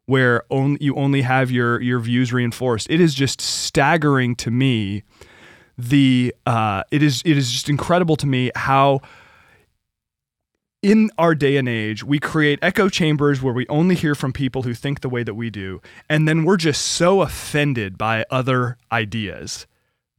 where 0.05 0.45
only, 0.49 0.79
you 0.81 0.95
only 0.95 1.23
have 1.23 1.51
your 1.51 1.83
your 1.83 1.99
views 1.99 2.33
reinforced. 2.33 2.87
It 2.89 3.01
is 3.01 3.13
just 3.13 3.41
staggering 3.41 4.37
to 4.37 4.53
me. 4.53 5.03
The 5.77 6.33
uh, 6.47 6.85
it 6.93 7.03
is 7.03 7.23
it 7.25 7.37
is 7.37 7.51
just 7.51 7.69
incredible 7.69 8.15
to 8.17 8.27
me 8.29 8.53
how 8.55 9.01
in 10.87 11.11
our 11.19 11.35
day 11.35 11.57
and 11.57 11.69
age, 11.69 12.05
we 12.05 12.21
create 12.21 12.61
echo 12.63 12.89
chambers 12.89 13.43
where 13.43 13.53
we 13.53 13.67
only 13.67 13.97
hear 13.97 14.15
from 14.15 14.33
people 14.33 14.63
who 14.63 14.73
think 14.73 15.01
the 15.01 15.09
way 15.09 15.25
that 15.25 15.35
we 15.35 15.51
do. 15.51 15.83
And 16.09 16.29
then 16.29 16.45
we're 16.45 16.57
just 16.57 16.81
so 16.81 17.23
offended 17.23 17.99
by 17.99 18.25
other 18.31 18.79
ideas 18.93 19.67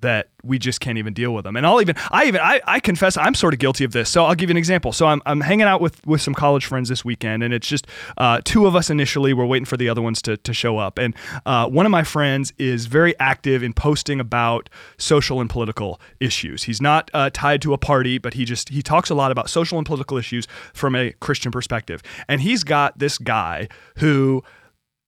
that 0.01 0.29
we 0.43 0.59
just 0.59 0.79
can't 0.79 0.97
even 0.97 1.13
deal 1.13 1.33
with 1.33 1.43
them. 1.43 1.55
And 1.55 1.65
I'll 1.65 1.81
even, 1.81 1.95
I 2.11 2.25
even, 2.25 2.39
I, 2.39 2.61
I 2.65 2.79
confess 2.79 3.17
I'm 3.17 3.33
sort 3.33 3.53
of 3.53 3.59
guilty 3.59 3.83
of 3.83 3.93
this. 3.93 4.09
So 4.09 4.25
I'll 4.25 4.35
give 4.35 4.49
you 4.49 4.53
an 4.53 4.57
example. 4.57 4.93
So 4.93 5.07
I'm, 5.07 5.21
I'm 5.25 5.41
hanging 5.41 5.65
out 5.65 5.81
with, 5.81 6.05
with 6.05 6.21
some 6.21 6.35
college 6.35 6.65
friends 6.65 6.87
this 6.89 7.03
weekend 7.03 7.41
and 7.41 7.53
it's 7.53 7.67
just 7.67 7.87
uh, 8.17 8.41
two 8.43 8.67
of 8.67 8.75
us 8.75 8.89
initially. 8.91 9.33
We're 9.33 9.45
waiting 9.45 9.65
for 9.65 9.75
the 9.75 9.89
other 9.89 10.01
ones 10.01 10.21
to, 10.23 10.37
to 10.37 10.53
show 10.53 10.77
up. 10.77 10.99
And 10.99 11.15
uh, 11.45 11.67
one 11.67 11.85
of 11.87 11.91
my 11.91 12.03
friends 12.03 12.53
is 12.59 12.85
very 12.85 13.17
active 13.19 13.63
in 13.63 13.73
posting 13.73 14.19
about 14.19 14.69
social 14.97 15.41
and 15.41 15.49
political 15.49 15.99
issues. 16.19 16.63
He's 16.63 16.81
not 16.81 17.09
uh, 17.13 17.31
tied 17.33 17.63
to 17.63 17.73
a 17.73 17.77
party, 17.77 18.19
but 18.19 18.35
he 18.35 18.45
just, 18.45 18.69
he 18.69 18.83
talks 18.83 19.09
a 19.09 19.15
lot 19.15 19.31
about 19.31 19.49
social 19.49 19.79
and 19.79 19.85
political 19.85 20.17
issues 20.17 20.47
from 20.73 20.95
a 20.95 21.11
Christian 21.13 21.51
perspective. 21.51 22.03
And 22.27 22.41
he's 22.41 22.63
got 22.63 22.99
this 22.99 23.17
guy 23.17 23.67
who 23.97 24.43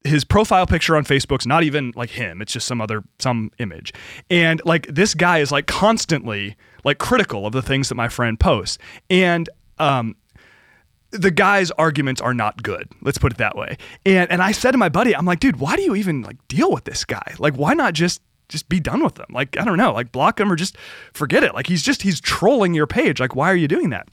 his 0.03 0.23
profile 0.23 0.65
picture 0.65 0.95
on 0.95 1.03
Facebook's 1.03 1.45
not 1.45 1.63
even 1.63 1.91
like 1.95 2.12
him. 2.12 2.41
It's 2.41 2.53
just 2.53 2.67
some 2.67 2.79
other 2.81 3.03
some 3.19 3.51
image. 3.59 3.93
And 4.29 4.62
like 4.65 4.88
this 4.88 5.13
guy 5.13 5.39
is 5.39 5.51
like 5.51 5.67
constantly 5.67 6.55
like 6.83 6.97
critical 6.99 7.45
of 7.45 7.53
the 7.53 7.62
things 7.62 7.89
that 7.89 7.95
my 7.95 8.07
friend 8.07 8.39
posts. 8.39 8.77
And 9.09 9.49
um 9.77 10.15
the 11.12 11.31
guy's 11.31 11.71
arguments 11.71 12.21
are 12.21 12.33
not 12.33 12.62
good. 12.62 12.88
Let's 13.01 13.17
put 13.17 13.31
it 13.33 13.38
that 13.39 13.57
way. 13.57 13.77
And 14.05 14.31
and 14.31 14.41
I 14.41 14.51
said 14.51 14.71
to 14.71 14.77
my 14.77 14.89
buddy, 14.89 15.15
I'm 15.15 15.25
like, 15.25 15.39
dude, 15.39 15.57
why 15.57 15.75
do 15.75 15.81
you 15.81 15.95
even 15.95 16.21
like 16.21 16.38
deal 16.47 16.71
with 16.71 16.85
this 16.85 17.03
guy? 17.03 17.35
Like 17.38 17.55
why 17.55 17.73
not 17.73 17.93
just 17.93 18.21
just 18.47 18.69
be 18.69 18.79
done 18.79 19.03
with 19.03 19.15
them? 19.15 19.27
Like 19.31 19.57
I 19.57 19.65
don't 19.65 19.77
know, 19.77 19.91
like 19.91 20.12
block 20.12 20.39
him 20.39 20.51
or 20.51 20.55
just 20.55 20.77
forget 21.13 21.43
it. 21.43 21.53
Like 21.53 21.67
he's 21.67 21.83
just 21.83 22.03
he's 22.03 22.21
trolling 22.21 22.73
your 22.73 22.88
page. 22.88 23.19
Like 23.19 23.35
why 23.35 23.51
are 23.51 23.55
you 23.55 23.67
doing 23.67 23.89
that? 23.89 24.07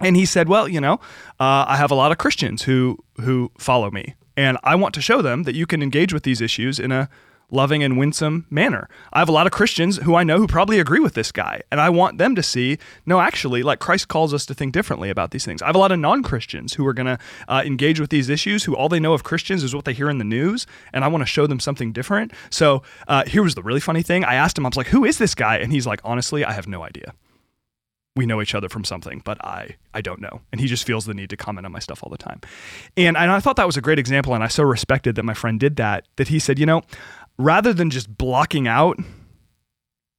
And 0.00 0.16
he 0.16 0.26
said, 0.26 0.48
"Well, 0.48 0.66
you 0.66 0.80
know, 0.80 0.94
uh, 1.38 1.64
I 1.68 1.76
have 1.76 1.92
a 1.92 1.94
lot 1.94 2.10
of 2.10 2.18
Christians 2.18 2.62
who 2.62 2.98
who 3.20 3.52
follow 3.56 3.88
me, 3.92 4.16
and 4.42 4.58
I 4.64 4.74
want 4.74 4.92
to 4.94 5.00
show 5.00 5.22
them 5.22 5.44
that 5.44 5.54
you 5.54 5.66
can 5.66 5.82
engage 5.82 6.12
with 6.12 6.24
these 6.24 6.40
issues 6.40 6.80
in 6.80 6.90
a 6.90 7.08
loving 7.52 7.82
and 7.84 7.98
winsome 7.98 8.46
manner. 8.50 8.88
I 9.12 9.18
have 9.18 9.28
a 9.28 9.32
lot 9.32 9.46
of 9.46 9.52
Christians 9.52 9.98
who 9.98 10.14
I 10.14 10.24
know 10.24 10.38
who 10.38 10.46
probably 10.46 10.80
agree 10.80 11.00
with 11.00 11.14
this 11.14 11.30
guy, 11.30 11.60
and 11.70 11.80
I 11.80 11.90
want 11.90 12.18
them 12.18 12.34
to 12.34 12.42
see, 12.42 12.78
no, 13.04 13.20
actually, 13.20 13.62
like 13.62 13.78
Christ 13.78 14.08
calls 14.08 14.34
us 14.34 14.46
to 14.46 14.54
think 14.54 14.72
differently 14.72 15.10
about 15.10 15.30
these 15.30 15.44
things. 15.44 15.62
I 15.62 15.66
have 15.66 15.76
a 15.76 15.78
lot 15.78 15.92
of 15.92 15.98
non-Christians 15.98 16.74
who 16.74 16.86
are 16.86 16.94
going 16.94 17.06
to 17.06 17.18
uh, 17.48 17.62
engage 17.64 18.00
with 18.00 18.10
these 18.10 18.28
issues, 18.28 18.64
who 18.64 18.74
all 18.74 18.88
they 18.88 19.00
know 19.00 19.12
of 19.12 19.22
Christians 19.22 19.62
is 19.62 19.74
what 19.74 19.84
they 19.84 19.92
hear 19.92 20.08
in 20.08 20.18
the 20.18 20.24
news, 20.24 20.66
and 20.92 21.04
I 21.04 21.08
want 21.08 21.22
to 21.22 21.26
show 21.26 21.46
them 21.46 21.60
something 21.60 21.92
different. 21.92 22.32
So 22.50 22.82
uh, 23.06 23.24
here 23.26 23.42
was 23.42 23.54
the 23.54 23.62
really 23.62 23.80
funny 23.80 24.02
thing: 24.02 24.24
I 24.24 24.34
asked 24.34 24.56
him, 24.58 24.66
I 24.66 24.70
was 24.70 24.76
like, 24.76 24.88
"Who 24.88 25.04
is 25.04 25.18
this 25.18 25.34
guy?" 25.34 25.58
And 25.58 25.72
he's 25.72 25.86
like, 25.86 26.00
"Honestly, 26.04 26.44
I 26.44 26.52
have 26.52 26.66
no 26.66 26.82
idea." 26.82 27.14
We 28.14 28.26
know 28.26 28.42
each 28.42 28.54
other 28.54 28.68
from 28.68 28.84
something, 28.84 29.22
but 29.24 29.42
I 29.44 29.76
I 29.94 30.00
don't 30.00 30.20
know. 30.20 30.40
And 30.52 30.60
he 30.60 30.66
just 30.66 30.84
feels 30.84 31.06
the 31.06 31.14
need 31.14 31.30
to 31.30 31.36
comment 31.36 31.66
on 31.66 31.72
my 31.72 31.78
stuff 31.78 32.02
all 32.02 32.10
the 32.10 32.18
time. 32.18 32.40
And 32.96 33.16
and 33.16 33.30
I 33.30 33.40
thought 33.40 33.56
that 33.56 33.66
was 33.66 33.76
a 33.76 33.80
great 33.80 33.98
example 33.98 34.34
and 34.34 34.44
I 34.44 34.48
so 34.48 34.62
respected 34.62 35.14
that 35.16 35.24
my 35.24 35.34
friend 35.34 35.58
did 35.58 35.76
that 35.76 36.06
that 36.16 36.28
he 36.28 36.38
said, 36.38 36.58
you 36.58 36.66
know, 36.66 36.82
rather 37.38 37.72
than 37.72 37.90
just 37.90 38.16
blocking 38.16 38.68
out 38.68 38.98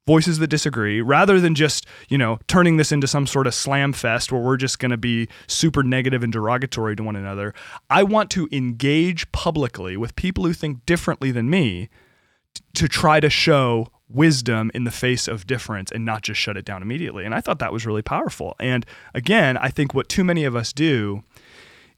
voices 0.06 0.40
that 0.40 0.48
disagree, 0.48 1.02
rather 1.02 1.40
than 1.40 1.56
just, 1.56 1.86
you 2.10 2.18
know, 2.18 2.38
turning 2.48 2.78
this 2.78 2.92
into 2.92 3.08
some 3.08 3.26
sort 3.26 3.48
of 3.48 3.54
slam 3.54 3.94
fest 3.94 4.32
where 4.32 4.42
we're 4.42 4.58
just 4.58 4.80
going 4.80 4.92
to 4.92 4.98
be 4.98 5.28
super 5.48 5.82
negative 5.82 6.24
and 6.24 6.34
derogatory 6.34 6.96
to 6.96 7.04
one 7.04 7.16
another, 7.16 7.54
I 7.90 8.04
want 8.04 8.30
to 8.32 8.50
engage 8.52 9.32
publicly 9.32 9.96
with 9.96 10.16
people 10.16 10.46
who 10.46 10.54
think 10.54 10.86
differently 10.86 11.32
than 11.32 11.50
me 11.50 11.90
to 12.74 12.88
try 12.88 13.20
to 13.20 13.30
show 13.30 13.88
wisdom 14.14 14.72
in 14.74 14.84
the 14.84 14.92
face 14.92 15.28
of 15.28 15.48
difference 15.48 15.92
and 15.92 16.06
not 16.06 16.22
just 16.22 16.40
shut 16.40 16.58
it 16.58 16.66
down 16.66 16.82
immediately. 16.82 17.26
And 17.26 17.34
I 17.34 17.42
thought 17.42 17.60
that 17.60 17.74
was 17.74 17.86
really 17.86 18.02
powerful. 18.02 18.56
And 18.60 18.86
again, 19.14 19.58
I 19.58 19.70
think 19.70 19.94
what 19.94 20.10
too 20.10 20.24
many 20.24 20.44
of 20.44 20.56
us 20.56 20.72
do 20.72 21.24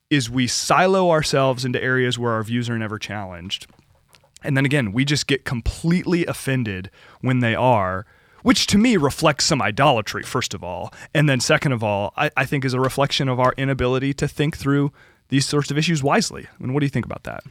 is 0.10 0.30
we 0.30 0.48
silo 0.48 1.10
ourselves 1.10 1.66
into 1.66 1.82
areas 1.84 2.18
where 2.18 2.34
our 2.34 2.44
views 2.44 2.70
are 2.70 2.78
never 2.78 3.00
challenged. 3.00 3.68
And 4.44 4.56
then 4.56 4.66
again, 4.66 4.92
we 4.92 5.04
just 5.06 5.28
get 5.28 5.44
completely 5.44 6.26
offended 6.26 6.92
when 7.22 7.40
they 7.40 7.56
are, 7.56 8.06
which 8.44 8.68
to 8.68 8.78
me 8.78 8.96
reflects 8.96 9.46
some 9.46 9.62
idolatry, 9.62 10.22
first 10.22 10.54
of 10.54 10.64
all. 10.64 10.94
And 11.16 11.28
then, 11.28 11.40
second 11.40 11.72
of 11.72 11.84
all, 11.84 12.14
I, 12.16 12.30
I 12.38 12.46
think 12.46 12.64
is 12.64 12.76
a 12.76 12.80
reflection 12.80 13.28
of 13.28 13.40
our 13.40 13.54
inability 13.58 14.14
to 14.16 14.28
think 14.28 14.56
through 14.56 14.92
these 15.30 15.48
sorts 15.48 15.72
of 15.72 15.78
issues 15.80 16.04
wisely. 16.04 16.46
I 16.48 16.64
mean, 16.64 16.74
what 16.74 16.82
do 16.82 16.86
you 16.86 16.92
think 16.92 17.08
about 17.08 17.24
that? 17.24 17.44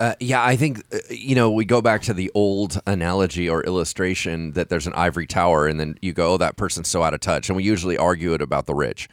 Uh, 0.00 0.14
yeah, 0.18 0.42
I 0.42 0.56
think 0.56 0.82
uh, 0.92 0.98
you 1.10 1.34
know 1.34 1.50
we 1.50 1.66
go 1.66 1.82
back 1.82 2.00
to 2.02 2.14
the 2.14 2.30
old 2.34 2.80
analogy 2.86 3.50
or 3.50 3.62
illustration 3.62 4.52
that 4.52 4.70
there's 4.70 4.86
an 4.86 4.94
ivory 4.94 5.26
tower, 5.26 5.66
and 5.66 5.78
then 5.78 5.98
you 6.00 6.14
go, 6.14 6.32
"Oh, 6.32 6.36
that 6.38 6.56
person's 6.56 6.88
so 6.88 7.02
out 7.02 7.12
of 7.12 7.20
touch," 7.20 7.50
and 7.50 7.56
we 7.56 7.64
usually 7.64 7.98
argue 7.98 8.32
it 8.32 8.40
about 8.40 8.64
the 8.64 8.74
rich. 8.74 9.08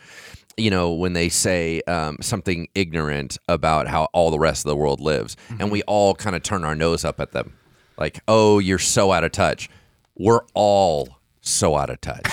You 0.56 0.72
know, 0.72 0.94
when 0.94 1.12
they 1.12 1.28
say 1.28 1.82
um, 1.88 2.18
something 2.22 2.70
ignorant 2.74 3.38
about 3.50 3.88
how 3.88 4.06
all 4.14 4.32
the 4.32 4.40
rest 4.40 4.66
of 4.66 4.70
the 4.70 4.78
world 4.78 5.02
lives, 5.02 5.36
mm-hmm. 5.50 5.62
and 5.62 5.72
we 5.72 5.84
all 5.84 6.16
kind 6.16 6.38
of 6.38 6.42
turn 6.42 6.64
our 6.64 6.74
nose 6.74 7.04
up 7.04 7.20
at 7.20 7.34
them, 7.34 7.54
like, 7.98 8.22
"Oh, 8.30 8.60
you're 8.60 8.80
so 8.80 9.12
out 9.12 9.26
of 9.26 9.34
touch." 9.34 9.70
We're 10.20 10.42
all 10.56 11.20
so 11.42 11.76
out 11.76 11.90
of 11.90 12.02
touch. 12.02 12.26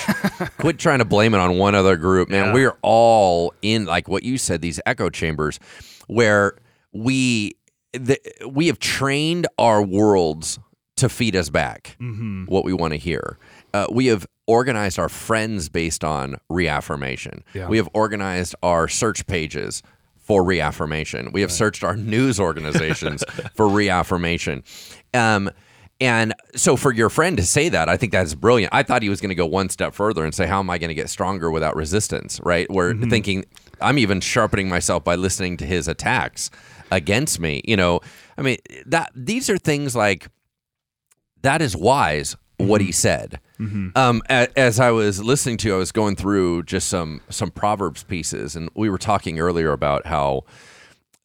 Quit 0.58 0.78
trying 0.78 1.00
to 1.00 1.04
blame 1.04 1.34
it 1.34 1.38
on 1.38 1.58
one 1.58 1.74
other 1.74 1.96
group, 1.96 2.30
man. 2.30 2.46
Yeah. 2.46 2.54
We're 2.54 2.78
all 2.82 3.52
in 3.62 3.84
like 3.84 4.08
what 4.08 4.22
you 4.22 4.38
said, 4.38 4.62
these 4.62 4.80
echo 4.86 5.10
chambers, 5.10 5.58
where 6.06 6.56
we 6.92 7.56
the, 7.94 8.18
we 8.48 8.66
have 8.66 8.78
trained 8.78 9.46
our 9.58 9.82
worlds 9.82 10.58
to 10.96 11.08
feed 11.08 11.34
us 11.34 11.48
back 11.48 11.96
mm-hmm. 12.00 12.44
what 12.44 12.64
we 12.64 12.72
want 12.72 12.92
to 12.92 12.98
hear. 12.98 13.38
Uh, 13.72 13.86
we 13.90 14.06
have 14.06 14.26
organized 14.46 14.98
our 14.98 15.08
friends 15.08 15.68
based 15.68 16.04
on 16.04 16.36
reaffirmation. 16.48 17.42
Yeah. 17.54 17.68
We 17.68 17.78
have 17.78 17.88
organized 17.94 18.54
our 18.62 18.88
search 18.88 19.26
pages 19.26 19.82
for 20.18 20.44
reaffirmation. 20.44 21.32
We 21.32 21.40
have 21.40 21.50
right. 21.50 21.56
searched 21.56 21.84
our 21.84 21.96
news 21.96 22.38
organizations 22.38 23.24
for 23.54 23.68
reaffirmation. 23.68 24.62
Um, 25.12 25.50
and 26.00 26.34
so 26.54 26.76
for 26.76 26.92
your 26.92 27.08
friend 27.08 27.36
to 27.36 27.44
say 27.44 27.68
that, 27.68 27.88
I 27.88 27.96
think 27.96 28.12
that's 28.12 28.34
brilliant. 28.34 28.74
I 28.74 28.82
thought 28.82 29.02
he 29.02 29.08
was 29.08 29.20
going 29.20 29.28
to 29.30 29.34
go 29.34 29.46
one 29.46 29.68
step 29.68 29.94
further 29.94 30.24
and 30.24 30.34
say, 30.34 30.46
How 30.46 30.58
am 30.58 30.68
I 30.68 30.78
going 30.78 30.88
to 30.88 30.94
get 30.94 31.08
stronger 31.08 31.50
without 31.50 31.76
resistance? 31.76 32.40
Right? 32.42 32.68
We're 32.70 32.94
mm-hmm. 32.94 33.10
thinking, 33.10 33.44
I'm 33.80 33.98
even 33.98 34.20
sharpening 34.20 34.68
myself 34.68 35.04
by 35.04 35.14
listening 35.14 35.56
to 35.58 35.66
his 35.66 35.86
attacks 35.86 36.50
against 36.94 37.40
me. 37.40 37.62
You 37.64 37.76
know, 37.76 38.00
I 38.38 38.42
mean 38.42 38.58
that 38.86 39.10
these 39.14 39.50
are 39.50 39.58
things 39.58 39.94
like 39.94 40.28
that 41.42 41.60
is 41.60 41.76
wise 41.76 42.36
what 42.56 42.80
he 42.80 42.88
mm-hmm. 42.88 42.92
said. 42.92 43.40
Mm-hmm. 43.58 43.88
Um, 43.96 44.22
as, 44.28 44.48
as, 44.56 44.80
I 44.80 44.90
was 44.90 45.22
listening 45.22 45.56
to, 45.58 45.74
I 45.74 45.76
was 45.76 45.92
going 45.92 46.16
through 46.16 46.64
just 46.64 46.88
some 46.88 47.20
some 47.28 47.50
proverbs 47.50 48.02
pieces, 48.02 48.56
and 48.56 48.70
we 48.74 48.88
were 48.90 48.98
talking 48.98 49.38
earlier 49.38 49.72
about 49.72 50.06
how 50.06 50.44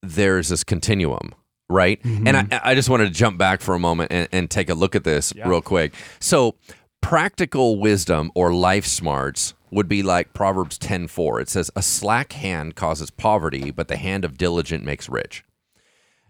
there's 0.01 0.49
this 0.49 0.63
continuum, 0.63 1.33
right? 1.69 2.01
Mm-hmm. 2.03 2.27
And 2.27 2.37
I, 2.37 2.61
I, 2.63 2.75
just 2.75 2.89
wanted 2.89 3.05
to 3.05 3.11
jump 3.11 3.37
back 3.37 3.61
for 3.61 3.75
a 3.75 3.79
moment 3.79 4.11
and, 4.11 4.27
and 4.31 4.49
take 4.49 4.69
a 4.69 4.73
look 4.73 4.95
at 4.95 5.03
this 5.03 5.33
yeah. 5.35 5.47
real 5.47 5.61
quick. 5.61 5.93
So, 6.19 6.55
practical 7.01 7.79
wisdom 7.79 8.31
or 8.35 8.53
life 8.53 8.85
smarts 8.85 9.53
would 9.71 9.87
be 9.87 10.01
like 10.03 10.33
Proverbs 10.33 10.77
10:4. 10.77 11.41
It 11.41 11.49
says, 11.49 11.71
"A 11.75 11.81
slack 11.81 12.33
hand 12.33 12.75
causes 12.75 13.11
poverty, 13.11 13.71
but 13.71 13.87
the 13.87 13.97
hand 13.97 14.25
of 14.25 14.37
diligent 14.37 14.83
makes 14.83 15.09
rich." 15.09 15.43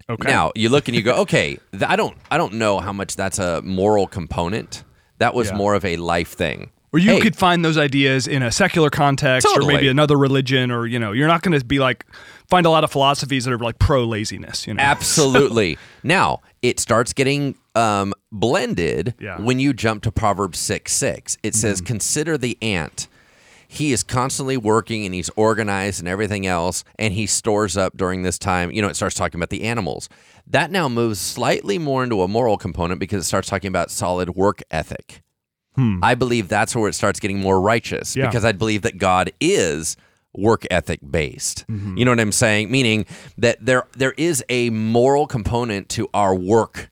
Okay. 0.09 0.29
Now 0.29 0.51
you 0.55 0.69
look 0.69 0.87
and 0.87 0.95
you 0.95 1.03
go, 1.03 1.13
okay, 1.21 1.59
th- 1.71 1.83
I 1.83 1.95
don't, 1.95 2.17
I 2.31 2.37
don't 2.37 2.53
know 2.53 2.79
how 2.79 2.91
much 2.91 3.15
that's 3.15 3.39
a 3.39 3.61
moral 3.61 4.07
component. 4.07 4.83
That 5.19 5.33
was 5.33 5.49
yeah. 5.49 5.57
more 5.57 5.75
of 5.75 5.85
a 5.85 5.97
life 5.97 6.33
thing. 6.33 6.71
Or 6.91 6.97
you 6.97 7.11
hey, 7.11 7.19
could 7.19 7.35
find 7.35 7.63
those 7.63 7.77
ideas 7.77 8.27
in 8.27 8.41
a 8.41 8.51
secular 8.51 8.89
context, 8.89 9.47
totally. 9.47 9.75
or 9.75 9.77
maybe 9.77 9.87
another 9.89 10.17
religion, 10.17 10.71
or 10.71 10.87
you 10.87 10.97
know, 10.97 11.11
you're 11.11 11.27
not 11.27 11.43
going 11.43 11.57
to 11.57 11.63
be 11.63 11.77
like 11.77 12.03
find 12.47 12.65
a 12.65 12.69
lot 12.71 12.83
of 12.83 12.91
philosophies 12.91 13.45
that 13.45 13.53
are 13.53 13.59
like 13.59 13.77
pro 13.77 14.03
laziness. 14.05 14.65
You 14.65 14.73
know, 14.73 14.81
absolutely. 14.81 15.77
now 16.03 16.41
it 16.63 16.79
starts 16.79 17.13
getting 17.13 17.55
um, 17.75 18.13
blended 18.31 19.13
yeah. 19.19 19.39
when 19.39 19.59
you 19.59 19.71
jump 19.71 20.01
to 20.03 20.11
Proverbs 20.11 20.57
six 20.57 20.91
six. 20.91 21.37
It 21.43 21.53
says, 21.53 21.79
mm-hmm. 21.79 21.87
"Consider 21.87 22.37
the 22.39 22.57
ant." 22.59 23.07
He 23.71 23.93
is 23.93 24.01
constantly 24.01 24.57
working 24.57 25.05
and 25.05 25.13
he's 25.13 25.29
organized 25.35 25.99
and 25.99 26.07
everything 26.07 26.47
else 26.47 26.83
and 26.97 27.13
he 27.13 27.27
stores 27.27 27.77
up 27.77 27.95
during 27.95 28.23
this 28.23 28.37
time 28.37 28.71
you 28.71 28.81
know 28.81 28.89
it 28.89 28.95
starts 28.95 29.15
talking 29.15 29.39
about 29.39 29.49
the 29.49 29.63
animals 29.63 30.09
that 30.47 30.71
now 30.71 30.89
moves 30.89 31.19
slightly 31.19 31.77
more 31.77 32.03
into 32.03 32.21
a 32.21 32.27
moral 32.27 32.57
component 32.57 32.99
because 32.99 33.23
it 33.23 33.27
starts 33.27 33.47
talking 33.47 33.69
about 33.69 33.91
solid 33.91 34.31
work 34.31 34.61
ethic 34.71 35.21
hmm. 35.75 35.99
i 36.03 36.15
believe 36.15 36.49
that's 36.49 36.75
where 36.75 36.89
it 36.89 36.93
starts 36.93 37.19
getting 37.19 37.39
more 37.39 37.61
righteous 37.61 38.15
yeah. 38.15 38.25
because 38.25 38.43
i 38.43 38.51
believe 38.51 38.81
that 38.81 38.97
god 38.97 39.31
is 39.39 39.95
work 40.33 40.65
ethic 40.71 40.99
based 41.09 41.65
mm-hmm. 41.67 41.95
you 41.95 42.03
know 42.03 42.11
what 42.11 42.19
i'm 42.19 42.31
saying 42.31 42.69
meaning 42.71 43.05
that 43.37 43.63
there 43.63 43.87
there 43.95 44.13
is 44.17 44.43
a 44.49 44.69
moral 44.71 45.27
component 45.27 45.87
to 45.89 46.09
our 46.13 46.35
work 46.35 46.89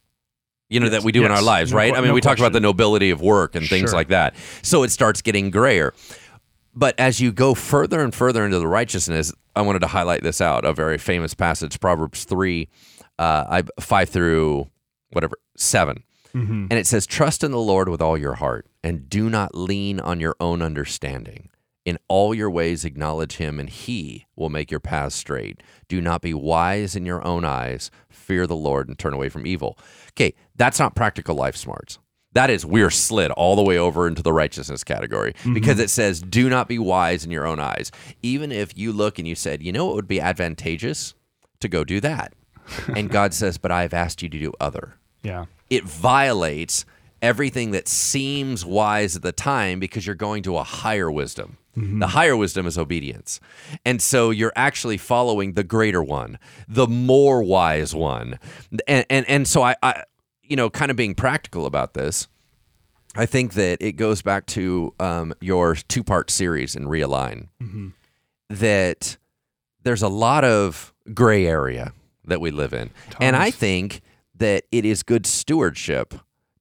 you 0.70 0.80
know 0.80 0.88
yes, 0.88 0.94
that 0.94 1.04
we 1.04 1.12
do 1.12 1.22
yes. 1.22 1.28
in 1.28 1.32
our 1.32 1.42
lives 1.42 1.74
right 1.74 1.94
no, 1.94 1.98
i 1.98 2.02
mean 2.02 2.10
no 2.10 2.14
we 2.14 2.22
talk 2.22 2.38
about 2.38 2.52
the 2.52 2.60
nobility 2.60 3.10
of 3.10 3.22
work 3.22 3.56
and 3.56 3.68
things 3.68 3.90
sure. 3.90 3.98
like 3.98 4.10
that 4.10 4.36
so 4.62 4.84
it 4.84 4.92
starts 4.92 5.22
getting 5.22 5.50
grayer 5.50 5.94
but 6.78 6.94
as 7.00 7.20
you 7.20 7.32
go 7.32 7.56
further 7.56 8.02
and 8.02 8.14
further 8.14 8.46
into 8.46 8.60
the 8.60 8.68
righteousness, 8.68 9.34
I 9.56 9.62
wanted 9.62 9.80
to 9.80 9.88
highlight 9.88 10.22
this 10.22 10.40
out 10.40 10.64
a 10.64 10.74
very 10.74 11.00
famous 11.00 11.34
passage, 11.34 11.80
Proverbs 11.80 12.24
3, 12.26 12.70
uh, 13.18 13.64
5 13.80 14.10
through 14.10 14.70
whatever, 15.10 15.38
7. 15.56 16.04
Mm-hmm. 16.36 16.68
And 16.70 16.74
it 16.74 16.86
says, 16.86 17.08
Trust 17.08 17.44
in 17.44 17.50
the 17.50 17.58
Lord 17.58 17.90
with 17.90 18.00
all 18.00 18.16
your 18.16 18.36
heart 18.36 18.68
and 18.84 19.10
do 19.10 19.28
not 19.28 19.56
lean 19.56 20.00
on 20.00 20.20
your 20.20 20.36
own 20.40 20.62
understanding. 20.62 21.50
In 21.84 21.98
all 22.08 22.36
your 22.36 22.52
ways, 22.52 22.86
acknowledge 22.86 23.38
him, 23.38 23.60
and 23.60 23.70
he 23.70 24.28
will 24.36 24.50
make 24.50 24.70
your 24.70 24.82
paths 24.82 25.16
straight. 25.16 25.64
Do 25.88 26.00
not 26.00 26.22
be 26.22 26.34
wise 26.34 26.96
in 26.96 27.08
your 27.08 27.26
own 27.26 27.44
eyes. 27.44 27.90
Fear 28.08 28.46
the 28.46 28.56
Lord 28.56 28.88
and 28.88 29.00
turn 29.00 29.14
away 29.14 29.30
from 29.30 29.48
evil. 29.48 29.80
Okay, 30.12 30.36
that's 30.56 30.78
not 30.78 30.96
practical 30.96 31.34
life 31.34 31.56
smarts 31.56 31.98
that 32.38 32.50
is 32.50 32.66
we're 32.66 32.92
slid 32.92 33.32
all 33.32 33.56
the 33.56 33.64
way 33.64 33.78
over 33.78 34.08
into 34.08 34.22
the 34.22 34.32
righteousness 34.32 34.84
category 34.84 35.34
mm-hmm. 35.34 35.54
because 35.54 35.80
it 35.80 35.90
says 35.90 36.22
do 36.22 36.50
not 36.50 36.68
be 36.68 36.78
wise 36.78 37.26
in 37.26 37.32
your 37.32 37.48
own 37.48 37.60
eyes. 37.60 37.92
Even 38.22 38.52
if 38.52 38.78
you 38.78 38.94
look 38.94 39.18
and 39.18 39.28
you 39.28 39.36
said 39.36 39.64
you 39.64 39.72
know 39.72 39.92
it 39.92 39.96
would 39.96 40.08
be 40.08 40.22
advantageous? 40.22 41.14
To 41.62 41.68
go 41.68 41.84
do 41.84 42.00
that. 42.02 42.34
And 42.96 43.10
god 43.10 43.34
says 43.34 43.58
but 43.58 43.72
i've 43.72 43.94
asked 43.94 44.22
you 44.22 44.30
to 44.30 44.40
do 44.40 44.54
other. 44.60 44.96
Yeah. 45.24 45.46
It 45.70 45.84
violates 45.84 46.86
everything 47.22 47.72
that 47.72 47.88
seems 47.88 48.64
wise 48.64 49.16
at 49.16 49.24
the 49.24 49.32
time 49.32 49.80
because 49.80 50.06
you're 50.06 50.16
going 50.16 50.44
to 50.44 50.58
a 50.58 50.64
higher 50.64 51.12
wisdom. 51.12 51.58
Mm-hmm. 51.76 52.00
the 52.00 52.08
higher 52.08 52.36
wisdom 52.36 52.66
is 52.66 52.76
obedience. 52.76 53.40
And 53.86 54.02
so 54.02 54.32
you're 54.32 54.54
actually 54.56 54.98
following 54.98 55.54
the 55.54 55.64
greater 55.64 56.02
one 56.02 56.40
the 56.68 56.88
more 56.88 57.44
wise 57.44 57.94
one. 57.94 58.40
And 58.88 59.06
and, 59.12 59.30
and 59.30 59.48
so 59.48 59.62
I, 59.62 59.76
I 59.84 60.04
you 60.48 60.56
know, 60.56 60.70
kind 60.70 60.92
of 60.92 60.98
being 60.98 61.16
practical 61.16 61.66
about 61.66 61.94
this, 61.94 62.28
I 63.16 63.26
think 63.26 63.54
that 63.54 63.78
it 63.82 63.94
goes 63.94 64.22
back 64.22 64.46
to 64.48 64.94
um, 65.00 65.34
your 65.42 65.76
two 65.76 66.04
part 66.04 66.30
series 66.30 66.76
in 66.76 66.86
Realign. 66.86 67.48
Mm-hmm. 67.62 67.90
That 68.50 69.18
there's 69.84 70.02
a 70.02 70.08
lot 70.08 70.44
of 70.44 70.94
gray 71.14 71.46
area 71.46 71.94
that 72.26 72.42
we 72.42 72.52
live 72.52 72.74
in. 72.74 72.90
Tons. 73.10 73.18
And 73.20 73.36
I 73.36 73.52
think 73.52 74.02
that 74.36 74.66
it 74.72 74.86
is 74.86 75.04
good 75.04 75.26
stewardship 75.26 76.14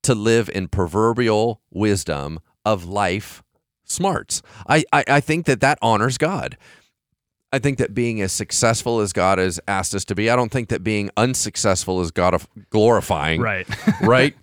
to 0.02 0.14
live 0.14 0.48
in 0.48 0.68
proverbial 0.68 1.60
wisdom 1.70 2.38
of 2.64 2.84
life 2.84 3.42
smarts. 3.84 4.42
I, 4.68 4.84
I, 4.92 5.04
I 5.08 5.20
think 5.20 5.46
that 5.46 5.60
that 5.60 5.78
honors 5.82 6.18
God. 6.18 6.56
I 7.56 7.58
think 7.58 7.78
that 7.78 7.94
being 7.94 8.20
as 8.20 8.32
successful 8.32 9.00
as 9.00 9.14
God 9.14 9.38
has 9.38 9.58
asked 9.66 9.94
us 9.94 10.04
to 10.04 10.14
be, 10.14 10.28
I 10.28 10.36
don't 10.36 10.52
think 10.52 10.68
that 10.68 10.84
being 10.84 11.08
unsuccessful 11.16 12.02
is 12.02 12.10
God 12.10 12.38
glorifying. 12.68 13.40
Right. 13.40 13.66
right. 14.02 14.36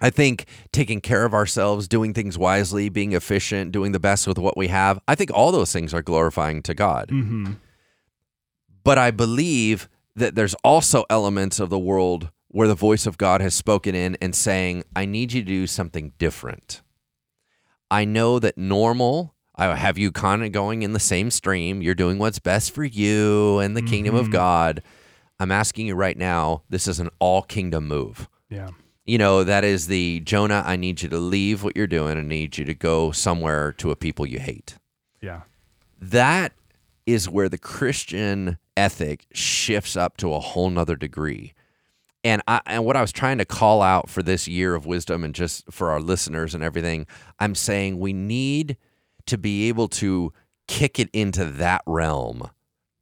I 0.00 0.10
think 0.10 0.46
taking 0.70 1.00
care 1.00 1.24
of 1.24 1.34
ourselves, 1.34 1.88
doing 1.88 2.14
things 2.14 2.38
wisely, 2.38 2.88
being 2.88 3.12
efficient, 3.12 3.72
doing 3.72 3.90
the 3.90 3.98
best 3.98 4.28
with 4.28 4.38
what 4.38 4.56
we 4.56 4.68
have, 4.68 5.00
I 5.08 5.16
think 5.16 5.32
all 5.34 5.50
those 5.50 5.72
things 5.72 5.92
are 5.92 6.00
glorifying 6.00 6.62
to 6.62 6.74
God. 6.74 7.08
Mm-hmm. 7.08 7.54
But 8.84 8.98
I 8.98 9.10
believe 9.10 9.88
that 10.14 10.36
there's 10.36 10.54
also 10.62 11.04
elements 11.10 11.58
of 11.58 11.70
the 11.70 11.78
world 11.78 12.30
where 12.46 12.68
the 12.68 12.76
voice 12.76 13.04
of 13.04 13.18
God 13.18 13.40
has 13.40 13.52
spoken 13.52 13.96
in 13.96 14.16
and 14.22 14.32
saying, 14.32 14.84
I 14.94 15.06
need 15.06 15.32
you 15.32 15.40
to 15.40 15.46
do 15.46 15.66
something 15.66 16.12
different. 16.18 16.82
I 17.90 18.04
know 18.04 18.38
that 18.38 18.56
normal 18.56 19.34
I 19.54 19.76
have 19.76 19.98
you 19.98 20.10
kind 20.10 20.44
of 20.44 20.52
going 20.52 20.82
in 20.82 20.92
the 20.92 21.00
same 21.00 21.30
stream. 21.30 21.82
You're 21.82 21.94
doing 21.94 22.18
what's 22.18 22.38
best 22.38 22.74
for 22.74 22.84
you 22.84 23.58
and 23.58 23.76
the 23.76 23.80
mm-hmm. 23.80 23.90
kingdom 23.90 24.14
of 24.14 24.24
mm-hmm. 24.24 24.32
God. 24.32 24.82
I'm 25.38 25.50
asking 25.50 25.88
you 25.88 25.94
right 25.94 26.16
now, 26.16 26.62
this 26.70 26.88
is 26.88 27.00
an 27.00 27.10
all 27.18 27.42
kingdom 27.42 27.86
move. 27.86 28.28
Yeah. 28.48 28.70
You 29.04 29.18
know, 29.18 29.44
that 29.44 29.64
is 29.64 29.88
the 29.88 30.20
Jonah, 30.20 30.62
I 30.64 30.76
need 30.76 31.02
you 31.02 31.08
to 31.08 31.18
leave 31.18 31.62
what 31.62 31.76
you're 31.76 31.86
doing 31.86 32.16
I 32.16 32.22
need 32.22 32.56
you 32.56 32.64
to 32.64 32.74
go 32.74 33.10
somewhere 33.10 33.72
to 33.72 33.90
a 33.90 33.96
people 33.96 34.24
you 34.24 34.38
hate. 34.38 34.78
Yeah. 35.20 35.42
That 36.00 36.52
is 37.06 37.28
where 37.28 37.48
the 37.48 37.58
Christian 37.58 38.58
ethic 38.76 39.26
shifts 39.32 39.96
up 39.96 40.16
to 40.18 40.32
a 40.32 40.40
whole 40.40 40.70
nother 40.70 40.96
degree. 40.96 41.52
And 42.24 42.40
I 42.46 42.60
and 42.66 42.84
what 42.84 42.96
I 42.96 43.00
was 43.00 43.12
trying 43.12 43.38
to 43.38 43.44
call 43.44 43.82
out 43.82 44.08
for 44.08 44.22
this 44.22 44.46
year 44.46 44.74
of 44.76 44.86
wisdom 44.86 45.24
and 45.24 45.34
just 45.34 45.70
for 45.72 45.90
our 45.90 46.00
listeners 46.00 46.54
and 46.54 46.62
everything, 46.62 47.06
I'm 47.40 47.56
saying 47.56 47.98
we 47.98 48.12
need 48.12 48.76
to 49.26 49.38
be 49.38 49.68
able 49.68 49.88
to 49.88 50.32
kick 50.68 50.98
it 50.98 51.10
into 51.12 51.44
that 51.44 51.82
realm 51.86 52.50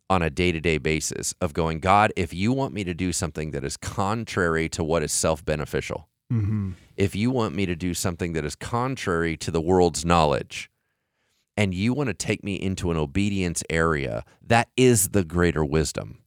on 0.08 0.22
a 0.22 0.30
day-to-day 0.30 0.78
basis 0.78 1.34
of 1.40 1.52
going, 1.52 1.78
God, 1.78 2.12
if 2.16 2.34
you 2.34 2.52
want 2.52 2.74
me 2.74 2.82
to 2.84 2.94
do 2.94 3.12
something 3.12 3.52
that 3.52 3.62
is 3.62 3.76
contrary 3.76 4.68
to 4.70 4.82
what 4.82 5.02
is 5.02 5.12
self-beneficial, 5.12 6.06
Mm-hmm. 6.32 6.70
if 6.96 7.16
you 7.16 7.32
want 7.32 7.56
me 7.56 7.66
to 7.66 7.74
do 7.74 7.92
something 7.92 8.34
that 8.34 8.44
is 8.44 8.54
contrary 8.54 9.36
to 9.38 9.50
the 9.50 9.60
world's 9.60 10.04
knowledge, 10.04 10.70
and 11.56 11.74
you 11.74 11.92
want 11.92 12.06
to 12.06 12.14
take 12.14 12.44
me 12.44 12.54
into 12.54 12.92
an 12.92 12.96
obedience 12.96 13.64
area, 13.68 14.24
that 14.40 14.68
is 14.76 15.08
the 15.08 15.24
greater 15.24 15.64
wisdom. 15.64 16.19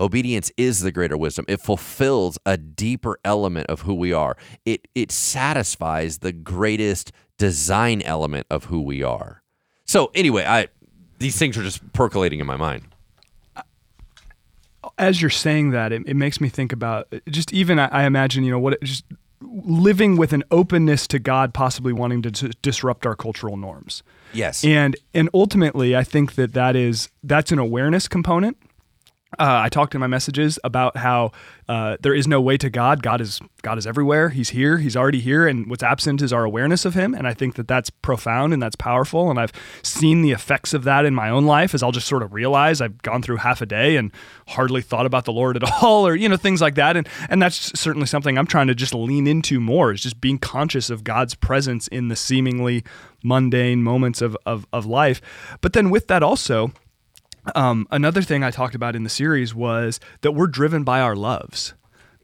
Obedience 0.00 0.52
is 0.56 0.80
the 0.80 0.92
greater 0.92 1.16
wisdom. 1.16 1.44
It 1.48 1.60
fulfills 1.60 2.38
a 2.46 2.56
deeper 2.56 3.18
element 3.24 3.66
of 3.68 3.82
who 3.82 3.94
we 3.94 4.12
are. 4.12 4.36
It 4.64 4.86
it 4.94 5.10
satisfies 5.10 6.18
the 6.18 6.32
greatest 6.32 7.12
design 7.36 8.02
element 8.02 8.46
of 8.50 8.64
who 8.64 8.80
we 8.82 9.02
are. 9.02 9.42
So 9.84 10.10
anyway, 10.14 10.44
I 10.44 10.68
these 11.18 11.36
things 11.36 11.56
are 11.58 11.62
just 11.62 11.92
percolating 11.92 12.40
in 12.40 12.46
my 12.46 12.56
mind. 12.56 12.84
Uh, 13.56 13.62
as 14.98 15.20
you're 15.20 15.30
saying 15.30 15.70
that, 15.70 15.92
it, 15.92 16.02
it 16.06 16.14
makes 16.14 16.40
me 16.40 16.48
think 16.48 16.72
about 16.72 17.12
just 17.28 17.52
even 17.52 17.78
I, 17.78 17.88
I 17.88 18.04
imagine 18.04 18.44
you 18.44 18.52
know 18.52 18.58
what 18.58 18.74
it, 18.74 18.82
just 18.82 19.04
living 19.40 20.16
with 20.16 20.32
an 20.32 20.44
openness 20.50 21.06
to 21.08 21.18
God 21.18 21.54
possibly 21.54 21.92
wanting 21.92 22.22
to 22.22 22.30
dis- 22.30 22.54
disrupt 22.62 23.06
our 23.06 23.14
cultural 23.14 23.56
norms. 23.56 24.02
Yes. 24.32 24.64
And 24.64 24.96
and 25.14 25.28
ultimately, 25.34 25.96
I 25.96 26.04
think 26.04 26.34
that 26.34 26.54
that 26.54 26.76
is 26.76 27.08
that's 27.22 27.52
an 27.52 27.58
awareness 27.58 28.08
component. 28.08 28.56
Uh, 29.38 29.60
I 29.64 29.68
talked 29.68 29.94
in 29.94 30.00
my 30.00 30.06
messages 30.06 30.58
about 30.64 30.96
how 30.96 31.32
uh, 31.68 31.98
there 32.00 32.14
is 32.14 32.26
no 32.26 32.40
way 32.40 32.56
to 32.56 32.70
God. 32.70 33.02
God 33.02 33.20
is 33.20 33.40
God 33.60 33.76
is 33.76 33.86
everywhere. 33.86 34.30
He's 34.30 34.50
here. 34.50 34.78
He's 34.78 34.96
already 34.96 35.20
here. 35.20 35.46
And 35.46 35.68
what's 35.68 35.82
absent 35.82 36.22
is 36.22 36.32
our 36.32 36.44
awareness 36.44 36.86
of 36.86 36.94
Him. 36.94 37.12
And 37.12 37.26
I 37.26 37.34
think 37.34 37.56
that 37.56 37.68
that's 37.68 37.90
profound 37.90 38.54
and 38.54 38.62
that's 38.62 38.74
powerful. 38.74 39.28
And 39.28 39.38
I've 39.38 39.52
seen 39.82 40.22
the 40.22 40.30
effects 40.30 40.72
of 40.72 40.84
that 40.84 41.04
in 41.04 41.14
my 41.14 41.28
own 41.28 41.44
life 41.44 41.74
as 41.74 41.82
I'll 41.82 41.92
just 41.92 42.06
sort 42.06 42.22
of 42.22 42.32
realize 42.32 42.80
I've 42.80 43.02
gone 43.02 43.20
through 43.20 43.36
half 43.36 43.60
a 43.60 43.66
day 43.66 43.96
and 43.96 44.12
hardly 44.48 44.80
thought 44.80 45.04
about 45.04 45.26
the 45.26 45.32
Lord 45.32 45.56
at 45.56 45.70
all, 45.82 46.06
or 46.06 46.14
you 46.14 46.26
know 46.26 46.38
things 46.38 46.62
like 46.62 46.76
that. 46.76 46.96
And 46.96 47.06
and 47.28 47.42
that's 47.42 47.78
certainly 47.78 48.06
something 48.06 48.38
I'm 48.38 48.46
trying 48.46 48.68
to 48.68 48.74
just 48.74 48.94
lean 48.94 49.26
into 49.26 49.60
more 49.60 49.92
is 49.92 50.02
just 50.02 50.22
being 50.22 50.38
conscious 50.38 50.88
of 50.88 51.04
God's 51.04 51.34
presence 51.34 51.86
in 51.88 52.08
the 52.08 52.16
seemingly 52.16 52.82
mundane 53.22 53.82
moments 53.82 54.22
of 54.22 54.38
of, 54.46 54.66
of 54.72 54.86
life. 54.86 55.20
But 55.60 55.74
then 55.74 55.90
with 55.90 56.06
that 56.06 56.22
also. 56.22 56.72
Um, 57.54 57.86
another 57.90 58.22
thing 58.22 58.42
I 58.44 58.50
talked 58.50 58.74
about 58.74 58.94
in 58.96 59.02
the 59.04 59.10
series 59.10 59.54
was 59.54 60.00
that 60.22 60.32
we're 60.32 60.46
driven 60.46 60.84
by 60.84 61.00
our 61.00 61.16
loves. 61.16 61.74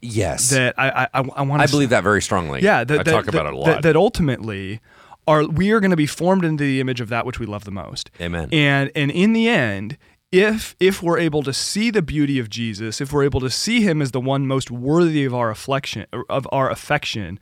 yes. 0.01 0.49
That 0.51 0.75
I 0.77 1.07
I, 1.13 1.23
I 1.35 1.41
want 1.41 1.61
I 1.61 1.67
believe 1.67 1.89
that 1.89 2.03
very 2.03 2.21
strongly. 2.21 2.61
yeah, 2.61 2.83
that, 2.83 2.99
I 2.99 3.03
that- 3.03 3.11
talk 3.11 3.25
that- 3.25 3.33
about 3.35 3.45
it 3.47 3.53
a 3.53 3.57
lot. 3.57 3.65
That, 3.67 3.81
that 3.83 3.95
ultimately, 3.95 4.79
are 5.27 5.45
we 5.47 5.71
are 5.71 5.79
going 5.79 5.91
to 5.91 5.97
be 5.97 6.05
formed 6.07 6.45
into 6.45 6.63
the 6.63 6.79
image 6.79 7.01
of 7.01 7.09
that 7.09 7.25
which 7.25 7.39
we 7.39 7.45
love 7.45 7.63
the 7.63 7.71
most. 7.71 8.11
Amen. 8.21 8.49
And 8.51 8.91
and 8.95 9.09
in 9.11 9.33
the 9.33 9.47
end, 9.49 9.97
if 10.31 10.75
if 10.79 11.01
we're 11.01 11.17
able 11.19 11.41
to 11.43 11.53
see 11.53 11.89
the 11.91 12.01
beauty 12.01 12.37
of 12.39 12.49
Jesus, 12.49 13.01
if 13.01 13.11
we're 13.13 13.23
able 13.23 13.39
to 13.39 13.49
see 13.49 13.81
Him 13.81 14.01
as 14.01 14.11
the 14.11 14.21
one 14.21 14.45
most 14.47 14.69
worthy 14.69 15.25
of 15.25 15.33
our 15.33 15.49
affection, 15.49 16.05
of 16.29 16.47
our 16.51 16.69
affection, 16.69 17.39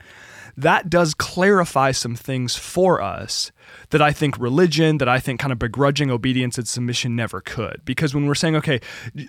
that 0.55 0.89
does 0.89 1.13
clarify 1.13 1.91
some 1.91 2.15
things 2.15 2.55
for 2.55 3.01
us 3.01 3.51
that 3.89 4.01
I 4.01 4.11
think 4.11 4.37
religion, 4.39 4.97
that 4.97 5.09
I 5.09 5.19
think 5.19 5.39
kind 5.39 5.51
of 5.51 5.59
begrudging 5.59 6.11
obedience 6.11 6.57
and 6.57 6.67
submission 6.67 7.15
never 7.15 7.41
could. 7.41 7.81
Because 7.85 8.13
when 8.13 8.25
we're 8.25 8.35
saying, 8.35 8.55
okay, 8.57 8.79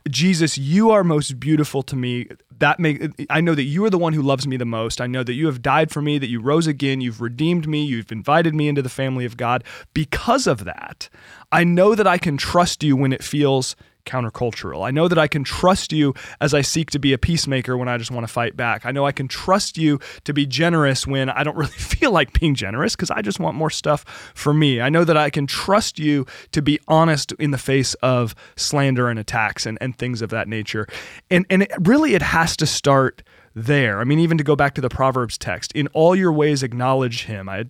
Jesus, 0.09 0.59
you 0.59 0.91
are 0.91 1.05
most 1.05 1.39
beautiful 1.41 1.83
to 1.83 1.97
me, 1.97 2.29
that 2.59 2.79
make 2.79 3.27
I 3.31 3.41
know 3.41 3.55
that 3.55 3.65
you 3.65 3.85
are 3.85 3.91
the 3.91 3.99
one 3.99 4.13
who 4.13 4.23
loves 4.23 4.47
me 4.47 4.57
the 4.57 4.65
most. 4.65 5.01
I 5.01 5.07
know 5.07 5.23
that 5.25 5.35
you 5.35 5.47
have 5.47 5.63
died 5.63 5.91
for 5.91 6.01
me, 6.01 6.19
that 6.19 6.29
you 6.29 6.41
rose 6.41 6.67
again, 6.67 7.01
you've 7.01 7.21
redeemed 7.21 7.67
me, 7.67 7.85
you've 7.85 8.13
invited 8.13 8.55
me 8.55 8.69
into 8.69 8.83
the 8.83 8.89
family 8.89 9.25
of 9.25 9.37
God. 9.37 9.65
Because 9.93 10.47
of 10.47 10.65
that, 10.65 11.09
I 11.51 11.65
know 11.65 11.95
that 11.95 12.07
I 12.07 12.19
can 12.19 12.37
trust 12.37 12.83
you 12.83 12.97
when 12.97 13.13
it 13.13 13.25
feels 13.25 13.77
countercultural. 14.05 14.87
I 14.87 14.91
know 14.91 15.09
that 15.09 15.19
I 15.19 15.29
can 15.29 15.45
trust 15.45 15.93
you 15.93 16.15
as 16.41 16.55
I 16.55 16.61
seek 16.61 16.91
to 16.91 16.99
be 16.99 17.13
a 17.13 17.19
peacemaker 17.19 17.77
when 17.77 17.89
I 17.89 17.99
just 17.99 18.11
want 18.11 18.27
to 18.27 18.33
fight 18.33 18.57
back. 18.57 18.87
I 18.87 18.93
know 18.93 19.07
I 19.07 19.13
can 19.13 19.29
trust 19.29 19.79
you 19.79 19.99
to 20.25 20.33
be 20.33 20.47
generous 20.47 21.07
when 21.07 21.31
I 21.31 21.43
don't 21.43 21.57
really 21.57 21.73
feel 21.73 22.11
like 22.11 22.39
being 22.39 22.55
generous 22.55 22.95
because 22.95 23.11
I 23.11 23.23
just 23.23 23.41
want 23.41 23.57
more 23.57 23.71
stuff 23.71 24.05
for 24.35 24.55
me. 24.55 24.81
I 24.81 24.89
know 24.89 25.05
that 25.05 25.17
I 25.17 25.31
can 25.31 25.47
trust 25.47 25.99
you 25.99 26.27
to 26.53 26.63
be 26.63 26.79
honest 26.89 27.33
in 27.33 27.51
the 27.51 27.59
face 27.59 27.95
of 27.95 28.35
slander 28.57 29.09
and 29.09 29.19
attacks 29.19 29.67
and, 29.67 29.79
and 29.81 29.97
things 29.97 30.23
of 30.23 30.31
that 30.31 30.49
nature. 30.49 30.87
And 31.31 31.47
and 31.51 31.63
it, 31.63 31.73
really 31.81 32.15
it 32.15 32.23
has 32.23 32.57
to 32.59 32.67
start 32.67 33.23
there. 33.55 34.01
I 34.01 34.05
mean, 34.05 34.19
even 34.19 34.39
to 34.39 34.45
go 34.45 34.57
back 34.57 34.75
to 34.75 34.81
the 34.81 34.89
Proverbs 34.89 35.39
text, 35.39 35.73
in 35.73 35.87
all 35.89 36.17
your 36.17 36.33
ways 36.33 36.63
acknowledge 36.63 37.25
him. 37.25 37.49
I 37.49 37.67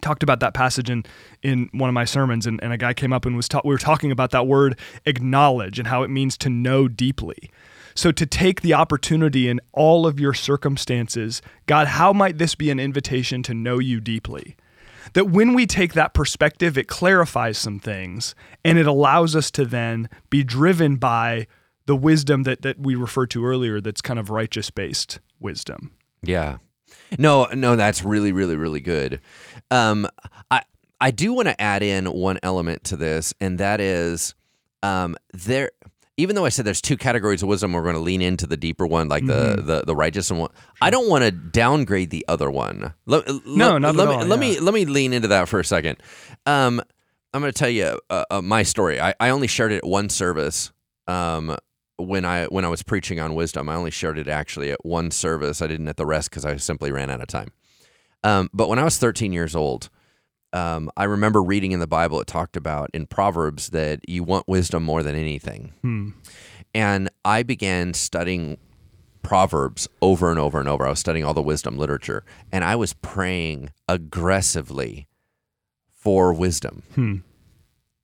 talked 0.00 0.22
about 0.22 0.40
that 0.40 0.54
passage 0.54 0.90
in 0.90 1.04
in 1.42 1.68
one 1.72 1.88
of 1.88 1.94
my 1.94 2.04
sermons 2.04 2.46
and, 2.46 2.62
and 2.62 2.72
a 2.72 2.76
guy 2.76 2.92
came 2.92 3.12
up 3.12 3.24
and 3.24 3.36
was 3.36 3.48
ta- 3.48 3.62
we 3.64 3.74
were 3.74 3.78
talking 3.78 4.12
about 4.12 4.30
that 4.30 4.46
word 4.46 4.78
acknowledge 5.04 5.78
and 5.78 5.88
how 5.88 6.02
it 6.02 6.08
means 6.08 6.36
to 6.38 6.48
know 6.48 6.88
deeply. 6.88 7.50
So 7.94 8.12
to 8.12 8.26
take 8.26 8.60
the 8.60 8.74
opportunity 8.74 9.48
in 9.48 9.60
all 9.72 10.06
of 10.06 10.20
your 10.20 10.34
circumstances 10.34 11.40
god 11.66 11.88
how 11.88 12.12
might 12.12 12.38
this 12.38 12.54
be 12.54 12.70
an 12.70 12.78
invitation 12.78 13.42
to 13.44 13.54
know 13.54 13.78
you 13.78 14.00
deeply? 14.00 14.56
That 15.14 15.30
when 15.30 15.54
we 15.54 15.66
take 15.66 15.94
that 15.94 16.14
perspective 16.14 16.76
it 16.76 16.88
clarifies 16.88 17.58
some 17.58 17.80
things 17.80 18.34
and 18.64 18.78
it 18.78 18.86
allows 18.86 19.34
us 19.34 19.50
to 19.52 19.64
then 19.64 20.08
be 20.30 20.44
driven 20.44 20.96
by 20.96 21.46
the 21.86 21.96
wisdom 21.96 22.42
that 22.42 22.62
that 22.62 22.78
we 22.78 22.94
referred 22.94 23.30
to 23.30 23.46
earlier 23.46 23.80
that's 23.80 24.02
kind 24.02 24.18
of 24.18 24.28
righteous 24.28 24.70
based 24.70 25.20
wisdom. 25.40 25.92
Yeah. 26.22 26.58
No, 27.18 27.44
no, 27.46 27.76
that's 27.76 28.04
really, 28.04 28.32
really, 28.32 28.56
really 28.56 28.80
good. 28.80 29.20
Um, 29.70 30.06
I 30.50 30.62
I 31.00 31.10
do 31.10 31.32
want 31.32 31.48
to 31.48 31.60
add 31.60 31.82
in 31.82 32.06
one 32.06 32.38
element 32.42 32.84
to 32.84 32.96
this, 32.96 33.34
and 33.40 33.58
that 33.58 33.80
is 33.80 34.34
um, 34.82 35.16
there. 35.32 35.70
Even 36.18 36.34
though 36.34 36.46
I 36.46 36.48
said 36.48 36.64
there's 36.64 36.80
two 36.80 36.96
categories 36.96 37.42
of 37.42 37.50
wisdom, 37.50 37.74
we're 37.74 37.82
going 37.82 37.94
to 37.94 38.00
lean 38.00 38.22
into 38.22 38.46
the 38.46 38.56
deeper 38.56 38.86
one, 38.86 39.06
like 39.08 39.26
the, 39.26 39.60
the 39.62 39.82
the 39.86 39.94
righteous 39.94 40.30
one. 40.30 40.48
I 40.80 40.88
don't 40.88 41.10
want 41.10 41.24
to 41.24 41.30
downgrade 41.30 42.08
the 42.08 42.24
other 42.26 42.50
one. 42.50 42.94
Let, 43.04 43.28
No, 43.44 43.72
let, 43.72 43.82
not 43.82 43.96
let 43.96 44.08
at 44.08 44.10
me 44.10 44.14
all, 44.14 44.24
let 44.24 44.36
yeah. 44.42 44.54
me 44.54 44.60
let 44.60 44.72
me 44.74 44.84
lean 44.86 45.12
into 45.12 45.28
that 45.28 45.46
for 45.46 45.60
a 45.60 45.64
second. 45.64 45.98
Um, 46.46 46.80
I'm 47.34 47.42
going 47.42 47.52
to 47.52 47.58
tell 47.58 47.68
you 47.68 48.00
uh, 48.08 48.24
uh, 48.30 48.40
my 48.40 48.62
story. 48.62 48.98
I, 48.98 49.12
I 49.20 49.28
only 49.28 49.46
shared 49.46 49.72
it 49.72 49.78
at 49.78 49.86
one 49.86 50.08
service. 50.08 50.72
Um, 51.06 51.54
when 51.98 52.24
I 52.24 52.44
when 52.46 52.64
I 52.64 52.68
was 52.68 52.82
preaching 52.82 53.20
on 53.20 53.34
wisdom, 53.34 53.68
I 53.68 53.74
only 53.74 53.90
shared 53.90 54.18
it 54.18 54.28
actually 54.28 54.70
at 54.70 54.84
one 54.84 55.10
service. 55.10 55.62
I 55.62 55.66
didn't 55.66 55.88
at 55.88 55.96
the 55.96 56.06
rest 56.06 56.30
because 56.30 56.44
I 56.44 56.56
simply 56.56 56.90
ran 56.92 57.10
out 57.10 57.20
of 57.20 57.28
time. 57.28 57.48
Um, 58.24 58.50
but 58.52 58.68
when 58.68 58.78
I 58.78 58.84
was 58.84 58.98
13 58.98 59.32
years 59.32 59.54
old, 59.54 59.88
um, 60.52 60.90
I 60.96 61.04
remember 61.04 61.42
reading 61.42 61.72
in 61.72 61.80
the 61.80 61.86
Bible 61.86 62.20
it 62.20 62.26
talked 62.26 62.56
about 62.56 62.90
in 62.92 63.06
Proverbs 63.06 63.70
that 63.70 64.00
you 64.08 64.24
want 64.24 64.48
wisdom 64.48 64.82
more 64.82 65.02
than 65.02 65.14
anything, 65.14 65.72
Hmm. 65.82 66.10
and 66.74 67.08
I 67.24 67.42
began 67.42 67.94
studying 67.94 68.58
Proverbs 69.22 69.88
over 70.00 70.30
and 70.30 70.38
over 70.38 70.60
and 70.60 70.68
over. 70.68 70.86
I 70.86 70.90
was 70.90 70.98
studying 71.00 71.24
all 71.24 71.34
the 71.34 71.42
wisdom 71.42 71.76
literature, 71.76 72.24
and 72.52 72.62
I 72.64 72.76
was 72.76 72.92
praying 72.94 73.70
aggressively 73.88 75.08
for 75.92 76.32
wisdom 76.32 76.82
Hmm. 76.94 77.16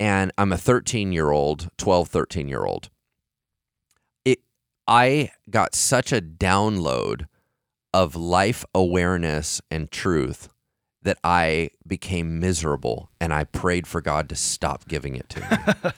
and 0.01 0.33
I'm 0.37 0.53
a 0.53 0.59
13 0.59 1.13
year 1.13 1.31
old, 1.31 1.69
12, 1.79 2.09
13 2.09 2.49
year 2.49 2.65
old. 2.65 2.91
I 4.93 5.31
got 5.49 5.75
such 5.75 6.13
a 6.13 6.21
download 6.21 7.27
of 7.95 8.15
life 8.15 8.63
awareness 8.75 9.63
and 9.71 9.91
truth 9.91 10.51
that 11.01 11.17
I 11.25 11.71
became 11.87 12.39
miserable 12.39 13.11
and 13.19 13.33
I 13.33 13.45
prayed 13.45 13.87
for 13.87 14.03
God 14.03 14.29
to 14.29 14.37
stop 14.37 14.87
giving 14.87 15.17
it 15.17 15.31
to 15.31 15.41
me. 15.41 15.91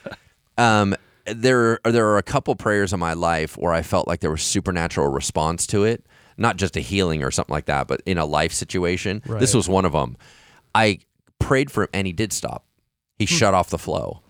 um, 0.57 0.95
there, 1.25 1.81
are, 1.85 1.91
there 1.91 2.07
are 2.07 2.17
a 2.17 2.23
couple 2.23 2.55
prayers 2.55 2.93
in 2.93 2.99
my 3.01 3.13
life 3.13 3.57
where 3.57 3.73
I 3.73 3.81
felt 3.81 4.07
like 4.07 4.21
there 4.21 4.31
was 4.31 4.41
supernatural 4.41 5.09
response 5.09 5.67
to 5.67 5.83
it, 5.83 6.05
not 6.37 6.55
just 6.55 6.77
a 6.77 6.79
healing 6.79 7.21
or 7.21 7.31
something 7.31 7.53
like 7.53 7.65
that, 7.65 7.87
but 7.87 8.01
in 8.05 8.17
a 8.17 8.25
life 8.25 8.53
situation. 8.53 9.21
This 9.39 9.53
was 9.53 9.67
one 9.67 9.83
of 9.83 9.91
them. 9.91 10.15
I 10.73 10.99
prayed 11.39 11.69
for 11.69 11.83
him 11.83 11.89
and 11.93 12.07
he 12.07 12.13
did 12.13 12.31
stop. 12.31 12.65
He 13.19 13.25
shut 13.25 13.53
off 13.53 13.69
the 13.71 13.77
flow. 13.77 14.21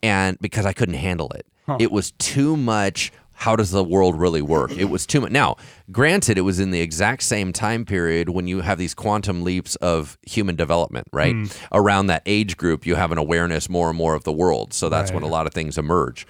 And 0.00 0.38
because 0.40 0.64
I 0.64 0.72
couldn't 0.72 0.94
handle 0.94 1.30
it, 1.30 1.44
it 1.80 1.90
was 1.92 2.12
too 2.12 2.56
much. 2.56 3.12
How 3.42 3.56
does 3.56 3.72
the 3.72 3.82
world 3.82 4.20
really 4.20 4.40
work? 4.40 4.70
It 4.70 4.84
was 4.84 5.04
too 5.04 5.20
much. 5.20 5.32
Now, 5.32 5.56
granted, 5.90 6.38
it 6.38 6.42
was 6.42 6.60
in 6.60 6.70
the 6.70 6.80
exact 6.80 7.24
same 7.24 7.52
time 7.52 7.84
period 7.84 8.28
when 8.28 8.46
you 8.46 8.60
have 8.60 8.78
these 8.78 8.94
quantum 8.94 9.42
leaps 9.42 9.74
of 9.76 10.16
human 10.22 10.54
development, 10.54 11.08
right? 11.12 11.34
Hmm. 11.34 11.46
Around 11.72 12.06
that 12.06 12.22
age 12.24 12.56
group, 12.56 12.86
you 12.86 12.94
have 12.94 13.10
an 13.10 13.18
awareness 13.18 13.68
more 13.68 13.88
and 13.88 13.98
more 13.98 14.14
of 14.14 14.22
the 14.22 14.30
world. 14.30 14.72
So 14.72 14.88
that's 14.88 15.10
when 15.10 15.24
a 15.24 15.26
lot 15.26 15.48
of 15.48 15.52
things 15.52 15.76
emerge. 15.76 16.24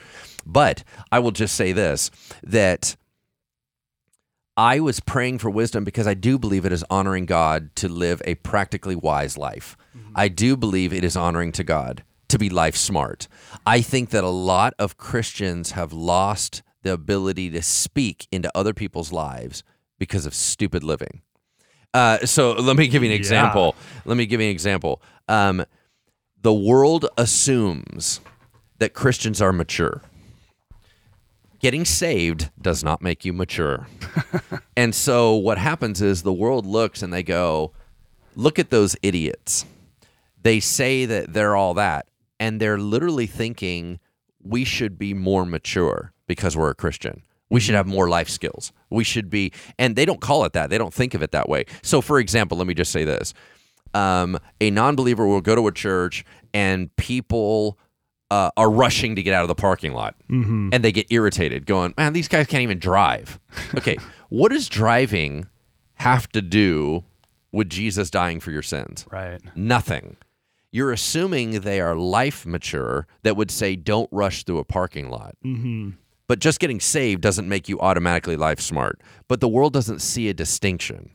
But 0.47 0.85
I 1.13 1.19
will 1.19 1.33
just 1.33 1.55
say 1.55 1.73
this 1.73 2.11
that 2.45 2.97
I 4.57 4.81
was 4.81 4.99
praying 5.01 5.41
for 5.41 5.51
wisdom 5.51 5.85
because 5.85 6.07
I 6.07 6.15
do 6.15 6.39
believe 6.39 6.65
it 6.65 6.73
is 6.73 6.83
honoring 6.89 7.27
God 7.27 7.77
to 7.77 7.91
live 7.91 8.23
a 8.25 8.37
practically 8.37 8.97
wise 8.97 9.37
life. 9.37 9.77
Mm-hmm. 9.95 10.13
I 10.15 10.29
do 10.29 10.57
believe 10.57 10.95
it 10.95 11.05
is 11.05 11.15
honoring 11.15 11.53
to 11.53 11.63
God 11.63 12.05
to 12.29 12.39
be 12.39 12.49
life 12.49 12.75
smart. 12.75 13.29
I 13.67 13.83
think 13.83 14.09
that 14.11 14.25
a 14.25 14.31
lot 14.31 14.73
of 14.79 14.97
Christians 14.97 15.73
have 15.73 15.93
lost 15.93 16.63
the 16.83 16.93
ability 16.93 17.51
to 17.51 17.63
speak 17.63 18.27
into 18.33 18.51
other 18.55 18.73
people's 18.75 19.13
lives 19.13 19.63
because 19.99 20.27
of 20.27 20.35
stupid 20.35 20.83
living. 20.83 21.23
Uh, 21.95 22.19
so 22.27 22.53
let 22.53 22.77
me 22.77 22.89
give 22.89 23.03
you 23.03 23.09
an 23.09 23.13
Yeah. 23.13 23.19
example. 23.19 23.77
Let 24.05 24.17
me 24.17 24.27
give 24.27 24.41
you 24.41 24.47
an 24.47 24.53
example. 24.53 25.01
Um, 25.29 25.65
the 26.41 26.53
world 26.55 27.07
assumes 27.17 28.21
that 28.79 28.95
Christians 28.95 29.41
are 29.41 29.53
mature. 29.53 30.03
Getting 31.61 31.85
saved 31.85 32.51
does 32.61 32.83
not 32.83 33.03
make 33.03 33.25
you 33.25 33.33
mature. 33.33 33.87
and 34.77 34.93
so 34.95 35.35
what 35.37 35.59
happens 35.59 36.03
is 36.03 36.23
the 36.23 36.33
world 36.33 36.67
looks 36.67 37.03
and 37.03 37.13
they 37.13 37.23
go, 37.23 37.73
look 38.35 38.59
at 38.59 38.71
those 38.71 38.97
idiots. 39.03 39.65
They 40.43 40.59
say 40.59 41.05
that 41.05 41.33
they're 41.33 41.55
all 41.55 41.75
that, 41.75 42.09
and 42.41 42.59
they're 42.61 42.79
literally 42.79 43.27
thinking 43.29 44.01
we 44.43 44.65
should 44.65 44.99
be 44.99 45.15
more 45.15 45.47
mature 45.47 46.12
because 46.33 46.57
we're 46.57 46.71
a 46.71 46.75
Christian. 46.75 47.23
We 47.51 47.61
should 47.61 47.75
have 47.75 47.87
more 47.87 48.09
life 48.09 48.31
skills. 48.31 48.73
We 48.89 49.05
should 49.05 49.29
be, 49.29 49.53
and 49.79 49.95
they 49.95 50.07
don't 50.07 50.21
call 50.23 50.45
it 50.45 50.55
that. 50.55 50.71
They 50.71 50.79
don't 50.79 50.95
think 50.95 51.13
of 51.13 51.23
it 51.23 51.33
that 51.33 51.49
way. 51.49 51.67
So, 51.83 52.01
for 52.01 52.19
example, 52.19 52.57
let 52.57 52.67
me 52.67 52.73
just 52.75 52.91
say 52.91 53.05
this 53.05 53.35
um, 53.95 54.39
a 54.61 54.71
non 54.71 54.97
believer 54.97 55.27
will 55.27 55.41
go 55.43 55.55
to 55.55 55.67
a 55.67 55.73
church 55.73 56.25
and 56.55 56.95
people 56.97 57.79
uh, 58.31 58.51
are 58.57 58.71
rushing 58.71 59.17
to 59.17 59.23
get 59.23 59.35
out 59.35 59.43
of 59.43 59.49
the 59.49 59.55
parking 59.55 59.93
lot 59.93 60.15
and 60.31 60.83
they 60.83 60.93
get 60.93 61.07
irritated, 61.11 61.67
going, 61.67 61.93
man, 61.99 62.15
these 62.15 62.29
guys 62.29 62.47
can't 62.47 62.63
even 62.63 62.79
drive. 62.79 63.39
Okay, 63.77 63.97
what 64.29 64.51
does 64.51 64.69
driving 64.69 65.47
have 65.95 66.29
to 66.33 66.41
do 66.43 67.05
with 67.53 67.69
Jesus 67.69 68.11
dying 68.11 68.41
for 68.41 68.51
your 68.51 68.63
sins? 68.63 69.07
Right. 69.11 69.41
Nothing. 69.55 70.17
You're 70.71 70.93
assuming 70.93 71.61
they 71.61 71.81
are 71.81 71.95
life 71.95 72.47
mature 72.47 73.07
that 73.25 73.37
would 73.37 73.51
say, 73.51 73.77
don't 73.77 74.09
rush 74.11 74.45
through 74.45 74.59
a 74.59 74.65
parking 74.65 75.11
lot. 75.11 75.37
Mm-hmm. 75.45 75.91
But 76.33 76.39
just 76.39 76.61
getting 76.61 76.81
saved 76.81 77.21
doesn't 77.21 77.47
make 77.47 77.69
you 77.69 77.79
automatically 77.81 78.39
life 78.39 78.59
smart. 78.59 79.03
But 79.29 79.43
the 79.43 79.49
world 79.49 79.75
doesn't 79.75 79.99
see 79.99 80.31
a 80.31 80.33
distinction, 80.33 81.11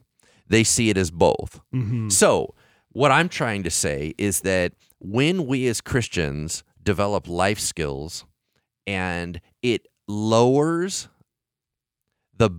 they 0.47 0.63
see 0.63 0.91
it 0.91 0.97
as 0.97 1.09
both. 1.09 1.59
Mm-hmm. 1.73 2.09
So, 2.09 2.53
what 2.89 3.09
I'm 3.09 3.27
trying 3.27 3.63
to 3.63 3.71
say 3.71 4.13
is 4.19 4.41
that 4.41 4.73
when 4.99 5.47
we 5.47 5.65
as 5.65 5.81
Christians 5.81 6.63
develop 6.83 7.27
life 7.27 7.57
skills 7.57 8.25
and 8.85 9.41
it 9.63 9.87
lowers 10.07 11.07
the 12.37 12.51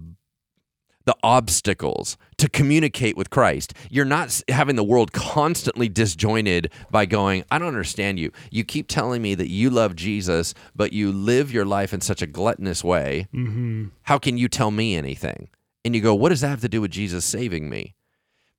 the 1.08 1.16
obstacles 1.22 2.18
to 2.36 2.50
communicate 2.50 3.16
with 3.16 3.30
Christ. 3.30 3.72
You're 3.90 4.04
not 4.04 4.42
having 4.46 4.76
the 4.76 4.84
world 4.84 5.10
constantly 5.12 5.88
disjointed 5.88 6.70
by 6.90 7.06
going, 7.06 7.44
I 7.50 7.58
don't 7.58 7.68
understand 7.68 8.18
you. 8.20 8.30
You 8.50 8.62
keep 8.62 8.88
telling 8.88 9.22
me 9.22 9.34
that 9.34 9.48
you 9.48 9.70
love 9.70 9.96
Jesus, 9.96 10.52
but 10.76 10.92
you 10.92 11.10
live 11.10 11.50
your 11.50 11.64
life 11.64 11.94
in 11.94 12.02
such 12.02 12.20
a 12.20 12.26
gluttonous 12.26 12.84
way. 12.84 13.26
Mm-hmm. 13.32 13.86
How 14.02 14.18
can 14.18 14.36
you 14.36 14.48
tell 14.48 14.70
me 14.70 14.96
anything? 14.96 15.48
And 15.82 15.94
you 15.94 16.02
go, 16.02 16.14
What 16.14 16.28
does 16.28 16.42
that 16.42 16.48
have 16.48 16.60
to 16.60 16.68
do 16.68 16.82
with 16.82 16.90
Jesus 16.90 17.24
saving 17.24 17.70
me? 17.70 17.94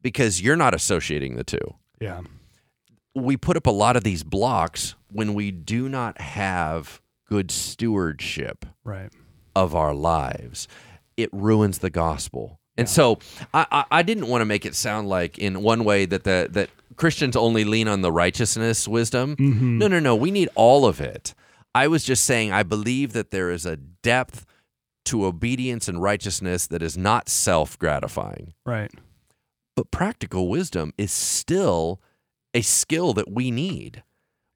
Because 0.01 0.41
you're 0.41 0.55
not 0.55 0.73
associating 0.73 1.35
the 1.35 1.43
two 1.43 1.75
Yeah. 2.01 2.21
we 3.13 3.37
put 3.37 3.57
up 3.57 3.67
a 3.67 3.71
lot 3.71 3.95
of 3.95 4.03
these 4.03 4.23
blocks 4.23 4.95
when 5.11 5.35
we 5.35 5.51
do 5.51 5.87
not 5.87 6.19
have 6.19 6.99
good 7.27 7.51
stewardship 7.51 8.65
Right. 8.83 9.11
of 9.55 9.75
our 9.75 9.93
lives. 9.93 10.67
It 11.21 11.29
ruins 11.33 11.79
the 11.79 11.89
gospel. 11.89 12.59
And 12.77 12.87
so 12.87 13.19
I, 13.53 13.65
I, 13.71 13.85
I 13.99 14.03
didn't 14.03 14.27
want 14.27 14.41
to 14.41 14.45
make 14.45 14.65
it 14.65 14.73
sound 14.73 15.09
like 15.09 15.37
in 15.37 15.61
one 15.61 15.83
way 15.83 16.05
that 16.05 16.23
the 16.23 16.47
that 16.51 16.69
Christians 16.95 17.35
only 17.35 17.63
lean 17.65 17.87
on 17.87 18.01
the 18.01 18.11
righteousness 18.11 18.87
wisdom. 18.87 19.35
Mm-hmm. 19.35 19.77
No, 19.79 19.87
no, 19.87 19.99
no. 19.99 20.15
We 20.15 20.31
need 20.31 20.49
all 20.55 20.85
of 20.85 21.01
it. 21.01 21.33
I 21.75 21.87
was 21.87 22.03
just 22.03 22.23
saying 22.25 22.51
I 22.51 22.63
believe 22.63 23.13
that 23.13 23.31
there 23.31 23.51
is 23.51 23.65
a 23.65 23.75
depth 23.77 24.45
to 25.05 25.25
obedience 25.25 25.87
and 25.87 26.01
righteousness 26.01 26.67
that 26.67 26.81
is 26.81 26.97
not 26.97 27.27
self 27.29 27.77
gratifying 27.79 28.53
Right. 28.65 28.91
but 29.75 29.91
practical 29.91 30.47
wisdom 30.49 30.93
is 30.97 31.11
still 31.11 31.99
a 32.53 32.61
skill 32.61 33.13
that 33.13 33.29
we 33.31 33.51
need. 33.51 34.03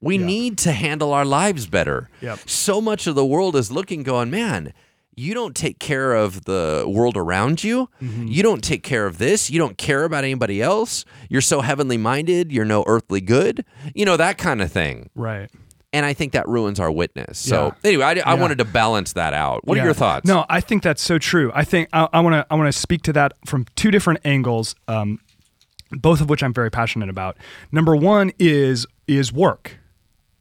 We 0.00 0.18
Yeah. 0.18 0.26
need 0.26 0.58
to 0.58 0.72
handle 0.72 1.12
our 1.12 1.24
lives 1.24 1.66
better. 1.66 2.08
Yep. 2.20 2.40
So 2.48 2.80
much 2.80 3.06
of 3.06 3.14
the 3.14 3.24
world 3.24 3.54
is 3.56 3.70
looking, 3.70 4.02
going, 4.02 4.30
man, 4.30 4.72
you 5.16 5.34
don't 5.34 5.54
take 5.54 5.78
care 5.78 6.14
of 6.14 6.44
the 6.44 6.84
world 6.86 7.16
around 7.16 7.62
you. 7.64 7.88
Mm-hmm. 8.02 8.26
You 8.28 8.42
don't 8.42 8.62
take 8.62 8.82
care 8.82 9.06
of 9.06 9.18
this. 9.18 9.50
You 9.50 9.58
don't 9.58 9.78
care 9.78 10.04
about 10.04 10.24
anybody 10.24 10.60
else. 10.62 11.04
You're 11.28 11.40
so 11.40 11.60
heavenly 11.60 11.96
minded. 11.96 12.50
You're 12.52 12.64
no 12.64 12.84
earthly 12.86 13.20
good. 13.20 13.64
You 13.94 14.04
know, 14.04 14.16
that 14.16 14.38
kind 14.38 14.60
of 14.62 14.70
thing. 14.72 15.10
Right. 15.14 15.50
And 15.92 16.04
I 16.04 16.12
think 16.12 16.32
that 16.32 16.48
ruins 16.48 16.80
our 16.80 16.90
witness. 16.90 17.38
So, 17.38 17.66
Yeah. 17.66 17.72
anyway, 17.90 18.04
I, 18.04 18.10
I 18.10 18.14
Yeah. 18.14 18.34
wanted 18.34 18.58
to 18.58 18.64
balance 18.64 19.12
that 19.12 19.32
out. 19.32 19.64
What 19.64 19.76
Yeah. 19.76 19.82
are 19.82 19.86
your 19.86 19.94
thoughts? 19.94 20.26
No, 20.26 20.44
I 20.48 20.60
think 20.60 20.82
that's 20.82 21.00
so 21.02 21.18
true. 21.18 21.52
I 21.54 21.62
think 21.64 21.88
I 21.92 22.18
want 22.20 22.34
to 22.34 22.46
I 22.50 22.56
want 22.56 22.66
to 22.72 22.78
speak 22.78 23.02
to 23.02 23.12
that 23.12 23.32
from 23.46 23.66
two 23.76 23.92
different 23.92 24.18
angles, 24.24 24.74
um, 24.88 25.20
both 25.92 26.20
of 26.20 26.28
which 26.28 26.42
I'm 26.42 26.52
very 26.52 26.70
passionate 26.70 27.08
about. 27.08 27.36
Number 27.70 27.94
one 27.94 28.32
is 28.40 28.86
is 29.06 29.32
work, 29.32 29.78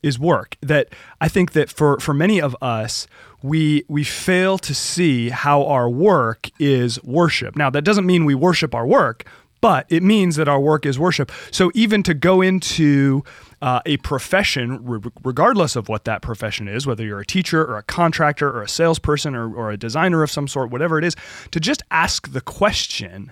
is 0.03 0.19
work. 0.19 0.57
That 0.61 0.89
I 1.19 1.27
think 1.27 1.53
that 1.53 1.69
for 1.69 1.99
for 1.99 2.13
many 2.13 2.39
of 2.39 2.55
us, 2.61 3.07
we 3.41 3.83
we 3.87 4.03
fail 4.03 4.57
to 4.59 4.75
see 4.75 5.29
how 5.29 5.65
our 5.65 5.89
work 5.89 6.49
is 6.59 7.01
worship. 7.03 7.55
Now 7.55 7.69
that 7.71 7.83
doesn't 7.83 8.05
mean 8.05 8.25
we 8.25 8.35
worship 8.35 8.75
our 8.75 8.85
work, 8.85 9.25
but 9.63 9.85
it 9.87 10.03
means 10.03 10.35
that 10.35 10.49
our 10.49 10.59
work 10.59 10.85
is 10.85 10.99
worship. 10.99 11.31
So 11.49 11.71
even 11.73 12.03
to 12.03 12.13
go 12.13 12.41
into 12.41 13.23
uh, 13.61 13.79
a 13.85 13.95
profession, 13.97 14.85
re- 14.85 14.99
regardless 15.23 15.77
of 15.77 15.87
what 15.87 16.03
that 16.03 16.21
profession 16.21 16.67
is, 16.67 16.85
whether 16.85 17.05
you're 17.05 17.21
a 17.21 17.25
teacher 17.25 17.63
or 17.63 17.77
a 17.77 17.83
contractor 17.83 18.49
or 18.49 18.61
a 18.61 18.67
salesperson 18.67 19.35
or, 19.35 19.55
or 19.55 19.71
a 19.71 19.77
designer 19.77 20.21
of 20.21 20.29
some 20.29 20.49
sort, 20.49 20.69
whatever 20.69 20.99
it 20.99 21.05
is, 21.05 21.15
to 21.51 21.61
just 21.61 21.81
ask 21.91 22.33
the 22.33 22.41
question, 22.41 23.31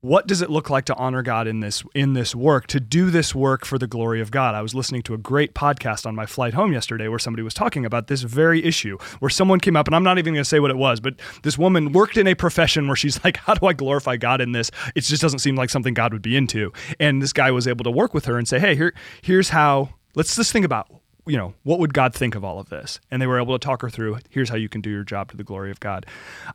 what 0.00 0.28
does 0.28 0.40
it 0.40 0.48
look 0.48 0.70
like 0.70 0.84
to 0.84 0.94
honor 0.94 1.22
God 1.22 1.48
in 1.48 1.58
this 1.58 1.82
in 1.92 2.12
this 2.12 2.32
work 2.32 2.68
to 2.68 2.78
do 2.78 3.10
this 3.10 3.34
work 3.34 3.64
for 3.64 3.78
the 3.78 3.88
glory 3.88 4.20
of 4.20 4.30
God? 4.30 4.54
I 4.54 4.62
was 4.62 4.72
listening 4.72 5.02
to 5.02 5.14
a 5.14 5.18
great 5.18 5.54
podcast 5.54 6.06
on 6.06 6.14
my 6.14 6.24
flight 6.24 6.54
home 6.54 6.72
yesterday 6.72 7.08
where 7.08 7.18
somebody 7.18 7.42
was 7.42 7.54
talking 7.54 7.84
about 7.84 8.06
this 8.06 8.22
very 8.22 8.64
issue 8.64 8.96
where 9.18 9.28
someone 9.28 9.58
came 9.58 9.76
up 9.76 9.88
and 9.88 9.96
I'm 9.96 10.04
not 10.04 10.18
even 10.18 10.34
going 10.34 10.44
to 10.44 10.48
say 10.48 10.60
what 10.60 10.70
it 10.70 10.76
was, 10.76 11.00
but 11.00 11.14
this 11.42 11.58
woman 11.58 11.90
worked 11.92 12.16
in 12.16 12.28
a 12.28 12.34
profession 12.36 12.86
where 12.86 12.94
she's 12.94 13.22
like 13.24 13.38
how 13.38 13.54
do 13.54 13.66
I 13.66 13.72
glorify 13.72 14.16
God 14.16 14.40
in 14.40 14.52
this? 14.52 14.70
It 14.94 15.00
just 15.00 15.20
doesn't 15.20 15.40
seem 15.40 15.56
like 15.56 15.70
something 15.70 15.94
God 15.94 16.12
would 16.12 16.22
be 16.22 16.36
into. 16.36 16.72
And 17.00 17.20
this 17.20 17.32
guy 17.32 17.50
was 17.50 17.66
able 17.66 17.82
to 17.84 17.90
work 17.90 18.14
with 18.14 18.26
her 18.26 18.38
and 18.38 18.46
say, 18.46 18.60
"Hey, 18.60 18.76
here 18.76 18.94
here's 19.22 19.48
how 19.48 19.90
let's 20.14 20.36
just 20.36 20.52
think 20.52 20.64
about 20.64 20.88
you 21.26 21.36
know, 21.36 21.52
what 21.62 21.78
would 21.78 21.92
God 21.92 22.14
think 22.14 22.34
of 22.34 22.42
all 22.42 22.58
of 22.58 22.70
this? 22.70 23.00
And 23.10 23.20
they 23.20 23.26
were 23.26 23.38
able 23.38 23.58
to 23.58 23.62
talk 23.62 23.82
her 23.82 23.90
through, 23.90 24.16
here's 24.30 24.48
how 24.48 24.56
you 24.56 24.70
can 24.70 24.80
do 24.80 24.88
your 24.88 25.04
job 25.04 25.30
to 25.30 25.36
the 25.36 25.44
glory 25.44 25.70
of 25.70 25.78
God. 25.78 26.06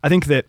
I 0.02 0.08
think 0.08 0.26
that 0.26 0.46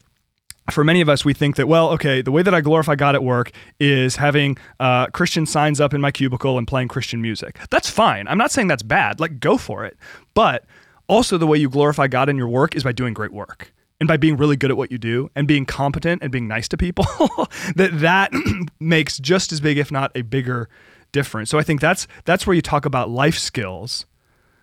for 0.72 0.84
many 0.84 1.02
of 1.02 1.10
us, 1.10 1.24
we 1.24 1.34
think 1.34 1.58
that, 1.58 1.68
well, 1.68 1.90
okay, 1.92 2.22
the 2.22 2.32
way 2.32 2.42
that 2.42 2.54
I 2.54 2.62
glorify 2.62 2.96
God 2.96 3.16
at 3.16 3.24
work 3.24 3.52
is 3.80 4.16
having 4.16 4.58
uh, 4.80 5.08
Christian 5.08 5.46
signs 5.46 5.80
up 5.80 5.94
in 5.94 6.02
my 6.02 6.12
cubicle 6.12 6.58
and 6.58 6.68
playing 6.68 6.88
Christian 6.88 7.22
music. 7.22 7.60
That's 7.70 7.90
fine. 7.90 8.28
I'm 8.28 8.38
not 8.38 8.52
saying 8.52 8.68
that's 8.68 8.84
bad. 8.84 9.20
Like, 9.20 9.40
go 9.40 9.58
for 9.58 9.86
it. 9.86 9.98
But 10.34 10.66
also, 11.08 11.38
the 11.38 11.48
way 11.48 11.58
you 11.58 11.70
glorify 11.70 12.08
God 12.08 12.30
in 12.30 12.38
your 12.38 12.48
work 12.48 12.76
is 12.76 12.84
by 12.84 12.92
doing 12.92 13.14
great 13.14 13.32
work 13.32 13.74
and 14.00 14.08
by 14.08 14.18
being 14.18 14.38
really 14.38 14.58
good 14.58 14.72
at 14.72 14.78
what 14.78 14.92
you 14.92 14.98
do 14.98 15.30
and 15.36 15.48
being 15.48 15.66
competent 15.66 16.22
and 16.24 16.32
being 16.32 16.48
nice 16.48 16.68
to 16.70 16.78
people. 16.78 17.06
that 17.76 17.92
that 18.00 18.32
makes 18.80 19.20
just 19.20 19.52
as 19.52 19.62
big, 19.62 19.78
if 19.78 19.92
not 19.92 20.12
a 20.16 20.24
bigger 20.24 20.68
difference. 21.12 21.50
So 21.50 21.60
I 21.60 21.64
think 21.64 21.80
that's 21.80 22.08
that's 22.26 22.48
where 22.48 22.56
you 22.56 22.62
talk 22.62 22.86
about 22.86 23.10
life 23.10 23.38
skills. 23.38 24.06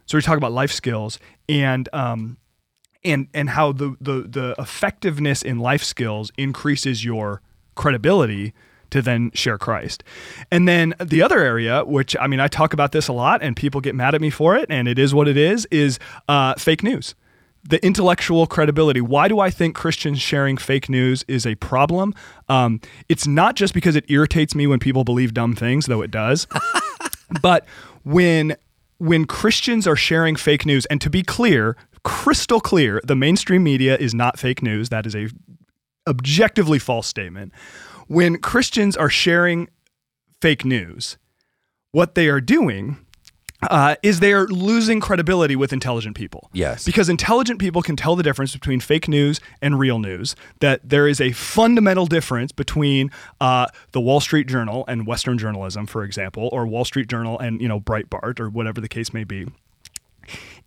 So 0.06 0.18
we 0.18 0.22
talk 0.22 0.36
about 0.36 0.52
life 0.52 0.72
skills 0.72 1.18
and 1.48 1.88
um, 1.92 2.36
and 3.04 3.28
and 3.34 3.50
how 3.50 3.72
the, 3.72 3.96
the 4.00 4.22
the 4.28 4.54
effectiveness 4.58 5.42
in 5.42 5.58
life 5.58 5.82
skills 5.82 6.30
increases 6.36 7.04
your 7.04 7.40
credibility 7.74 8.52
to 8.92 9.02
then 9.02 9.30
share 9.34 9.58
Christ. 9.58 10.04
And 10.50 10.68
then 10.68 10.94
the 11.00 11.22
other 11.22 11.40
area, 11.40 11.84
which 11.84 12.14
I 12.20 12.26
mean, 12.26 12.40
I 12.40 12.48
talk 12.48 12.72
about 12.72 12.92
this 12.92 13.08
a 13.08 13.12
lot, 13.12 13.42
and 13.42 13.56
people 13.56 13.80
get 13.80 13.94
mad 13.94 14.14
at 14.14 14.20
me 14.20 14.30
for 14.30 14.54
it, 14.54 14.66
and 14.70 14.86
it 14.86 14.98
is 14.98 15.14
what 15.14 15.28
it 15.28 15.36
is, 15.36 15.66
is 15.70 15.98
uh, 16.28 16.54
fake 16.54 16.82
news. 16.82 17.14
The 17.64 17.84
intellectual 17.84 18.46
credibility. 18.46 19.00
Why 19.00 19.28
do 19.28 19.38
I 19.40 19.48
think 19.48 19.74
Christians 19.74 20.20
sharing 20.20 20.56
fake 20.56 20.88
news 20.88 21.24
is 21.28 21.46
a 21.46 21.54
problem? 21.56 22.12
Um, 22.48 22.80
it's 23.08 23.26
not 23.26 23.54
just 23.54 23.72
because 23.72 23.96
it 23.96 24.04
irritates 24.08 24.54
me 24.54 24.66
when 24.66 24.78
people 24.78 25.04
believe 25.04 25.32
dumb 25.32 25.54
things, 25.54 25.86
though 25.86 26.02
it 26.02 26.10
does, 26.10 26.46
but 27.42 27.64
when 28.04 28.56
when 28.98 29.24
Christians 29.24 29.86
are 29.86 29.96
sharing 29.96 30.36
fake 30.36 30.64
news, 30.66 30.86
and 30.86 31.00
to 31.00 31.10
be 31.10 31.22
clear, 31.22 31.76
crystal 32.04 32.60
clear, 32.60 33.00
the 33.04 33.16
mainstream 33.16 33.62
media 33.62 33.96
is 33.96 34.14
not 34.14 34.38
fake 34.38 34.62
news. 34.62 34.88
That 34.88 35.06
is 35.06 35.14
a 35.14 35.28
objectively 36.08 36.78
false 36.78 37.06
statement. 37.06 37.52
When 38.08 38.38
Christians 38.38 38.96
are 38.96 39.10
sharing 39.10 39.68
fake 40.40 40.64
news, 40.64 41.16
what 41.92 42.14
they 42.14 42.28
are 42.28 42.40
doing 42.40 42.98
uh, 43.70 43.94
is 44.02 44.20
they 44.20 44.32
are 44.32 44.46
losing 44.48 45.00
credibility 45.00 45.54
with 45.54 45.72
intelligent 45.72 46.16
people. 46.16 46.50
Yes. 46.52 46.84
Because 46.84 47.08
intelligent 47.08 47.60
people 47.60 47.80
can 47.80 47.94
tell 47.94 48.16
the 48.16 48.22
difference 48.22 48.52
between 48.52 48.80
fake 48.80 49.06
news 49.06 49.40
and 49.60 49.78
real 49.78 50.00
news, 50.00 50.34
that 50.60 50.80
there 50.88 51.06
is 51.06 51.20
a 51.20 51.32
fundamental 51.32 52.06
difference 52.06 52.50
between 52.50 53.10
uh, 53.40 53.66
the 53.92 54.00
Wall 54.00 54.20
Street 54.20 54.48
Journal 54.48 54.84
and 54.88 55.06
Western 55.06 55.38
journalism, 55.38 55.86
for 55.86 56.02
example, 56.02 56.48
or 56.52 56.66
Wall 56.66 56.84
Street 56.84 57.06
Journal 57.08 57.38
and, 57.38 57.60
you 57.60 57.68
know, 57.68 57.78
Breitbart 57.78 58.40
or 58.40 58.50
whatever 58.50 58.80
the 58.80 58.88
case 58.88 59.14
may 59.14 59.24
be. 59.24 59.46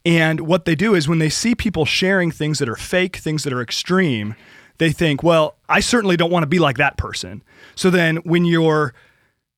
And 0.06 0.42
what 0.42 0.66
they 0.66 0.76
do 0.76 0.94
is 0.94 1.08
when 1.08 1.20
they 1.20 1.30
see 1.30 1.56
people 1.56 1.86
sharing 1.86 2.32
things 2.32 2.60
that 2.60 2.70
are 2.70 2.76
fake, 2.76 3.16
things 3.16 3.44
that 3.44 3.52
are 3.52 3.62
extreme, 3.62 4.36
they 4.78 4.92
think, 4.92 5.24
well, 5.24 5.56
I 5.68 5.80
certainly 5.80 6.16
don't 6.16 6.32
want 6.32 6.44
to 6.44 6.48
be 6.48 6.60
like 6.60 6.78
that 6.78 6.98
person. 6.98 7.44
So 7.74 7.90
then 7.90 8.18
when 8.18 8.46
you're 8.46 8.94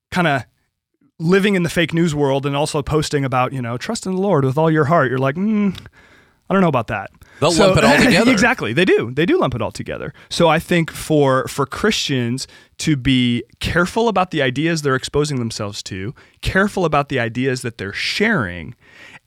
kind 0.09 0.27
of 0.27 0.43
living 1.19 1.55
in 1.55 1.63
the 1.63 1.69
fake 1.69 1.93
news 1.93 2.15
world 2.15 2.45
and 2.45 2.55
also 2.55 2.81
posting 2.81 3.25
about, 3.25 3.51
you 3.51 3.61
know, 3.61 3.77
trust 3.77 4.05
in 4.05 4.13
the 4.13 4.21
Lord 4.21 4.45
with 4.45 4.57
all 4.57 4.71
your 4.71 4.85
heart, 4.85 5.09
you're 5.09 5.17
like, 5.17 5.35
mm, 5.35 5.77
I 6.49 6.53
don't 6.53 6.61
know 6.61 6.69
about 6.69 6.87
that. 6.87 7.11
They'll 7.39 7.53
lump 7.53 7.77
it 7.77 7.83
all 7.83 7.97
together. 8.03 8.31
exactly. 8.31 8.73
They 8.73 8.85
do. 8.85 9.11
They 9.11 9.25
do 9.25 9.39
lump 9.39 9.53
it 9.53 9.61
all 9.61 9.71
together. 9.71 10.13
So 10.29 10.47
I 10.47 10.59
think 10.59 10.91
for 10.91 11.47
for 11.47 11.65
Christians 11.65 12.47
to 12.79 12.95
be 12.95 13.43
careful 13.59 14.07
about 14.07 14.31
the 14.31 14.41
ideas 14.41 14.81
they're 14.81 14.95
exposing 14.95 15.39
themselves 15.39 15.83
to, 15.83 16.15
careful 16.41 16.85
about 16.85 17.09
the 17.09 17.19
ideas 17.19 17.63
that 17.63 17.77
they're 17.77 17.93
sharing, 17.93 18.75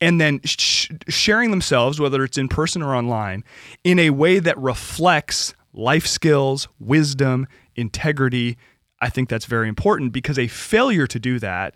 and 0.01 0.21
then 0.21 0.41
sh- 0.45 0.91
sharing 1.09 1.51
themselves, 1.51 2.01
whether 2.01 2.25
it's 2.25 2.39
in 2.39 2.49
person 2.49 2.83
or 2.83 2.95
online, 2.95 3.45
in 3.85 3.99
a 3.99 4.11
way 4.11 4.39
that 4.39 4.59
reflects 4.59 5.55
life 5.73 6.07
skills, 6.07 6.69
wisdom, 6.79 7.47
integrity. 7.77 8.57
I 9.01 9.11
think 9.11 9.29
that's 9.29 9.47
very 9.47 9.69
important 9.69 10.13
because 10.13 10.39
a 10.39 10.49
failure 10.49 11.07
to 11.07 11.19
do 11.19 11.39
that, 11.39 11.75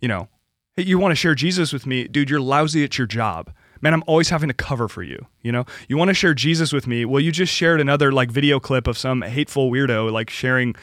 you 0.00 0.08
know, 0.08 0.28
hey, 0.74 0.84
you 0.84 0.98
want 0.98 1.12
to 1.12 1.16
share 1.16 1.34
Jesus 1.34 1.72
with 1.72 1.86
me, 1.86 2.08
dude, 2.08 2.30
you're 2.30 2.40
lousy 2.40 2.84
at 2.84 2.98
your 2.98 3.06
job 3.06 3.52
man, 3.80 3.94
I'm 3.94 4.02
always 4.06 4.28
having 4.28 4.48
to 4.48 4.54
cover 4.54 4.88
for 4.88 5.02
you. 5.02 5.26
You 5.42 5.52
know, 5.52 5.64
you 5.88 5.96
want 5.96 6.08
to 6.08 6.14
share 6.14 6.34
Jesus 6.34 6.72
with 6.72 6.86
me. 6.86 7.04
Well, 7.04 7.20
you 7.20 7.32
just 7.32 7.52
shared 7.52 7.80
another 7.80 8.12
like 8.12 8.30
video 8.30 8.60
clip 8.60 8.86
of 8.86 8.98
some 8.98 9.22
hateful 9.22 9.70
weirdo 9.70 10.12
like 10.12 10.30
sharing 10.30 10.74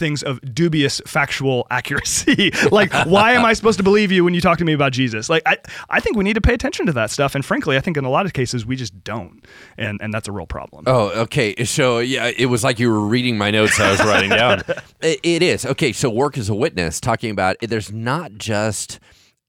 things 0.00 0.24
of 0.24 0.40
dubious 0.52 1.00
factual 1.06 1.68
accuracy. 1.70 2.50
like, 2.72 2.92
why 3.06 3.34
am 3.34 3.44
I 3.44 3.52
supposed 3.52 3.78
to 3.78 3.84
believe 3.84 4.10
you 4.10 4.24
when 4.24 4.34
you 4.34 4.40
talk 4.40 4.58
to 4.58 4.64
me 4.64 4.72
about 4.72 4.90
Jesus? 4.90 5.28
Like, 5.28 5.42
I, 5.46 5.58
I 5.88 6.00
think 6.00 6.16
we 6.16 6.24
need 6.24 6.34
to 6.34 6.40
pay 6.40 6.54
attention 6.54 6.86
to 6.86 6.92
that 6.94 7.12
stuff. 7.12 7.36
And 7.36 7.44
frankly, 7.44 7.76
I 7.76 7.80
think 7.80 7.96
in 7.96 8.04
a 8.04 8.10
lot 8.10 8.26
of 8.26 8.32
cases 8.32 8.66
we 8.66 8.74
just 8.74 9.04
don't. 9.04 9.44
And 9.78 10.00
and 10.02 10.12
that's 10.12 10.26
a 10.26 10.32
real 10.32 10.46
problem. 10.46 10.84
Oh, 10.88 11.10
okay. 11.22 11.64
So 11.64 12.00
yeah, 12.00 12.32
it 12.36 12.46
was 12.46 12.64
like 12.64 12.80
you 12.80 12.90
were 12.90 13.06
reading 13.06 13.38
my 13.38 13.52
notes 13.52 13.78
I 13.78 13.92
was 13.92 14.00
writing 14.00 14.30
down. 14.30 14.62
It, 15.02 15.20
it 15.22 15.42
is. 15.42 15.64
Okay, 15.64 15.92
so 15.92 16.10
work 16.10 16.36
as 16.36 16.48
a 16.48 16.54
witness, 16.54 17.00
talking 17.00 17.30
about 17.30 17.56
there's 17.62 17.90
not 17.90 18.32
just 18.34 18.98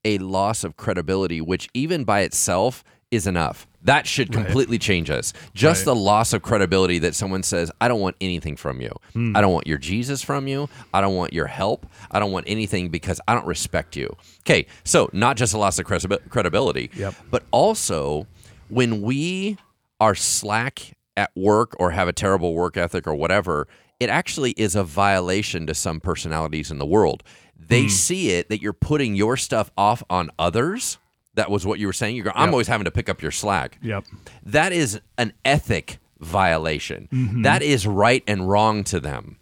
a 0.04 0.18
loss 0.18 0.64
of 0.64 0.76
credibility, 0.76 1.40
which 1.40 1.68
even 1.74 2.04
by 2.04 2.20
itself 2.20 2.82
is 3.12 3.28
enough. 3.28 3.68
That 3.84 4.06
should 4.06 4.32
completely 4.32 4.76
right. 4.76 4.80
change 4.80 5.10
us. 5.10 5.32
Just 5.54 5.80
right. 5.80 5.92
the 5.92 5.94
loss 5.94 6.32
of 6.32 6.42
credibility 6.42 6.98
that 7.00 7.14
someone 7.14 7.42
says, 7.42 7.70
I 7.80 7.88
don't 7.88 8.00
want 8.00 8.16
anything 8.20 8.56
from 8.56 8.80
you. 8.80 8.90
Mm. 9.14 9.36
I 9.36 9.40
don't 9.40 9.52
want 9.52 9.66
your 9.66 9.78
Jesus 9.78 10.22
from 10.22 10.48
you. 10.48 10.68
I 10.94 11.00
don't 11.00 11.14
want 11.14 11.32
your 11.32 11.46
help. 11.46 11.86
I 12.10 12.18
don't 12.18 12.32
want 12.32 12.46
anything 12.48 12.88
because 12.88 13.20
I 13.28 13.34
don't 13.34 13.46
respect 13.46 13.96
you. 13.96 14.16
Okay, 14.40 14.66
so 14.84 15.10
not 15.12 15.36
just 15.36 15.52
a 15.52 15.58
loss 15.58 15.78
of 15.78 15.84
credibility, 15.84 16.90
yep. 16.96 17.14
but 17.30 17.44
also 17.50 18.26
when 18.68 19.02
we 19.02 19.58
are 20.00 20.14
slack 20.14 20.96
at 21.16 21.30
work 21.36 21.76
or 21.78 21.90
have 21.90 22.08
a 22.08 22.12
terrible 22.12 22.54
work 22.54 22.76
ethic 22.76 23.06
or 23.06 23.14
whatever, 23.14 23.68
it 24.00 24.08
actually 24.08 24.52
is 24.52 24.74
a 24.74 24.82
violation 24.82 25.66
to 25.66 25.74
some 25.74 26.00
personalities 26.00 26.70
in 26.70 26.78
the 26.78 26.86
world. 26.86 27.22
They 27.56 27.84
mm. 27.84 27.90
see 27.90 28.30
it 28.30 28.48
that 28.48 28.62
you're 28.62 28.72
putting 28.72 29.14
your 29.14 29.36
stuff 29.36 29.70
off 29.76 30.02
on 30.08 30.30
others. 30.38 30.98
That 31.34 31.50
was 31.50 31.64
what 31.64 31.78
you 31.78 31.86
were 31.86 31.92
saying. 31.92 32.16
You're 32.16 32.24
going, 32.24 32.36
I'm 32.36 32.50
always 32.50 32.68
having 32.68 32.84
to 32.84 32.90
pick 32.90 33.08
up 33.08 33.22
your 33.22 33.30
slack. 33.30 33.78
Yep. 33.82 34.04
That 34.44 34.72
is 34.72 35.00
an 35.16 35.32
ethic 35.44 35.98
violation. 36.20 37.08
Mm-hmm. 37.12 37.42
That 37.42 37.62
is 37.62 37.86
right 37.86 38.22
and 38.26 38.48
wrong 38.48 38.84
to 38.84 39.00
them. 39.00 39.38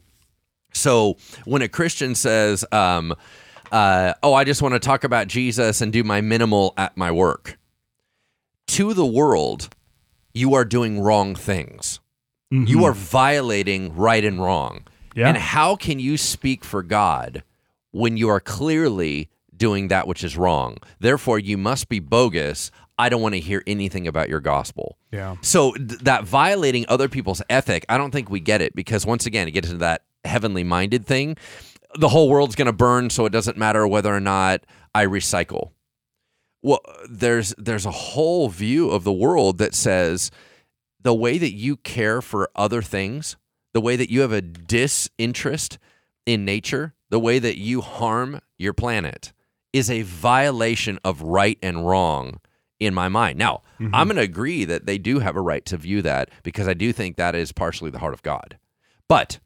So 0.73 1.17
when 1.45 1.63
a 1.63 1.69
Christian 1.69 2.15
says, 2.15 2.65
um, 2.73 3.15
uh, 3.73 4.15
"Oh, 4.23 4.35
I 4.35 4.45
just 4.45 4.63
want 4.63 4.75
to 4.75 4.81
talk 4.81 5.05
about 5.05 5.29
Jesus 5.29 5.81
and 5.81 5.93
do 5.93 6.05
my 6.05 6.21
minimal 6.21 6.75
at 6.77 6.97
my 6.97 7.11
work," 7.11 7.59
to 8.69 8.95
the 8.95 9.07
world, 9.07 9.69
you 10.33 10.55
are 10.55 10.65
doing 10.65 11.01
wrong 11.01 11.35
things. 11.35 12.01
Mm-hmm. 12.53 12.67
You 12.67 12.85
are 12.85 12.93
violating 12.93 13.95
right 13.95 14.25
and 14.25 14.41
wrong. 14.41 14.87
Yeah. 15.15 15.29
And 15.29 15.37
how 15.37 15.77
can 15.77 15.99
you 15.99 16.17
speak 16.17 16.65
for 16.65 16.83
God 16.83 17.43
when 17.91 18.17
you 18.17 18.29
are 18.29 18.41
clearly 18.41 19.29
doing 19.61 19.89
that 19.89 20.09
which 20.09 20.25
is 20.25 20.37
wrong. 20.37 20.79
Therefore, 20.99 21.39
you 21.39 21.57
must 21.57 21.89
be 21.89 22.01
bogus. 22.01 22.73
I 22.99 23.09
don't 23.09 23.23
want 23.23 23.35
to 23.35 23.41
hear 23.41 23.63
anything 23.67 24.09
about 24.09 24.29
your 24.29 24.41
gospel. 24.41 24.99
Yeah. 25.13 25.37
So 25.43 25.73
th- 25.73 26.01
that 26.01 26.25
violating 26.25 26.87
other 26.89 27.09
people's 27.09 27.41
ethic, 27.49 27.87
I 27.89 27.97
don't 27.97 28.11
think 28.11 28.29
we 28.29 28.41
get 28.41 28.61
it 28.61 28.75
because 28.75 29.07
once 29.07 29.27
again, 29.27 29.47
it 29.47 29.53
gets 29.53 29.69
into 29.69 29.79
that 29.79 30.03
heavenly 30.25 30.65
minded 30.65 31.07
thing. 31.07 31.37
The 31.95 32.09
whole 32.09 32.29
world's 32.29 32.57
going 32.57 32.67
to 32.67 32.73
burn, 32.73 33.11
so 33.11 33.27
it 33.27 33.31
doesn't 33.33 33.57
matter 33.57 33.87
whether 33.87 34.15
or 34.15 34.21
not 34.21 34.65
I 34.95 35.07
recycle. 35.07 35.71
Well, 36.63 36.81
there's 37.09 37.55
there's 37.57 37.87
a 37.87 37.91
whole 37.91 38.49
view 38.49 38.91
of 38.91 39.05
the 39.05 39.13
world 39.13 39.59
that 39.59 39.75
says 39.75 40.31
the 41.01 41.15
way 41.15 41.39
that 41.39 41.53
you 41.53 41.77
care 41.77 42.21
for 42.21 42.51
other 42.55 42.83
things, 42.83 43.37
the 43.73 43.81
way 43.81 43.97
that 43.97 44.11
you 44.11 44.21
have 44.21 44.33
a 44.33 44.43
disinterest 44.43 45.79
in 46.27 46.45
nature, 46.45 46.95
the 47.09 47.19
way 47.19 47.39
that 47.39 47.57
you 47.57 47.81
harm 47.81 48.41
your 48.59 48.75
planet 48.75 49.33
is 49.73 49.91
a 49.91 50.03
violation 50.03 50.99
of 51.05 51.23
right 51.23 51.59
and 51.63 51.87
wrong 51.87 52.41
in 52.79 52.95
my 52.95 53.09
mind. 53.09 53.39
Now, 53.39 53.63
mm-hmm. 53.79 53.95
I'm 53.95 54.09
going 54.09 54.17
to 54.17 54.23
agree 54.23 54.65
that 54.65 54.87
they 54.87 54.99
do 54.99 55.19
have 55.21 55.37
a 55.37 55.41
right 55.41 55.65
to 55.67 55.77
view 55.77 56.03
that 56.03 56.31
because 56.43 56.67
I 56.67 56.75
do 56.75 56.93
think 56.93 57.17
that 57.17 57.35
is 57.35 57.53
partially 57.53 57.91
the 57.91 57.99
heart 57.99 58.15
of 58.15 58.23
God. 58.23 58.59
But 59.07 59.39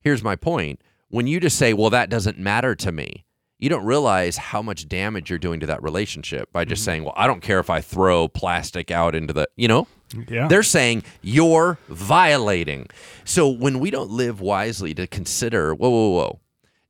here's 0.00 0.22
my 0.22 0.36
point 0.36 0.80
when 1.08 1.26
you 1.26 1.40
just 1.40 1.58
say, 1.58 1.72
well, 1.74 1.90
that 1.90 2.10
doesn't 2.10 2.38
matter 2.38 2.74
to 2.74 2.90
me, 2.90 3.24
you 3.58 3.68
don't 3.68 3.84
realize 3.84 4.36
how 4.36 4.60
much 4.60 4.88
damage 4.88 5.30
you're 5.30 5.38
doing 5.38 5.60
to 5.60 5.66
that 5.66 5.82
relationship 5.82 6.52
by 6.52 6.64
just 6.64 6.80
mm-hmm. 6.80 6.86
saying, 6.86 7.04
well, 7.04 7.14
I 7.16 7.26
don't 7.26 7.42
care 7.42 7.60
if 7.60 7.70
I 7.70 7.80
throw 7.80 8.26
plastic 8.26 8.90
out 8.90 9.14
into 9.14 9.32
the, 9.32 9.48
you 9.56 9.68
know? 9.68 9.86
Yeah. 10.28 10.48
They're 10.48 10.62
saying 10.62 11.04
you're 11.22 11.78
violating. 11.88 12.88
So 13.24 13.48
when 13.48 13.78
we 13.78 13.90
don't 13.90 14.10
live 14.10 14.40
wisely 14.40 14.94
to 14.94 15.06
consider, 15.06 15.74
whoa, 15.74 15.88
whoa, 15.88 16.08
whoa, 16.08 16.40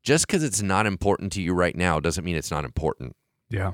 just 0.03 0.27
because 0.27 0.43
it's 0.43 0.63
not 0.63 0.87
important 0.87 1.33
to 1.33 1.43
you 1.43 1.55
right 1.55 1.77
now 1.77 2.01
doesn't 2.01 2.25
mean 2.25 2.37
it's 2.37 2.51
not 2.51 2.65
important. 2.65 3.15
Yeah. 3.51 3.73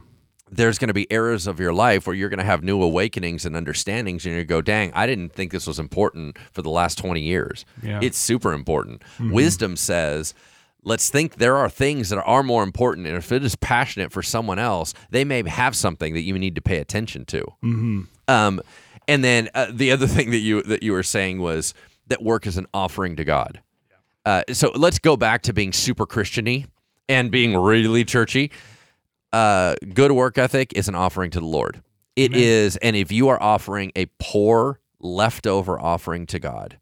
There's 0.50 0.78
going 0.78 0.88
to 0.88 0.94
be 0.94 1.06
eras 1.10 1.46
of 1.46 1.60
your 1.60 1.74
life 1.74 2.06
where 2.06 2.16
you're 2.16 2.30
going 2.30 2.38
to 2.38 2.44
have 2.44 2.62
new 2.62 2.82
awakenings 2.82 3.44
and 3.44 3.54
understandings, 3.54 4.24
and 4.24 4.34
you 4.34 4.44
go, 4.44 4.62
dang, 4.62 4.92
I 4.94 5.06
didn't 5.06 5.32
think 5.34 5.52
this 5.52 5.66
was 5.66 5.78
important 5.78 6.38
for 6.52 6.62
the 6.62 6.70
last 6.70 6.96
20 6.96 7.20
years. 7.20 7.66
Yeah. 7.82 8.00
It's 8.02 8.16
super 8.16 8.54
important. 8.54 9.02
Mm-hmm. 9.18 9.32
Wisdom 9.32 9.76
says, 9.76 10.32
let's 10.82 11.10
think 11.10 11.36
there 11.36 11.56
are 11.56 11.68
things 11.68 12.08
that 12.08 12.22
are 12.22 12.42
more 12.42 12.62
important. 12.62 13.06
And 13.06 13.16
if 13.16 13.30
it 13.30 13.44
is 13.44 13.56
passionate 13.56 14.10
for 14.10 14.22
someone 14.22 14.58
else, 14.58 14.94
they 15.10 15.24
may 15.24 15.46
have 15.46 15.76
something 15.76 16.14
that 16.14 16.22
you 16.22 16.38
need 16.38 16.54
to 16.54 16.62
pay 16.62 16.78
attention 16.78 17.24
to. 17.26 17.40
Mm-hmm. 17.62 18.02
Um, 18.26 18.60
and 19.06 19.24
then 19.24 19.48
uh, 19.54 19.66
the 19.70 19.92
other 19.92 20.06
thing 20.06 20.30
that 20.30 20.38
you 20.38 20.62
that 20.62 20.82
you 20.82 20.92
were 20.92 21.02
saying 21.02 21.40
was 21.40 21.74
that 22.06 22.22
work 22.22 22.46
is 22.46 22.56
an 22.56 22.66
offering 22.72 23.16
to 23.16 23.24
God. 23.24 23.60
Uh, 24.28 24.42
so 24.52 24.70
let's 24.74 24.98
go 24.98 25.16
back 25.16 25.40
to 25.40 25.54
being 25.54 25.72
super 25.72 26.04
Christiany 26.04 26.66
and 27.08 27.30
being 27.30 27.56
really 27.56 28.04
churchy. 28.04 28.50
Uh, 29.32 29.74
good 29.94 30.12
work 30.12 30.36
ethic 30.36 30.74
is 30.74 30.86
an 30.86 30.94
offering 30.94 31.30
to 31.30 31.40
the 31.40 31.46
Lord. 31.46 31.82
It 32.14 32.32
Amen. 32.32 32.42
is, 32.42 32.76
and 32.76 32.94
if 32.94 33.10
you 33.10 33.28
are 33.28 33.42
offering 33.42 33.90
a 33.96 34.04
poor 34.18 34.80
leftover 35.00 35.80
offering 35.80 36.26
to 36.26 36.38
God, 36.38 36.78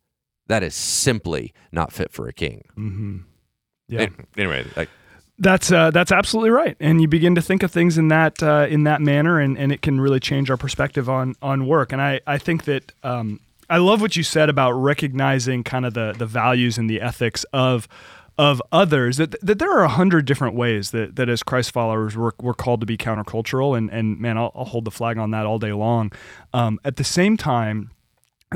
that 0.49 0.64
is 0.64 0.74
simply 0.74 1.55
not 1.70 1.92
fit 1.92 2.11
for 2.11 2.26
a 2.26 2.32
king. 2.32 2.64
Mm-hmm. 2.76 3.18
Yeah. 3.90 4.09
Anyway, 4.36 4.66
like, 4.74 4.88
that's 5.38 5.70
uh, 5.70 5.92
that's 5.92 6.11
absolutely 6.11 6.51
right, 6.51 6.76
and 6.80 7.01
you 7.01 7.07
begin 7.07 7.36
to 7.36 7.42
think 7.42 7.62
of 7.62 7.70
things 7.70 7.97
in 7.97 8.09
that 8.09 8.42
uh, 8.42 8.66
in 8.68 8.82
that 8.84 9.01
manner, 9.01 9.38
and, 9.38 9.57
and 9.57 9.70
it 9.70 9.82
can 9.82 10.01
really 10.01 10.18
change 10.18 10.51
our 10.51 10.57
perspective 10.57 11.09
on 11.09 11.36
on 11.42 11.68
work. 11.68 11.92
And 11.92 12.03
I 12.03 12.20
I 12.26 12.38
think 12.38 12.64
that 12.64 12.92
um, 13.05 13.38
I 13.68 13.78
love 13.78 14.00
what 14.00 14.16
you 14.16 14.22
said 14.22 14.48
about 14.48 14.72
recognizing 14.72 15.64
kind 15.64 15.86
of 15.86 15.94
the 15.94 16.14
the 16.16 16.26
values 16.26 16.78
and 16.78 16.88
the 16.88 17.00
ethics 17.00 17.44
of 17.52 17.88
of 18.38 18.60
others 18.70 19.16
that, 19.16 19.34
that 19.40 19.58
there 19.58 19.72
are 19.72 19.82
a 19.82 19.88
hundred 19.88 20.26
different 20.26 20.54
ways 20.54 20.90
that, 20.90 21.16
that 21.16 21.28
as 21.28 21.42
Christ 21.42 21.70
followers 21.70 22.16
we're, 22.16 22.32
we're 22.40 22.54
called 22.54 22.80
to 22.80 22.86
be 22.86 22.96
countercultural 22.96 23.76
and, 23.76 23.90
and 23.90 24.20
man 24.20 24.36
I'll, 24.36 24.52
I'll 24.54 24.66
hold 24.66 24.84
the 24.84 24.90
flag 24.90 25.18
on 25.18 25.30
that 25.30 25.46
all 25.46 25.58
day 25.58 25.72
long. 25.72 26.12
Um, 26.52 26.78
at 26.84 26.96
the 26.96 27.04
same 27.04 27.36
time 27.36 27.90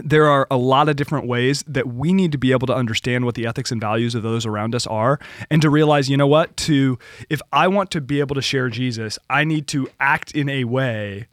there 0.05 0.27
are 0.27 0.47
a 0.51 0.57
lot 0.57 0.89
of 0.89 0.97
different 0.97 1.27
ways 1.27 1.65
that 1.67 1.89
we 1.89 2.13
need 2.13 2.31
to 2.33 2.39
be 2.39 2.53
able 2.53 2.67
to 2.67 2.75
understand 2.75 3.25
what 3.25 3.35
the 3.35 3.47
ethics 3.47 3.73
and 3.73 3.81
values 3.81 4.15
of 4.15 4.23
those 4.23 4.47
around 4.47 4.75
us 4.75 4.87
are 4.87 5.19
and 5.51 5.61
to 5.63 5.71
realize 5.71 6.09
you 6.09 6.17
know 6.17 6.27
what 6.27 6.57
to 6.57 6.99
if 7.29 7.41
I 7.53 7.67
want 7.67 7.91
to 7.93 8.01
be 8.01 8.21
able 8.21 8.35
to 8.37 8.43
share 8.43 8.69
Jesus 8.69 9.19
I 9.29 9.45
need 9.45 9.67
to 9.69 9.89
act 9.99 10.33
in 10.33 10.49
a 10.49 10.65
way 10.65 11.27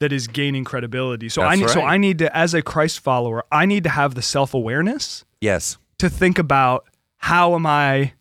that 0.00 0.12
is 0.12 0.26
gaining 0.26 0.64
credibility. 0.64 1.28
So 1.28 1.42
That's 1.42 1.52
I 1.52 1.54
need 1.56 1.62
right. 1.62 1.70
so 1.72 1.80
I 1.82 1.96
need 1.96 2.18
to 2.18 2.36
as 2.36 2.54
a 2.54 2.62
Christ 2.62 3.00
follower, 3.00 3.44
I 3.52 3.66
need 3.66 3.84
to 3.84 3.90
have 3.90 4.14
the 4.14 4.22
self-awareness 4.22 5.24
yes 5.40 5.78
to 5.98 6.10
think 6.10 6.38
about 6.38 6.86
how 7.18 7.54
am 7.54 7.66
I 7.66 8.14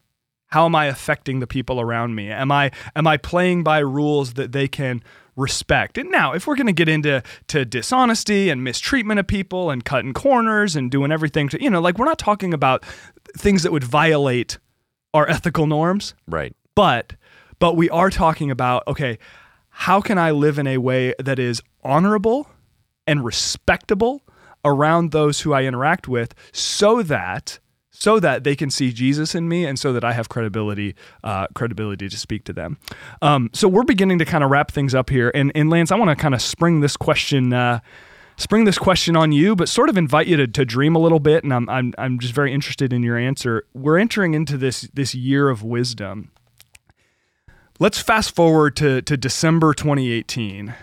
how 0.47 0.65
am 0.65 0.75
I 0.75 0.85
affecting 0.85 1.39
the 1.39 1.47
people 1.47 1.79
around 1.79 2.15
me? 2.15 2.29
Am 2.29 2.51
I 2.51 2.71
am 2.95 3.07
I 3.07 3.17
playing 3.17 3.63
by 3.63 3.79
rules 3.79 4.33
that 4.33 4.51
they 4.51 4.67
can 4.67 5.03
respect? 5.35 5.97
And 5.97 6.11
now, 6.11 6.33
if 6.33 6.47
we're 6.47 6.55
going 6.55 6.67
to 6.67 6.73
get 6.73 6.89
into 6.89 7.23
to 7.47 7.65
dishonesty 7.65 8.49
and 8.49 8.63
mistreatment 8.63 9.19
of 9.19 9.27
people 9.27 9.69
and 9.69 9.85
cutting 9.85 10.13
corners 10.13 10.75
and 10.75 10.91
doing 10.91 11.11
everything 11.11 11.49
to 11.49 11.63
you 11.63 11.69
know, 11.69 11.79
like 11.79 11.97
we're 11.97 12.05
not 12.05 12.19
talking 12.19 12.53
about 12.53 12.83
things 13.37 13.63
that 13.63 13.71
would 13.71 13.83
violate 13.83 14.57
our 15.13 15.27
ethical 15.29 15.65
norms. 15.65 16.13
right 16.27 16.55
But 16.75 17.13
but 17.59 17.77
we 17.77 17.89
are 17.89 18.09
talking 18.09 18.51
about 18.51 18.83
okay, 18.87 19.17
how 19.69 20.01
can 20.01 20.17
I 20.17 20.31
live 20.31 20.59
in 20.59 20.67
a 20.67 20.77
way 20.79 21.13
that 21.19 21.39
is 21.39 21.61
honorable 21.83 22.49
and 23.07 23.23
respectable 23.23 24.21
around 24.65 25.11
those 25.11 25.41
who 25.41 25.53
I 25.53 25.63
interact 25.63 26.07
with 26.07 26.35
so 26.51 27.01
that 27.03 27.59
so 27.91 28.17
that 28.17 28.45
they 28.45 28.55
can 28.55 28.69
see 28.69 28.93
Jesus 28.93 29.35
in 29.35 29.49
me 29.49 29.65
and 29.65 29.77
so 29.77 29.91
that 29.91 30.05
I 30.05 30.13
have 30.13 30.29
credibility 30.29 30.95
uh, 31.23 31.47
credibility 31.53 32.07
to 32.07 32.17
speak 32.17 32.45
to 32.45 32.53
them. 32.53 32.77
Um, 33.21 33.49
so 33.53 33.67
we're 33.67 33.83
beginning 33.83 34.19
to 34.19 34.25
kind 34.25 34.43
of 34.43 34.49
wrap 34.49 34.71
things 34.71 34.95
up 34.95 35.09
here. 35.09 35.31
And, 35.35 35.51
and 35.53 35.69
Lance, 35.69 35.91
I 35.91 35.97
want 35.97 36.09
to 36.09 36.15
kind 36.15 36.33
of 36.33 36.41
spring 36.41 36.79
this 36.79 36.95
question 36.95 37.51
uh, 37.51 37.79
spring 38.39 38.63
this 38.63 38.77
question 38.77 39.15
on 39.15 39.31
you, 39.31 39.55
but 39.55 39.67
sort 39.67 39.89
of 39.89 39.97
invite 39.97 40.27
you 40.27 40.37
to, 40.37 40.47
to 40.47 40.65
dream 40.65 40.95
a 40.95 40.99
little 40.99 41.19
bit. 41.19 41.43
And 41.43 41.53
I'm, 41.53 41.69
I'm, 41.69 41.93
I'm 41.97 42.19
just 42.19 42.33
very 42.33 42.53
interested 42.53 42.93
in 42.93 43.03
your 43.03 43.17
answer. 43.17 43.65
We're 43.73 43.97
entering 43.97 44.33
into 44.33 44.57
this, 44.57 44.89
this 44.93 45.13
year 45.13 45.49
of 45.49 45.61
wisdom. 45.61 46.31
Let's 47.79 47.99
fast 47.99 48.33
forward 48.33 48.75
to, 48.77 49.01
to 49.01 49.17
December 49.17 49.73
2018. 49.73 50.73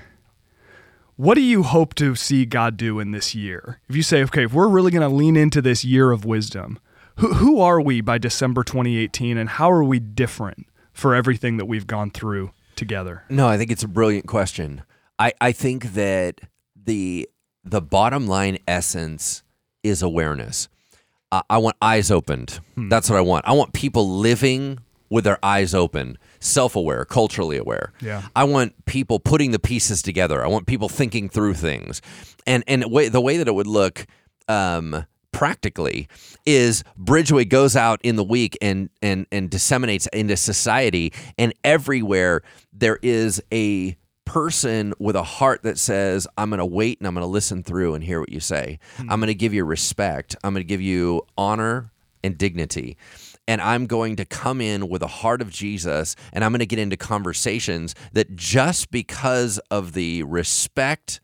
What 1.17 1.35
do 1.35 1.41
you 1.41 1.63
hope 1.63 1.95
to 1.95 2.15
see 2.15 2.45
God 2.45 2.77
do 2.77 3.01
in 3.01 3.11
this 3.11 3.35
year? 3.35 3.81
If 3.89 3.97
you 3.97 4.03
say, 4.03 4.23
okay, 4.25 4.45
if 4.45 4.53
we're 4.53 4.69
really 4.69 4.91
going 4.91 5.09
to 5.09 5.15
lean 5.15 5.35
into 5.35 5.63
this 5.63 5.83
year 5.83 6.11
of 6.11 6.27
wisdom, 6.27 6.79
who, 7.17 7.33
who 7.35 7.61
are 7.61 7.81
we 7.81 8.03
by 8.03 8.19
December 8.19 8.63
2018 8.63 9.39
and 9.39 9.49
how 9.49 9.71
are 9.73 9.83
we 9.83 9.99
different 9.99 10.67
for 10.93 11.15
everything 11.15 11.57
that 11.57 11.65
we've 11.65 11.87
gone 11.87 12.11
through 12.11 12.51
together? 12.75 13.25
No, 13.31 13.49
I 13.49 13.57
think 13.57 13.71
it's 13.71 13.83
a 13.83 13.89
brilliant 13.89 14.27
question. 14.27 14.83
I, 15.19 15.33
I 15.41 15.53
think 15.53 15.95
that 15.95 16.43
the 16.75 17.29
the 17.65 17.81
bottom 17.81 18.29
line 18.29 18.59
essence 18.69 19.43
is 19.83 20.03
awareness. 20.03 20.69
I, 21.33 21.43
I 21.49 21.59
want 21.59 21.77
eyes 21.81 22.11
opened. 22.11 22.61
Hmm. 22.75 22.91
That's 22.91 23.09
what 23.09 23.17
I 23.17 23.23
want. 23.23 23.49
I 23.49 23.53
want 23.53 23.73
people 23.73 24.19
living 24.19 24.81
with 25.09 25.25
their 25.25 25.39
eyes 25.43 25.75
open, 25.75 26.19
self 26.47 26.77
aware, 26.77 27.05
culturally 27.05 27.57
aware. 27.57 27.93
Yeah. 28.01 28.23
I 28.35 28.45
want 28.45 28.87
people 28.87 29.19
putting 29.19 29.51
the 29.51 29.59
pieces 29.59 30.03
together. 30.03 30.45
I 30.45 30.49
want 30.49 30.67
people 30.67 30.89
thinking 30.89 31.29
through 31.29 31.55
things. 31.55 32.01
And 32.47 32.65
and 32.67 32.85
way, 32.91 33.09
the 33.09 33.21
way 33.21 33.37
that 33.37 33.49
it 33.49 33.55
would 33.55 33.67
look 33.67 34.07
um, 34.49 35.05
practically 35.33 36.09
is 36.47 36.85
Bridgeway 36.99 37.49
goes 37.49 37.77
out 37.77 38.01
in 38.03 38.17
the 38.17 38.25
week 38.25 38.57
and 38.63 38.89
and 39.03 39.27
and 39.31 39.51
disseminates 39.51 40.07
into 40.09 40.37
society 40.37 41.13
and 41.37 41.53
everywhere 41.65 42.43
there 42.73 42.99
is 43.03 43.43
a 43.53 43.97
person 44.25 44.93
with 44.99 45.17
a 45.17 45.23
heart 45.23 45.63
that 45.63 45.79
says, 45.79 46.27
I'm 46.37 46.51
going 46.51 46.59
to 46.59 46.67
wait 46.67 46.99
and 46.99 47.07
I'm 47.07 47.15
going 47.15 47.23
to 47.23 47.29
listen 47.29 47.63
through 47.63 47.95
and 47.95 48.05
hear 48.05 48.21
what 48.21 48.31
you 48.31 48.41
say. 48.41 48.79
Mm-hmm. 48.97 49.11
I'm 49.11 49.21
going 49.21 49.29
to 49.29 49.35
give 49.35 49.55
you 49.55 49.65
respect. 49.65 50.37
I'm 50.45 50.53
going 50.53 50.65
to 50.65 50.69
give 50.69 50.83
you 50.83 51.23
honor 51.39 51.93
and 52.23 52.37
dignity. 52.37 52.97
And 53.49 53.61
I'm 53.61 53.87
going 53.87 54.17
to 54.17 54.25
come 54.25 54.61
in 54.61 54.89
with 54.89 55.03
a 55.03 55.07
heart 55.07 55.41
of 55.41 55.51
Jesus 55.51 56.17
and 56.33 56.45
I'm 56.45 56.53
going 56.53 56.61
to 56.61 56.67
get 56.67 56.79
into 56.79 56.97
conversations 56.97 57.95
that 58.13 58.35
just 58.35 58.91
because 58.91 59.59
of 59.71 59.93
the 59.93 60.23
respect 60.25 61.21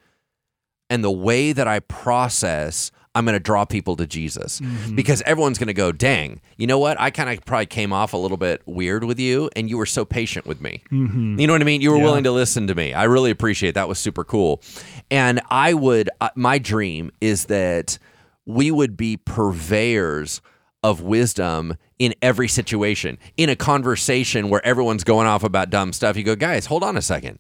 and 0.88 1.02
the 1.02 1.10
way 1.10 1.52
that 1.52 1.66
I 1.66 1.80
process 1.80 2.90
I'm 3.14 3.26
going 3.26 3.34
to 3.34 3.40
draw 3.40 3.64
people 3.64 3.96
to 3.96 4.06
Jesus 4.06 4.60
mm-hmm. 4.60 4.94
because 4.94 5.20
everyone's 5.22 5.58
going 5.58 5.66
to 5.68 5.74
go, 5.74 5.92
dang, 5.92 6.40
you 6.56 6.66
know 6.66 6.78
what? 6.78 6.98
I 6.98 7.10
kind 7.10 7.28
of 7.28 7.44
probably 7.44 7.66
came 7.66 7.92
off 7.92 8.14
a 8.14 8.16
little 8.16 8.38
bit 8.38 8.62
weird 8.64 9.04
with 9.04 9.18
you 9.18 9.50
and 9.54 9.68
you 9.68 9.76
were 9.76 9.86
so 9.86 10.04
patient 10.04 10.46
with 10.46 10.60
me. 10.62 10.82
Mm-hmm. 10.90 11.38
You 11.38 11.46
know 11.46 11.52
what 11.52 11.60
I 11.60 11.64
mean? 11.64 11.82
You 11.82 11.90
were 11.90 11.98
yeah. 11.98 12.04
willing 12.04 12.24
to 12.24 12.32
listen 12.32 12.66
to 12.68 12.74
me. 12.74 12.94
I 12.94 13.04
really 13.04 13.30
appreciate 13.30 13.70
it. 13.70 13.74
That 13.74 13.88
was 13.88 13.98
super 13.98 14.24
cool. 14.24 14.62
And 15.10 15.42
I 15.50 15.74
would, 15.74 16.08
uh, 16.22 16.30
my 16.36 16.58
dream 16.58 17.10
is 17.20 17.46
that 17.46 17.98
we 18.46 18.70
would 18.70 18.96
be 18.96 19.18
purveyors 19.18 20.40
of 20.82 21.02
wisdom 21.02 21.76
in 22.03 22.14
every 22.20 22.48
situation. 22.48 23.16
In 23.36 23.48
a 23.48 23.55
conversation 23.55 24.48
where 24.48 24.64
everyone's 24.66 25.05
going 25.05 25.28
off 25.28 25.44
about 25.44 25.70
dumb 25.70 25.92
stuff, 25.92 26.16
you 26.16 26.24
go, 26.24 26.34
guys, 26.34 26.66
hold 26.66 26.82
on 26.82 26.96
a 26.96 27.03
second. 27.03 27.38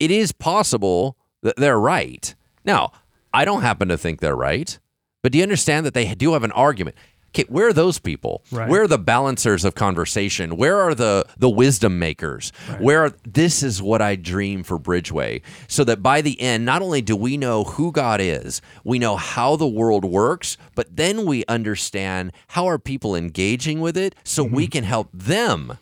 It 0.00 0.10
is 0.10 0.32
possible 0.32 1.16
that 1.42 1.54
they're 1.56 1.78
right. 1.78 2.34
Now, 2.64 2.90
I 3.32 3.44
don't 3.44 3.62
happen 3.62 3.86
to 3.88 3.96
think 3.96 4.18
they're 4.18 4.34
right. 4.34 4.76
But 5.22 5.30
do 5.30 5.38
you 5.38 5.44
understand 5.44 5.86
that 5.86 5.94
they 5.94 6.12
do 6.16 6.32
have 6.32 6.42
an 6.42 6.50
argument? 6.52 6.96
Okay, 7.34 7.44
where 7.48 7.68
are 7.68 7.72
those 7.72 7.98
people? 7.98 8.42
Right. 8.50 8.68
Where 8.68 8.82
are 8.82 8.88
the 8.88 8.98
balancers 8.98 9.64
of 9.64 9.74
conversation? 9.74 10.56
Where 10.56 10.78
are 10.78 10.94
the 10.94 11.26
the 11.36 11.50
wisdom 11.50 11.98
makers? 11.98 12.52
Right. 12.68 12.80
Where 12.80 13.04
are, 13.04 13.12
this 13.24 13.62
is 13.62 13.82
what 13.82 14.00
I 14.00 14.16
dream 14.16 14.62
for 14.62 14.78
Bridgeway, 14.78 15.42
so 15.66 15.84
that 15.84 16.02
by 16.02 16.22
the 16.22 16.40
end, 16.40 16.64
not 16.64 16.80
only 16.80 17.02
do 17.02 17.14
we 17.14 17.36
know 17.36 17.64
who 17.64 17.92
God 17.92 18.20
is, 18.20 18.62
we 18.82 18.98
know 18.98 19.16
how 19.16 19.56
the 19.56 19.68
world 19.68 20.04
works, 20.04 20.56
but 20.74 20.96
then 20.96 21.26
we 21.26 21.44
understand 21.46 22.32
how 22.48 22.66
are 22.66 22.78
people 22.78 23.14
engaging 23.14 23.80
with 23.80 23.96
it, 23.96 24.14
so 24.24 24.44
mm-hmm. 24.44 24.54
we 24.56 24.66
can 24.66 24.84
help 24.84 25.10
them 25.12 25.78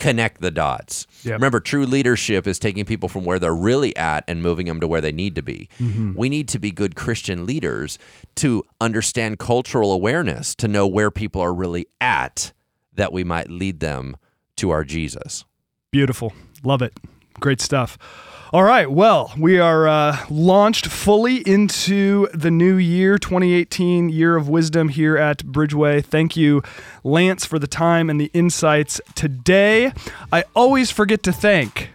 connect 0.00 0.40
the 0.40 0.50
dots. 0.50 1.06
Yep. 1.22 1.34
Remember, 1.34 1.60
true 1.60 1.86
leadership 1.86 2.46
is 2.46 2.58
taking 2.58 2.84
people 2.84 3.08
from 3.08 3.24
where 3.24 3.38
they're 3.38 3.54
really 3.54 3.96
at 3.96 4.24
and 4.28 4.42
moving 4.42 4.66
them 4.66 4.80
to 4.80 4.88
where 4.88 5.00
they 5.00 5.12
need 5.12 5.34
to 5.36 5.42
be. 5.42 5.68
Mm-hmm. 5.78 6.14
We 6.14 6.28
need 6.28 6.48
to 6.48 6.58
be 6.58 6.70
good 6.70 6.94
Christian 6.94 7.46
leaders 7.46 7.98
to 8.36 8.64
understand 8.80 9.38
cultural 9.38 9.92
awareness, 9.92 10.54
to 10.56 10.68
know 10.68 10.86
where 10.86 11.10
people 11.10 11.40
are 11.40 11.54
really 11.54 11.86
at, 12.00 12.52
that 12.92 13.12
we 13.12 13.24
might 13.24 13.50
lead 13.50 13.80
them 13.80 14.16
to 14.56 14.70
our 14.70 14.84
Jesus. 14.84 15.44
Beautiful. 15.90 16.32
Love 16.62 16.82
it. 16.82 16.92
Great 17.40 17.60
stuff. 17.60 17.98
All 18.54 18.62
right. 18.62 18.88
Well, 18.88 19.32
we 19.36 19.58
are 19.58 19.88
uh, 19.88 20.16
launched 20.30 20.86
fully 20.86 21.38
into 21.38 22.28
the 22.32 22.52
new 22.52 22.76
year, 22.76 23.18
2018 23.18 24.10
year 24.10 24.36
of 24.36 24.48
wisdom 24.48 24.90
here 24.90 25.16
at 25.16 25.38
Bridgeway. 25.38 26.04
Thank 26.04 26.36
you, 26.36 26.62
Lance, 27.02 27.44
for 27.44 27.58
the 27.58 27.66
time 27.66 28.08
and 28.08 28.20
the 28.20 28.30
insights 28.32 29.00
today. 29.16 29.92
I 30.32 30.44
always 30.54 30.92
forget 30.92 31.24
to 31.24 31.32
thank 31.32 31.93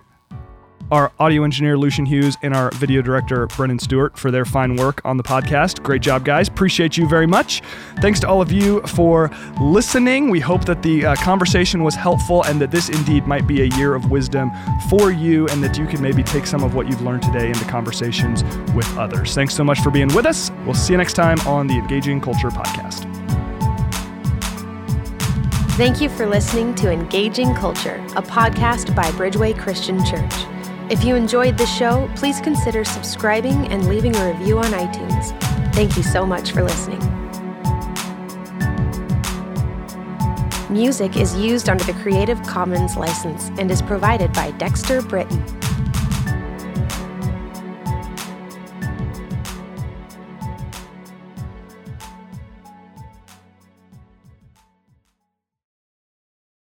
our 0.92 1.12
audio 1.20 1.44
engineer 1.44 1.78
Lucian 1.78 2.06
Hughes 2.06 2.38
and 2.42 2.54
our 2.54 2.72
video 2.72 3.02
director 3.02 3.48
Brennan 3.48 3.80
Stewart 3.80 4.18
for 4.18 4.32
their 4.32 4.46
fine 4.46 4.76
work 4.76 5.02
on 5.06 5.18
the 5.18 5.24
podcast. 5.24 5.84
Great 5.84 6.02
job, 6.02 6.26
guys. 6.26 6.48
Appreciate 6.48 6.98
you 6.98 7.08
very 7.08 7.28
much. 7.28 7.62
Thanks 8.02 8.20
to 8.22 8.28
all 8.28 8.42
of 8.42 8.52
you 8.52 8.82
for 8.82 9.30
listening. 9.62 10.30
We 10.30 10.40
hope 10.40 10.66
that 10.66 10.82
the 10.82 11.06
uh, 11.06 11.16
conversation 11.18 11.84
was 11.84 11.96
helpful 11.96 12.44
and 12.44 12.60
that 12.62 12.72
this 12.72 12.90
indeed 12.90 13.28
might 13.28 13.48
be 13.48 13.62
a 13.62 13.66
year 13.78 13.96
of 13.96 14.10
wisdom 14.10 14.52
for 14.90 15.12
you 15.12 15.48
and 15.50 15.64
that 15.64 15.78
you 15.78 15.86
can 15.86 16.02
maybe 16.02 16.24
take 16.24 16.46
some 16.46 16.64
of 16.64 16.76
what 16.76 16.90
you've 16.90 17.02
learned 17.02 17.24
today 17.24 17.48
into 17.48 17.66
conversations 17.66 18.44
with 18.74 18.88
others. 18.98 19.36
Thanks 19.36 19.54
so 19.54 19.64
much 19.64 19.80
for 19.82 19.92
being 19.92 20.14
with 20.14 20.26
us. 20.26 20.52
We'll 20.66 20.74
see 20.74 20.94
you 20.94 20.98
next 20.98 21.14
time 21.14 21.40
on 21.42 21.68
the 21.68 21.76
Engaging 21.76 22.20
Culture 22.22 22.50
podcast. 22.50 23.06
Thank 25.80 26.02
you 26.02 26.10
for 26.10 26.26
listening 26.26 26.76
to 26.76 26.92
Engaging 26.92 27.56
Culture, 27.56 28.04
a 28.18 28.22
podcast 28.22 28.94
by 28.94 29.06
Bridgeway 29.12 29.58
Christian 29.58 30.04
Church. 30.04 30.34
If 30.90 31.04
you 31.04 31.16
enjoyed 31.16 31.56
the 31.56 31.68
show, 31.68 32.10
please 32.16 32.42
consider 32.42 32.84
subscribing 32.84 33.68
and 33.68 33.88
leaving 33.88 34.16
a 34.16 34.34
review 34.34 34.58
on 34.58 34.72
iTunes. 34.72 35.40
Thank 35.76 35.96
you 35.96 36.02
so 36.02 36.26
much 36.26 36.52
for 36.52 36.64
listening. 36.64 37.00
Music 40.68 41.16
is 41.16 41.36
used 41.36 41.70
under 41.70 41.84
the 41.84 41.94
Creative 42.02 42.42
Commons 42.42 42.98
license 42.98 43.50
and 43.60 43.70
is 43.70 43.84
provided 43.84 44.34
by 44.34 44.50
Dexter 44.52 45.04
Britain. 45.04 45.46